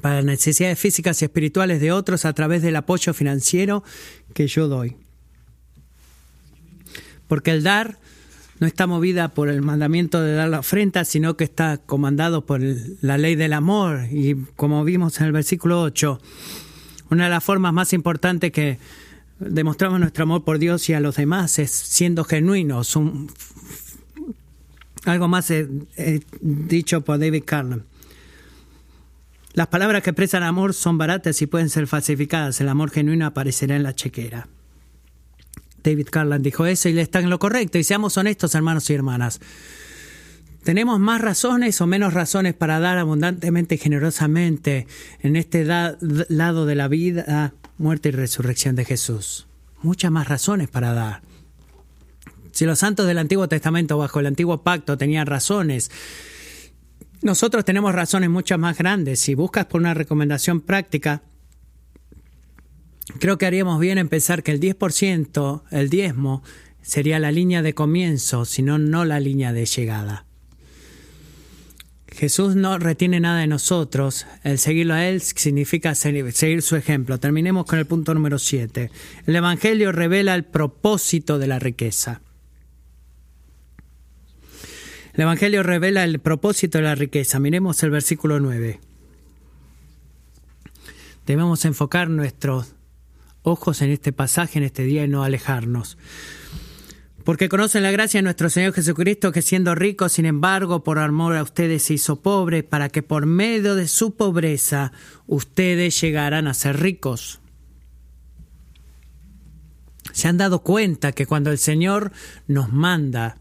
para 0.02 0.16
las 0.16 0.26
necesidades 0.26 0.80
físicas 0.80 1.22
y 1.22 1.26
espirituales 1.26 1.80
de 1.82 1.92
otros 1.92 2.26
a 2.26 2.34
través 2.34 2.62
del 2.62 2.76
apoyo 2.76 3.14
financiero 3.14 3.84
que 4.34 4.48
yo 4.48 4.68
doy. 4.68 4.96
Porque 7.28 7.52
el 7.52 7.64
dar 7.64 8.00
no 8.60 8.68
está 8.68 8.88
movida 8.88 9.30
por 9.30 9.50
el 9.50 9.62
mandamiento 9.62 10.22
de 10.22 10.34
dar 10.34 10.50
la 10.50 10.60
ofrenda, 10.60 11.04
sino 11.06 11.36
que 11.36 11.44
está 11.44 11.78
comandado 11.78 12.46
por 12.46 12.62
la 13.02 13.18
ley 13.18 13.36
del 13.36 13.54
amor. 13.54 14.06
Y 14.12 14.36
como 14.56 14.84
vimos 14.84 15.20
en 15.20 15.28
el 15.28 15.32
versículo 15.32 15.82
8, 15.82 16.22
una 17.10 17.26
de 17.26 17.30
las 17.30 17.44
formas 17.44 17.74
más 17.74 17.94
importantes 17.94 18.52
que 18.52 18.80
demostramos 19.40 20.00
nuestro 20.00 20.24
amor 20.24 20.44
por 20.44 20.60
Dios 20.60 20.88
y 20.90 20.94
a 20.94 21.00
los 21.00 21.16
demás 21.16 21.60
es 21.60 21.72
siendo 21.72 22.24
genuinos. 22.24 22.98
algo 25.06 25.28
más 25.28 25.52
dicho 26.42 27.02
por 27.02 27.20
David 27.20 27.44
Carlin. 27.46 27.84
Las 29.54 29.68
palabras 29.68 30.02
que 30.02 30.10
expresan 30.10 30.44
amor 30.44 30.74
son 30.74 30.98
baratas 30.98 31.42
y 31.42 31.48
pueden 31.48 31.70
ser 31.70 31.86
falsificadas. 31.86 32.60
El 32.60 32.70
amor 32.70 32.90
genuino 32.90 33.28
aparecerá 33.28 33.76
en 33.76 33.84
la 33.84 33.94
chequera. 33.94 34.48
David 35.84 36.08
Carlan 36.10 36.42
dijo 36.42 36.66
eso 36.66 36.90
y 36.90 36.94
le 36.94 37.02
está 37.02 37.20
en 37.20 37.30
lo 37.30 37.38
correcto. 37.38 37.78
Y 37.78 37.84
seamos 37.84 38.18
honestos, 38.18 38.56
hermanos 38.56 38.90
y 38.90 38.94
hermanas. 38.94 39.40
¿Tenemos 40.64 41.00
más 41.00 41.22
razones 41.22 41.80
o 41.82 41.88
menos 41.88 42.14
razones 42.14 42.54
para 42.54 42.80
dar 42.80 42.98
abundantemente 42.98 43.76
y 43.76 43.78
generosamente 43.78 44.88
en 45.20 45.36
este 45.36 45.66
lado 45.66 46.66
de 46.66 46.76
la 46.76 46.88
vida, 46.88 47.54
muerte 47.78 48.10
y 48.10 48.12
resurrección 48.14 48.76
de 48.76 48.86
Jesús? 48.86 49.46
Muchas 49.82 50.10
más 50.10 50.30
razones 50.30 50.70
para 50.70 50.94
dar. 50.94 51.22
Si 52.54 52.66
los 52.66 52.80
santos 52.80 53.06
del 53.08 53.18
Antiguo 53.18 53.50
Testamento 53.50 53.98
bajo 53.98 54.20
el 54.20 54.28
Antiguo 54.28 54.64
Pacto 54.64 54.98
tenían 54.98 55.28
razones 55.28 55.92
nosotros 57.24 57.66
tenemos 57.66 57.96
razones 57.96 58.30
mucho 58.30 58.58
más 58.58 58.78
grandes. 58.78 59.20
Si 59.20 59.34
buscas 59.34 59.66
por 59.66 59.82
una 59.82 59.94
recomendación 59.94 60.62
práctica, 60.62 61.24
creo 63.20 63.38
que 63.38 63.46
haríamos 63.46 63.80
bien 63.80 63.98
en 63.98 64.10
pensar 64.10 64.44
que 64.44 64.52
el 64.52 64.60
10%, 64.60 65.64
el 65.72 65.90
diezmo, 65.90 66.44
sería 66.82 67.20
la 67.20 67.32
línea 67.32 67.62
de 67.62 67.74
comienzo, 67.74 68.46
sino 68.46 68.78
no 68.78 69.06
la 69.06 69.20
línea 69.20 69.54
de 69.54 69.66
llegada. 69.66 70.26
Jesús 72.14 72.56
no 72.56 72.78
retiene 72.78 73.20
nada 73.20 73.40
de 73.40 73.48
nosotros. 73.48 74.28
El 74.44 74.60
seguirlo 74.60 74.94
a 74.94 75.06
Él 75.08 75.20
significa 75.22 75.96
seguir 75.96 76.62
su 76.62 76.76
ejemplo. 76.76 77.20
Terminemos 77.20 77.66
con 77.66 77.80
el 77.80 77.88
punto 77.88 78.14
número 78.14 78.38
7. 78.38 78.92
El 79.26 79.36
Evangelio 79.36 79.92
revela 79.92 80.36
el 80.36 80.44
propósito 80.44 81.40
de 81.40 81.48
la 81.48 81.58
riqueza. 81.58 82.22
El 85.14 85.22
Evangelio 85.22 85.62
revela 85.62 86.04
el 86.04 86.20
propósito 86.20 86.80
de 86.80 86.86
la 86.86 86.96
riqueza. 86.96 87.40
Miremos 87.40 87.84
el 87.84 87.92
versículo 87.92 88.40
9. 88.40 88.80
Debemos 91.28 91.66
enfocar 91.66 92.10
nuestros 92.10 92.74
ojos 93.44 93.84
en 93.84 93.92
este 93.92 94.12
pasaje, 94.12 94.58
en 94.58 94.66
este 94.66 94.84
día, 94.84 95.04
y 95.04 95.08
no 95.08 95.24
alejarnos. 95.24 96.00
Porque 97.24 97.48
conocen 97.48 97.84
la 97.84 97.92
gracia 97.92 98.18
de 98.18 98.24
nuestro 98.24 98.50
Señor 98.50 98.74
Jesucristo, 98.74 99.32
que 99.32 99.44
siendo 99.44 99.76
rico, 99.76 100.10
sin 100.10 100.26
embargo, 100.26 100.84
por 100.84 100.98
amor 100.98 101.36
a 101.36 101.44
ustedes 101.44 101.84
se 101.84 101.94
hizo 101.94 102.22
pobre, 102.22 102.64
para 102.64 102.90
que 102.90 103.04
por 103.04 103.28
medio 103.28 103.76
de 103.76 103.88
su 103.88 104.16
pobreza 104.16 104.94
ustedes 105.28 106.02
llegaran 106.02 106.48
a 106.48 106.56
ser 106.56 106.80
ricos. 106.80 107.40
Se 110.12 110.28
han 110.28 110.38
dado 110.38 110.64
cuenta 110.64 111.12
que 111.12 111.28
cuando 111.28 111.52
el 111.52 111.60
Señor 111.60 112.12
nos 112.48 112.74
manda 112.74 113.38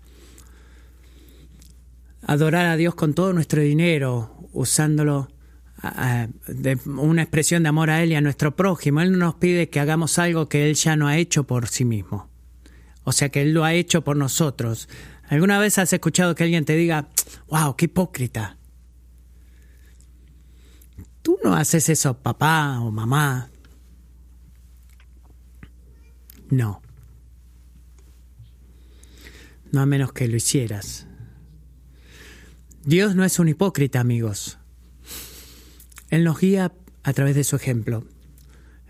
adorar 2.22 2.66
a 2.66 2.76
Dios 2.76 2.94
con 2.94 3.14
todo 3.14 3.32
nuestro 3.32 3.60
dinero, 3.62 4.48
usándolo 4.52 5.28
de 6.46 6.78
una 6.86 7.22
expresión 7.22 7.64
de 7.64 7.68
amor 7.68 7.90
a 7.90 8.02
Él 8.02 8.12
y 8.12 8.14
a 8.14 8.20
nuestro 8.20 8.54
prójimo. 8.54 9.00
Él 9.00 9.12
no 9.12 9.18
nos 9.18 9.34
pide 9.34 9.68
que 9.68 9.80
hagamos 9.80 10.18
algo 10.18 10.48
que 10.48 10.68
Él 10.68 10.74
ya 10.74 10.96
no 10.96 11.08
ha 11.08 11.16
hecho 11.16 11.44
por 11.44 11.68
sí 11.68 11.84
mismo. 11.84 12.30
O 13.04 13.12
sea, 13.12 13.30
que 13.30 13.42
Él 13.42 13.52
lo 13.52 13.64
ha 13.64 13.74
hecho 13.74 14.04
por 14.04 14.16
nosotros. 14.16 14.88
¿Alguna 15.28 15.58
vez 15.58 15.78
has 15.78 15.92
escuchado 15.92 16.34
que 16.34 16.44
alguien 16.44 16.64
te 16.64 16.76
diga, 16.76 17.08
wow, 17.48 17.74
qué 17.74 17.86
hipócrita? 17.86 18.58
Tú 21.22 21.38
no 21.42 21.54
haces 21.54 21.88
eso, 21.88 22.18
papá 22.18 22.80
o 22.80 22.90
mamá. 22.90 23.50
No. 26.50 26.82
No 29.72 29.80
a 29.80 29.86
menos 29.86 30.12
que 30.12 30.28
lo 30.28 30.36
hicieras. 30.36 31.06
Dios 32.84 33.14
no 33.14 33.24
es 33.24 33.38
un 33.38 33.48
hipócrita, 33.48 34.00
amigos. 34.00 34.58
Él 36.10 36.24
nos 36.24 36.40
guía 36.40 36.72
a 37.04 37.12
través 37.12 37.36
de 37.36 37.44
su 37.44 37.56
ejemplo. 37.56 38.04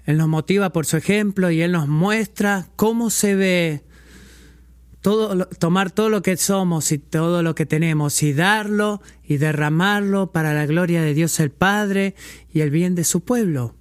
Él 0.06 0.16
nos 0.16 0.28
motiva 0.28 0.72
por 0.72 0.86
su 0.86 0.96
ejemplo 0.96 1.50
y 1.50 1.60
Él 1.60 1.72
nos 1.72 1.88
muestra 1.88 2.68
cómo 2.76 3.10
se 3.10 3.34
ve 3.34 3.84
tomar 5.58 5.90
todo 5.90 6.08
lo 6.08 6.22
que 6.22 6.36
somos 6.36 6.92
y 6.92 6.98
todo 6.98 7.42
lo 7.42 7.54
que 7.54 7.66
tenemos 7.66 8.22
y 8.22 8.32
darlo 8.32 9.02
y 9.24 9.36
derramarlo 9.36 10.30
para 10.30 10.54
la 10.54 10.64
gloria 10.64 11.02
de 11.02 11.12
Dios 11.12 11.38
el 11.40 11.50
Padre 11.50 12.14
y 12.52 12.60
el 12.60 12.70
bien 12.70 12.94
de 12.94 13.04
su 13.04 13.22
pueblo. 13.22 13.74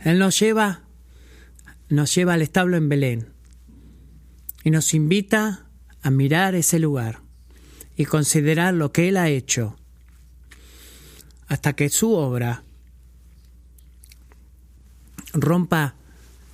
Él 0.00 0.18
nos 0.18 0.38
lleva, 0.38 0.82
nos 1.88 2.14
lleva 2.14 2.34
al 2.34 2.42
establo 2.42 2.76
en 2.76 2.88
Belén 2.88 3.28
y 4.64 4.70
nos 4.70 4.94
invita 4.94 5.66
a 6.02 6.10
mirar 6.10 6.54
ese 6.54 6.78
lugar 6.78 7.25
y 7.96 8.04
considerar 8.04 8.74
lo 8.74 8.92
que 8.92 9.08
Él 9.08 9.16
ha 9.16 9.28
hecho 9.28 9.76
hasta 11.48 11.74
que 11.74 11.88
su 11.88 12.12
obra 12.12 12.64
rompa 15.32 15.94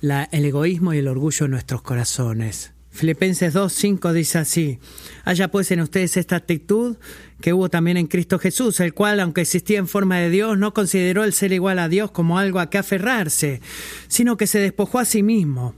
el 0.01 0.45
egoísmo 0.45 0.93
y 0.93 0.97
el 0.97 1.07
orgullo 1.07 1.45
en 1.45 1.51
nuestros 1.51 1.81
corazones. 1.81 2.73
Filipenses 2.91 3.55
2.5 3.55 4.11
dice 4.13 4.37
así, 4.37 4.79
haya 5.23 5.49
pues 5.49 5.71
en 5.71 5.79
ustedes 5.79 6.15
esta 6.15 6.35
actitud 6.35 6.97
que 7.41 7.51
hubo 7.51 7.69
también 7.69 7.97
en 7.97 8.05
Cristo 8.05 8.37
Jesús, 8.37 8.79
el 8.81 8.93
cual, 8.93 9.19
aunque 9.19 9.41
existía 9.41 9.79
en 9.79 9.87
forma 9.87 10.19
de 10.19 10.29
Dios, 10.29 10.59
no 10.59 10.75
consideró 10.75 11.23
el 11.23 11.33
ser 11.33 11.53
igual 11.53 11.79
a 11.79 11.89
Dios 11.89 12.11
como 12.11 12.37
algo 12.37 12.59
a 12.59 12.69
que 12.69 12.77
aferrarse, 12.77 13.61
sino 14.07 14.37
que 14.37 14.45
se 14.45 14.59
despojó 14.59 14.99
a 14.99 15.05
sí 15.05 15.23
mismo 15.23 15.75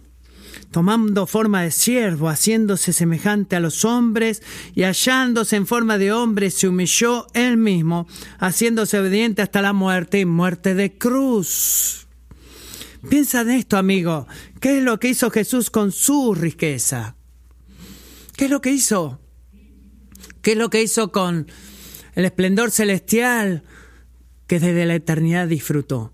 tomando 0.75 1.25
forma 1.25 1.61
de 1.61 1.71
siervo, 1.71 2.27
haciéndose 2.27 2.91
semejante 2.91 3.55
a 3.55 3.61
los 3.61 3.85
hombres 3.85 4.43
y 4.73 4.83
hallándose 4.83 5.55
en 5.55 5.67
forma 5.67 5.97
de 5.97 6.11
hombre, 6.11 6.51
se 6.51 6.67
humilló 6.67 7.27
él 7.33 7.55
mismo, 7.55 8.09
haciéndose 8.39 8.99
obediente 8.99 9.41
hasta 9.41 9.61
la 9.61 9.71
muerte 9.71 10.19
y 10.19 10.25
muerte 10.25 10.75
de 10.75 10.97
cruz. 10.97 12.07
Piensa 13.09 13.39
en 13.39 13.51
esto, 13.51 13.77
amigo. 13.77 14.27
¿Qué 14.59 14.79
es 14.79 14.83
lo 14.83 14.99
que 14.99 15.07
hizo 15.07 15.31
Jesús 15.31 15.69
con 15.69 15.93
su 15.93 16.35
riqueza? 16.35 17.15
¿Qué 18.35 18.43
es 18.43 18.51
lo 18.51 18.59
que 18.59 18.71
hizo? 18.71 19.21
¿Qué 20.41 20.51
es 20.51 20.57
lo 20.57 20.69
que 20.69 20.83
hizo 20.83 21.13
con 21.13 21.49
el 22.15 22.25
esplendor 22.25 22.69
celestial 22.69 23.63
que 24.45 24.59
desde 24.59 24.85
la 24.85 24.95
eternidad 24.95 25.47
disfrutó? 25.47 26.11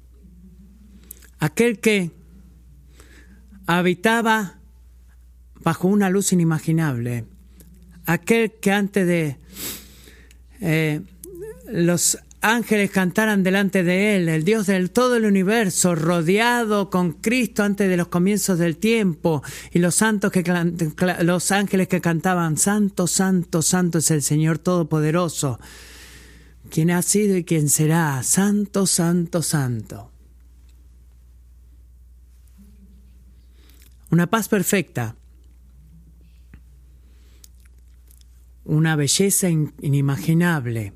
Aquel 1.40 1.80
que 1.80 2.12
habitaba 3.68 4.56
bajo 5.64 5.88
una 5.88 6.10
luz 6.10 6.34
inimaginable. 6.34 7.26
Aquel 8.06 8.52
que 8.60 8.72
antes 8.72 9.08
de 9.08 9.38
eh, 10.60 11.02
los 11.68 12.18
ángeles 12.42 12.90
cantaran 12.90 13.44
delante 13.44 13.84
de 13.84 14.16
él, 14.16 14.30
el 14.30 14.44
Dios 14.44 14.68
del 14.68 14.92
todo 14.92 15.16
el 15.16 15.26
universo, 15.26 15.96
rodeado 15.96 16.90
con 16.90 17.14
Cristo 17.14 17.64
antes 17.64 17.88
de 17.88 17.98
los 17.98 18.08
comienzos 18.08 18.58
del 18.58 18.78
tiempo, 18.78 19.44
y 19.72 19.80
los 19.80 19.96
santos 19.96 20.32
que 20.32 20.44
los 21.22 21.52
ángeles 21.52 21.88
que 21.88 22.02
cantaban, 22.02 22.58
Santo, 22.58 23.08
Santo, 23.08 23.62
Santo 23.62 24.00
es 24.00 24.10
el 24.12 24.24
Señor 24.24 24.58
Todopoderoso, 24.58 25.60
quien 26.70 26.92
ha 26.92 27.02
sido 27.02 27.38
y 27.38 27.44
quien 27.44 27.70
será, 27.70 28.22
Santo, 28.24 28.88
Santo, 28.88 29.44
Santo. 29.44 30.11
Una 34.12 34.28
paz 34.28 34.50
perfecta. 34.50 35.16
Una 38.66 38.98
belleza 38.98 39.50
inimaginable. 39.50 40.94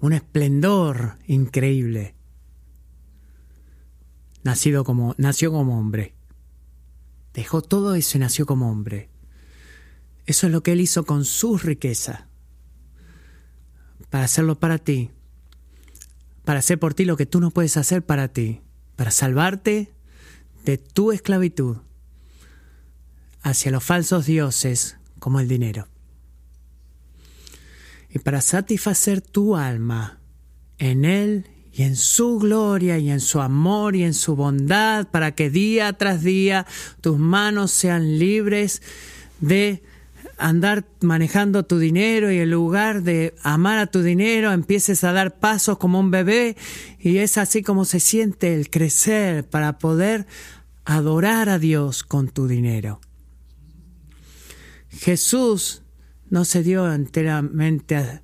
Un 0.00 0.12
esplendor 0.12 1.16
increíble. 1.26 2.14
Nacido 4.42 4.84
como, 4.84 5.14
nació 5.16 5.52
como 5.52 5.78
hombre. 5.78 6.14
Dejó 7.32 7.62
todo 7.62 7.94
eso 7.94 8.18
y 8.18 8.20
nació 8.20 8.44
como 8.44 8.70
hombre. 8.70 9.08
Eso 10.26 10.46
es 10.46 10.52
lo 10.52 10.62
que 10.62 10.72
él 10.72 10.82
hizo 10.82 11.06
con 11.06 11.24
su 11.24 11.56
riqueza. 11.56 12.28
Para 14.10 14.24
hacerlo 14.24 14.60
para 14.60 14.76
ti. 14.76 15.12
Para 16.44 16.58
hacer 16.58 16.78
por 16.78 16.92
ti 16.92 17.06
lo 17.06 17.16
que 17.16 17.26
tú 17.26 17.40
no 17.40 17.50
puedes 17.50 17.78
hacer 17.78 18.04
para 18.04 18.28
ti. 18.28 18.60
Para 18.96 19.10
salvarte 19.10 19.94
de 20.64 20.78
tu 20.78 21.12
esclavitud 21.12 21.78
hacia 23.42 23.70
los 23.70 23.84
falsos 23.84 24.26
dioses 24.26 24.96
como 25.18 25.40
el 25.40 25.48
dinero. 25.48 25.88
Y 28.10 28.18
para 28.18 28.40
satisfacer 28.40 29.20
tu 29.20 29.56
alma 29.56 30.20
en 30.78 31.04
Él 31.04 31.46
y 31.72 31.82
en 31.82 31.96
su 31.96 32.38
gloria 32.38 32.98
y 32.98 33.10
en 33.10 33.20
su 33.20 33.40
amor 33.40 33.94
y 33.94 34.02
en 34.02 34.14
su 34.14 34.34
bondad, 34.34 35.08
para 35.08 35.34
que 35.34 35.50
día 35.50 35.92
tras 35.92 36.22
día 36.22 36.66
tus 37.00 37.18
manos 37.18 37.70
sean 37.70 38.18
libres 38.18 38.82
de 39.40 39.82
andar 40.40 40.84
manejando 41.00 41.64
tu 41.64 41.78
dinero 41.78 42.32
y 42.32 42.38
en 42.38 42.50
lugar 42.50 43.02
de 43.02 43.34
amar 43.42 43.78
a 43.78 43.86
tu 43.86 44.02
dinero 44.02 44.52
empieces 44.52 45.04
a 45.04 45.12
dar 45.12 45.38
pasos 45.38 45.78
como 45.78 46.00
un 46.00 46.10
bebé 46.10 46.56
y 46.98 47.18
es 47.18 47.38
así 47.38 47.62
como 47.62 47.84
se 47.84 48.00
siente 48.00 48.54
el 48.54 48.70
crecer 48.70 49.48
para 49.48 49.78
poder 49.78 50.26
adorar 50.84 51.48
a 51.48 51.58
Dios 51.58 52.02
con 52.02 52.28
tu 52.28 52.48
dinero. 52.48 53.00
Jesús 54.88 55.82
no 56.30 56.44
se 56.44 56.62
dio 56.62 56.92
enteramente 56.92 58.22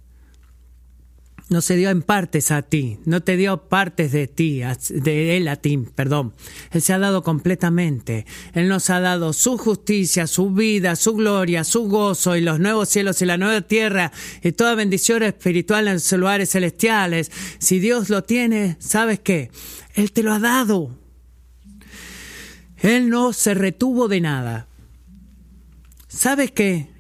no 1.49 1.61
se 1.61 1.77
dio 1.77 1.91
en 1.91 2.03
partes 2.03 2.51
a 2.51 2.63
ti, 2.63 2.99
no 3.05 3.23
te 3.23 3.37
dio 3.37 3.69
partes 3.69 4.11
de 4.11 4.27
ti, 4.27 4.63
de 4.91 5.37
Él 5.37 5.47
a 5.47 5.57
ti, 5.57 5.79
perdón. 5.95 6.35
Él 6.73 6.83
se 6.83 6.93
ha 6.93 6.99
dado 6.99 7.23
completamente. 7.23 8.27
Él 8.53 8.69
nos 8.69 8.91
ha 8.91 8.99
dado 8.99 9.33
su 9.33 9.57
justicia, 9.57 10.27
su 10.27 10.51
vida, 10.51 10.97
su 10.97 11.15
gloria, 11.15 11.63
su 11.63 11.89
gozo 11.89 12.37
y 12.37 12.41
los 12.41 12.59
nuevos 12.59 12.89
cielos 12.89 13.23
y 13.23 13.27
la 13.27 13.37
nueva 13.37 13.61
tierra 13.61 14.11
y 14.43 14.53
toda 14.53 14.75
bendición 14.75 15.23
espiritual 15.23 15.87
en 15.87 15.95
los 15.95 16.13
lugares 16.13 16.51
celestiales. 16.51 17.31
Si 17.59 17.79
Dios 17.79 18.11
lo 18.11 18.25
tiene, 18.25 18.77
¿sabes 18.81 19.21
qué? 19.21 19.53
Él 19.95 20.11
te 20.11 20.25
lo 20.25 20.33
ha 20.33 20.41
dado. 20.41 20.99
Él 22.79 23.09
no 23.09 23.33
se 23.33 23.55
retuvo 23.55 24.09
de 24.09 24.21
nada. 24.21 24.67
¿Sabes 26.09 26.51
qué? 26.51 26.96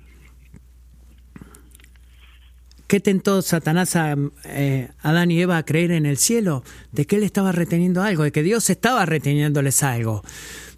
¿Qué 2.86 3.00
tentó 3.00 3.42
Satanás 3.42 3.96
a 3.96 4.16
eh, 4.44 4.90
Adán 5.00 5.30
y 5.30 5.40
Eva 5.40 5.56
a 5.56 5.64
creer 5.64 5.90
en 5.90 6.06
el 6.06 6.18
cielo? 6.18 6.62
De 6.92 7.04
que 7.04 7.16
él 7.16 7.24
estaba 7.24 7.50
reteniendo 7.50 8.02
algo, 8.02 8.22
de 8.22 8.32
que 8.32 8.44
Dios 8.44 8.70
estaba 8.70 9.04
reteniéndoles 9.06 9.82
algo. 9.82 10.22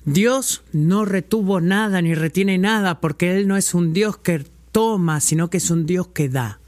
Dios 0.04 0.62
no 0.72 1.04
retuvo 1.04 1.60
nada 1.60 2.00
ni 2.00 2.14
retiene 2.14 2.56
nada 2.56 2.98
porque 2.98 3.36
Él 3.36 3.46
no 3.46 3.58
es 3.58 3.74
un 3.74 3.92
Dios 3.92 4.16
que 4.16 4.42
toma, 4.72 5.20
sino 5.20 5.50
que 5.50 5.58
es 5.58 5.70
un 5.70 5.84
Dios 5.84 6.08
que 6.08 6.30
da. 6.30 6.60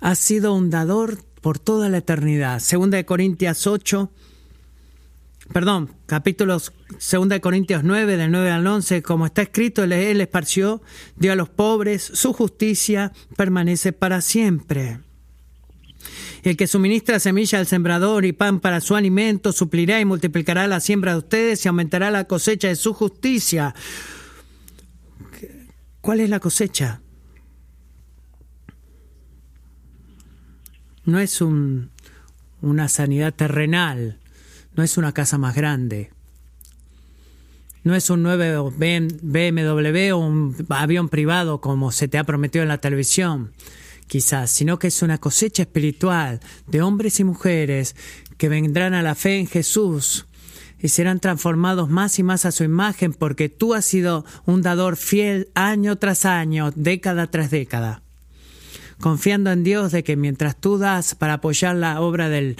Ha 0.00 0.16
sido 0.16 0.52
un 0.52 0.68
dador 0.68 1.18
por 1.40 1.60
toda 1.60 1.88
la 1.88 1.98
eternidad. 1.98 2.58
Segunda 2.58 2.96
de 2.96 3.04
Corintias 3.04 3.68
8, 3.68 4.10
perdón, 5.52 5.94
capítulos 6.06 6.72
2 6.90 7.40
Corintios 7.40 7.84
9, 7.84 8.16
del 8.16 8.30
9 8.30 8.50
al 8.50 8.66
11, 8.66 9.02
como 9.02 9.26
está 9.26 9.42
escrito, 9.42 9.84
Él 9.84 10.20
esparció, 10.20 10.82
dio 11.16 11.32
a 11.32 11.36
los 11.36 11.48
pobres, 11.48 12.02
su 12.02 12.32
justicia 12.32 13.12
permanece 13.36 13.92
para 13.92 14.20
siempre. 14.20 15.00
El 16.42 16.56
que 16.56 16.66
suministra 16.66 17.18
semilla 17.18 17.58
al 17.58 17.66
sembrador 17.66 18.24
y 18.24 18.32
pan 18.32 18.60
para 18.60 18.80
su 18.80 18.94
alimento, 18.94 19.52
suplirá 19.52 20.00
y 20.00 20.04
multiplicará 20.04 20.66
la 20.66 20.80
siembra 20.80 21.12
de 21.12 21.18
ustedes 21.18 21.64
y 21.64 21.68
aumentará 21.68 22.10
la 22.10 22.24
cosecha 22.24 22.68
de 22.68 22.76
su 22.76 22.94
justicia. 22.94 23.74
¿Cuál 26.00 26.20
es 26.20 26.30
la 26.30 26.40
cosecha? 26.40 27.00
No 31.04 31.18
es 31.18 31.40
un, 31.40 31.90
una 32.60 32.88
sanidad 32.88 33.34
terrenal, 33.34 34.18
no 34.78 34.84
es 34.84 34.96
una 34.96 35.12
casa 35.12 35.38
más 35.38 35.56
grande. 35.56 36.12
No 37.82 37.96
es 37.96 38.10
un 38.10 38.22
nuevo 38.22 38.70
BMW 38.70 40.12
o 40.12 40.18
un 40.18 40.54
avión 40.68 41.08
privado 41.08 41.60
como 41.60 41.90
se 41.90 42.06
te 42.06 42.16
ha 42.16 42.22
prometido 42.22 42.62
en 42.62 42.68
la 42.68 42.78
televisión. 42.78 43.52
quizás, 44.06 44.52
sino 44.52 44.78
que 44.78 44.86
es 44.86 45.02
una 45.02 45.18
cosecha 45.18 45.62
espiritual 45.64 46.38
de 46.68 46.80
hombres 46.80 47.18
y 47.18 47.24
mujeres 47.24 47.96
que 48.38 48.48
vendrán 48.48 48.94
a 48.94 49.02
la 49.02 49.16
fe 49.16 49.40
en 49.40 49.48
Jesús 49.48 50.26
y 50.80 50.88
serán 50.90 51.18
transformados 51.18 51.90
más 51.90 52.20
y 52.20 52.22
más 52.22 52.46
a 52.46 52.52
su 52.52 52.62
imagen 52.62 53.12
porque 53.12 53.48
tú 53.48 53.74
has 53.74 53.84
sido 53.84 54.24
un 54.46 54.62
dador 54.62 54.96
fiel 54.96 55.48
año 55.54 55.96
tras 55.96 56.24
año, 56.24 56.70
década 56.76 57.26
tras 57.26 57.50
década. 57.50 58.02
Confiando 59.00 59.50
en 59.50 59.64
Dios 59.64 59.90
de 59.90 60.04
que 60.04 60.16
mientras 60.16 60.56
tú 60.56 60.78
das 60.78 61.16
para 61.16 61.34
apoyar 61.34 61.74
la 61.74 62.00
obra 62.00 62.28
del, 62.28 62.56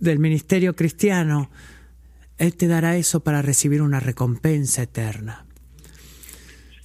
del 0.00 0.18
ministerio 0.18 0.74
cristiano, 0.76 1.50
Él 2.36 2.54
te 2.54 2.68
dará 2.68 2.96
eso 2.96 3.20
para 3.20 3.42
recibir 3.42 3.82
una 3.82 4.00
recompensa 4.00 4.82
eterna. 4.82 5.47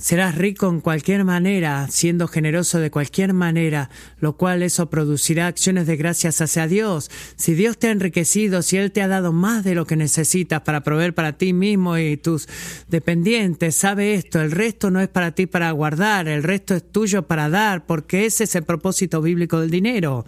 Serás 0.04 0.36
rico 0.36 0.68
en 0.68 0.82
cualquier 0.82 1.24
manera, 1.24 1.88
siendo 1.90 2.28
generoso 2.28 2.78
de 2.82 2.92
cualquier 2.92 3.32
manera, 3.32 3.90
lo 4.20 4.36
cual 4.36 4.62
eso 4.62 4.90
producirá 4.90 5.48
acciones 5.48 5.88
de 5.88 5.96
gracias 5.96 6.42
hacia 6.42 6.68
Dios. 6.68 7.10
Si 7.38 7.54
Dios 7.54 7.78
te 7.78 7.88
ha 7.88 7.92
enriquecido, 7.92 8.64
si 8.64 8.76
Él 8.76 8.92
te 8.92 9.02
ha 9.02 9.08
dado 9.08 9.32
más 9.32 9.64
de 9.64 9.76
lo 9.76 9.86
que 9.86 9.96
necesitas 9.96 10.60
para 10.60 10.84
proveer 10.84 11.14
para 11.14 11.38
ti 11.38 11.54
mismo 11.54 11.98
y 11.98 12.18
tus 12.18 12.50
dependientes, 12.90 13.78
sabe 13.78 14.16
esto, 14.16 14.42
el 14.42 14.52
resto 14.52 14.92
no 14.92 15.00
es 15.00 15.08
para 15.08 15.32
ti 15.32 15.46
para 15.46 15.72
guardar, 15.72 16.28
el 16.28 16.44
resto 16.44 16.76
es 16.76 16.84
tuyo 16.84 17.26
para 17.26 17.48
dar, 17.48 17.86
porque 17.86 18.26
ese 18.26 18.44
es 18.44 18.56
el 18.56 18.64
propósito 18.64 19.22
bíblico 19.22 19.62
del 19.62 19.72
dinero. 19.72 20.26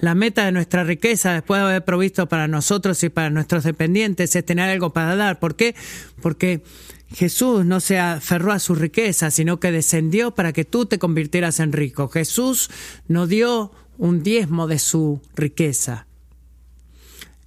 La 0.00 0.14
meta 0.14 0.44
de 0.44 0.52
nuestra 0.52 0.84
riqueza, 0.84 1.32
después 1.32 1.62
de 1.62 1.68
haber 1.68 1.84
provisto 1.86 2.28
para 2.28 2.46
nosotros 2.46 3.02
y 3.02 3.08
para 3.08 3.30
nuestros 3.30 3.64
dependientes, 3.64 4.36
es 4.36 4.44
tener 4.44 4.68
algo 4.68 4.92
para 4.92 5.16
dar. 5.16 5.40
¿Por 5.40 5.56
qué? 5.56 5.74
Porque 6.20 6.62
Jesús 7.10 7.64
no 7.64 7.80
se 7.80 7.98
aferró 7.98 8.52
a 8.52 8.58
su 8.58 8.74
riqueza, 8.74 9.30
sino 9.30 9.60
que 9.60 9.70
descendió 9.70 10.34
para 10.34 10.52
que 10.52 10.64
tú 10.64 10.86
te 10.86 10.98
convirtieras 10.98 11.60
en 11.60 11.72
rico. 11.72 12.08
Jesús 12.08 12.70
no 13.06 13.26
dio 13.26 13.72
un 13.98 14.22
diezmo 14.22 14.66
de 14.66 14.78
su 14.78 15.20
riqueza. 15.36 16.06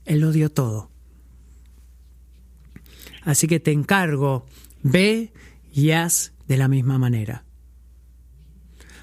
Él 0.06 0.20
lo 0.20 0.32
dio 0.32 0.50
todo. 0.50 0.90
Así 3.24 3.48
que 3.48 3.60
te 3.60 3.74
encargo, 3.74 4.46
ve 4.84 5.34
y 5.74 5.92
haz 5.92 6.32
de 6.48 6.56
la 6.56 6.70
misma 6.70 6.98
manera. 6.98 7.44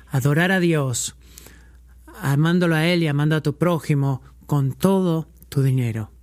Adorar 0.09 0.51
a 0.51 0.61
Dios, 0.61 1.15
amándolo 2.23 2.75
a 2.75 2.87
Él 2.87 3.03
y 3.03 3.09
amando 3.09 3.37
a 3.37 3.43
tu 3.43 3.59
prójimo 3.59 4.23
con 4.47 4.73
todo 4.73 5.29
tu 5.51 5.63
dinero. 5.63 6.14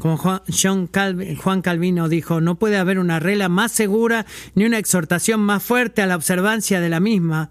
Como 0.00 0.16
Juan, 0.16 1.62
Calvino 1.62 2.08
dijo, 2.08 2.40
no 2.40 2.58
puede 2.58 2.78
haber 2.78 2.98
una 2.98 3.20
regla 3.20 3.50
más 3.50 3.70
segura 3.70 4.24
ni 4.54 4.64
una 4.64 4.78
exhortación 4.78 5.40
más 5.40 5.62
fuerte 5.62 6.00
a 6.00 6.06
la 6.06 6.16
observancia 6.16 6.80
de 6.80 6.88
la 6.88 7.00
misma 7.00 7.50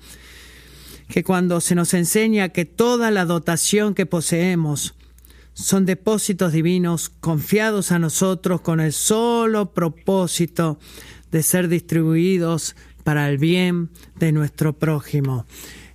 que 1.10 1.24
cuando 1.24 1.62
se 1.62 1.76
nos 1.76 1.93
enseña 1.93 2.50
que 2.50 2.66
toda 2.66 3.12
la 3.12 3.26
dotación 3.26 3.93
que 3.93 4.08
poseemos 4.08 4.95
son 5.54 5.86
depósitos 5.86 6.52
divinos 6.52 7.10
confiados 7.10 7.91
a 7.91 8.00
nosotros 8.00 8.62
con 8.62 8.80
el 8.80 8.93
solo 8.93 9.72
propósito 9.72 10.80
de 11.32 11.43
ser 11.43 11.68
distribuidos 11.68 12.76
para 13.04 13.30
el 13.30 13.38
bien 13.38 13.89
de 14.18 14.32
nuestro 14.32 14.74
prójimo. 14.74 15.45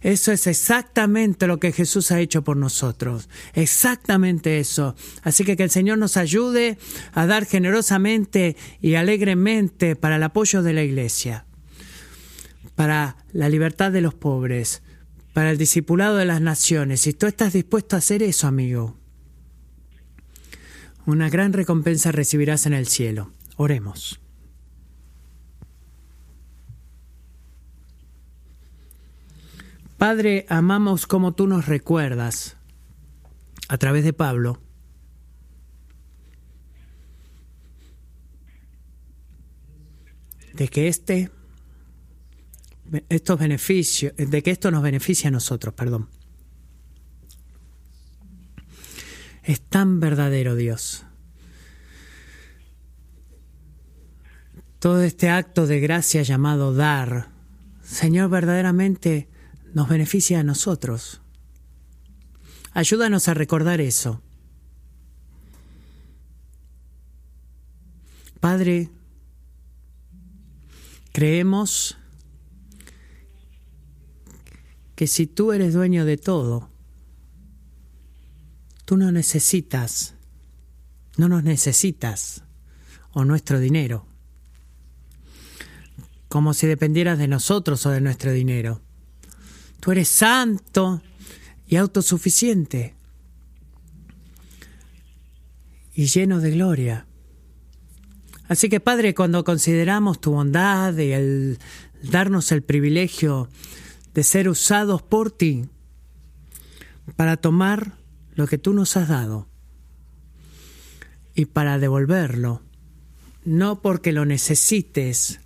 Eso 0.04 0.32
es 0.32 0.46
exactamente 0.46 1.46
lo 1.46 1.58
que 1.58 1.72
Jesús 1.72 2.12
ha 2.12 2.20
hecho 2.20 2.44
por 2.44 2.58
nosotros. 2.58 3.30
Exactamente 3.54 4.60
eso. 4.60 4.94
Así 5.22 5.44
que 5.44 5.56
que 5.56 5.62
el 5.62 5.70
Señor 5.70 5.96
nos 5.96 6.18
ayude 6.18 6.76
a 7.14 7.24
dar 7.24 7.46
generosamente 7.46 8.54
y 8.82 8.96
alegremente 8.96 9.96
para 9.96 10.16
el 10.16 10.22
apoyo 10.22 10.62
de 10.62 10.74
la 10.74 10.82
Iglesia, 10.82 11.46
para 12.74 13.16
la 13.32 13.48
libertad 13.48 13.92
de 13.92 14.02
los 14.02 14.12
pobres, 14.12 14.82
para 15.32 15.50
el 15.50 15.56
discipulado 15.56 16.18
de 16.18 16.26
las 16.26 16.42
naciones. 16.42 17.00
Si 17.00 17.14
tú 17.14 17.26
estás 17.26 17.54
dispuesto 17.54 17.96
a 17.96 18.00
hacer 18.00 18.22
eso, 18.22 18.46
amigo, 18.46 18.98
una 21.06 21.30
gran 21.30 21.54
recompensa 21.54 22.12
recibirás 22.12 22.66
en 22.66 22.74
el 22.74 22.88
cielo. 22.88 23.32
Oremos. 23.56 24.20
Padre, 30.06 30.44
amamos 30.50 31.06
como 31.06 31.32
tú 31.32 31.46
nos 31.46 31.64
recuerdas 31.64 32.58
a 33.68 33.78
través 33.78 34.04
de 34.04 34.12
Pablo. 34.12 34.60
de 40.52 40.68
que 40.68 40.88
este 40.88 41.30
estos 43.08 43.38
beneficios, 43.38 44.12
de 44.14 44.42
que 44.42 44.50
esto 44.50 44.70
nos 44.70 44.82
beneficia 44.82 45.28
a 45.28 45.30
nosotros, 45.30 45.72
perdón. 45.72 46.10
Es 49.42 49.62
tan 49.62 50.00
verdadero 50.00 50.54
Dios. 50.54 51.06
Todo 54.80 55.02
este 55.02 55.30
acto 55.30 55.66
de 55.66 55.80
gracia 55.80 56.20
llamado 56.20 56.74
dar, 56.74 57.30
Señor, 57.82 58.28
verdaderamente 58.28 59.32
nos 59.74 59.88
beneficia 59.88 60.40
a 60.40 60.44
nosotros. 60.44 61.20
Ayúdanos 62.72 63.28
a 63.28 63.34
recordar 63.34 63.80
eso. 63.80 64.22
Padre, 68.40 68.90
creemos 71.12 71.96
que 74.94 75.06
si 75.08 75.26
tú 75.26 75.52
eres 75.52 75.74
dueño 75.74 76.04
de 76.04 76.18
todo, 76.18 76.68
tú 78.84 78.96
no 78.96 79.10
necesitas, 79.10 80.14
no 81.16 81.28
nos 81.28 81.42
necesitas, 81.42 82.44
o 83.12 83.24
nuestro 83.24 83.58
dinero, 83.58 84.06
como 86.28 86.54
si 86.54 86.66
dependieras 86.66 87.18
de 87.18 87.28
nosotros 87.28 87.86
o 87.86 87.90
de 87.90 88.00
nuestro 88.00 88.32
dinero. 88.32 88.83
Tú 89.84 89.92
eres 89.92 90.08
santo 90.08 91.02
y 91.66 91.76
autosuficiente 91.76 92.94
y 95.92 96.06
lleno 96.06 96.40
de 96.40 96.52
gloria. 96.52 97.06
Así 98.48 98.70
que 98.70 98.80
Padre, 98.80 99.14
cuando 99.14 99.44
consideramos 99.44 100.22
tu 100.22 100.30
bondad 100.30 100.96
y 100.96 101.12
el 101.12 101.58
darnos 102.02 102.50
el 102.50 102.62
privilegio 102.62 103.50
de 104.14 104.22
ser 104.22 104.48
usados 104.48 105.02
por 105.02 105.30
ti 105.30 105.68
para 107.14 107.36
tomar 107.36 107.98
lo 108.36 108.46
que 108.46 108.56
tú 108.56 108.72
nos 108.72 108.96
has 108.96 109.08
dado 109.08 109.48
y 111.34 111.44
para 111.44 111.78
devolverlo, 111.78 112.62
no 113.44 113.82
porque 113.82 114.12
lo 114.12 114.24
necesites, 114.24 115.40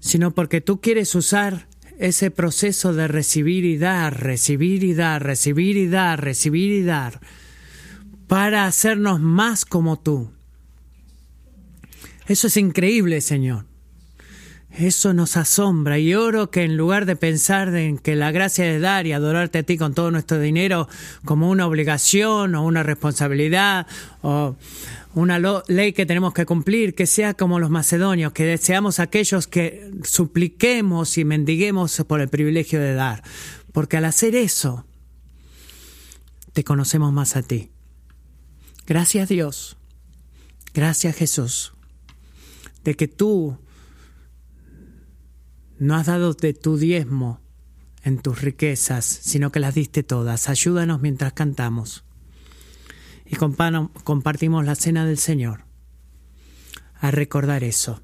sino 0.00 0.34
porque 0.34 0.60
tú 0.60 0.80
quieres 0.80 1.14
usar 1.14 1.70
ese 2.02 2.32
proceso 2.32 2.92
de 2.92 3.06
recibir 3.06 3.64
y 3.64 3.78
dar, 3.78 4.20
recibir 4.20 4.82
y 4.82 4.92
dar, 4.92 5.22
recibir 5.22 5.76
y 5.76 5.86
dar, 5.86 6.20
recibir 6.20 6.72
y 6.72 6.82
dar, 6.82 7.20
para 8.26 8.66
hacernos 8.66 9.20
más 9.20 9.64
como 9.64 10.00
tú. 10.00 10.32
Eso 12.26 12.48
es 12.48 12.56
increíble, 12.56 13.20
Señor. 13.20 13.66
Eso 14.78 15.12
nos 15.12 15.36
asombra 15.36 15.98
y 15.98 16.14
oro 16.14 16.50
que 16.50 16.64
en 16.64 16.78
lugar 16.78 17.04
de 17.04 17.14
pensar 17.14 17.74
en 17.74 17.98
que 17.98 18.16
la 18.16 18.30
gracia 18.30 18.64
de 18.64 18.80
dar 18.80 19.06
y 19.06 19.12
adorarte 19.12 19.58
a 19.58 19.62
ti 19.64 19.76
con 19.76 19.92
todo 19.92 20.10
nuestro 20.10 20.40
dinero 20.40 20.88
como 21.26 21.50
una 21.50 21.66
obligación 21.66 22.54
o 22.54 22.64
una 22.64 22.82
responsabilidad 22.82 23.86
o 24.22 24.56
una 25.14 25.38
ley 25.68 25.92
que 25.92 26.06
tenemos 26.06 26.32
que 26.32 26.46
cumplir, 26.46 26.94
que 26.94 27.06
sea 27.06 27.34
como 27.34 27.60
los 27.60 27.68
macedonios, 27.68 28.32
que 28.32 28.56
seamos 28.56 28.98
aquellos 28.98 29.46
que 29.46 29.90
supliquemos 30.04 31.18
y 31.18 31.26
mendiguemos 31.26 32.02
por 32.06 32.22
el 32.22 32.28
privilegio 32.28 32.80
de 32.80 32.94
dar. 32.94 33.22
Porque 33.72 33.98
al 33.98 34.06
hacer 34.06 34.34
eso, 34.34 34.86
te 36.54 36.64
conocemos 36.64 37.12
más 37.12 37.36
a 37.36 37.42
ti. 37.42 37.70
Gracias 38.86 39.28
Dios, 39.28 39.76
gracias 40.72 41.14
Jesús, 41.14 41.74
de 42.84 42.94
que 42.94 43.06
tú 43.06 43.58
no 45.82 45.96
has 45.96 46.06
dado 46.06 46.32
de 46.34 46.54
tu 46.54 46.76
diezmo 46.76 47.40
en 48.04 48.18
tus 48.18 48.40
riquezas, 48.40 49.04
sino 49.04 49.50
que 49.50 49.58
las 49.58 49.74
diste 49.74 50.04
todas. 50.04 50.48
Ayúdanos 50.48 51.00
mientras 51.00 51.32
cantamos 51.32 52.04
y 53.26 53.34
compartimos 53.34 54.64
la 54.64 54.76
cena 54.76 55.04
del 55.04 55.18
Señor, 55.18 55.64
a 56.94 57.10
recordar 57.10 57.64
eso 57.64 58.00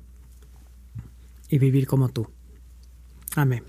y 1.49 1.59
vivir 1.59 1.87
como 1.87 2.09
tú. 2.09 2.29
Amén. 3.37 3.63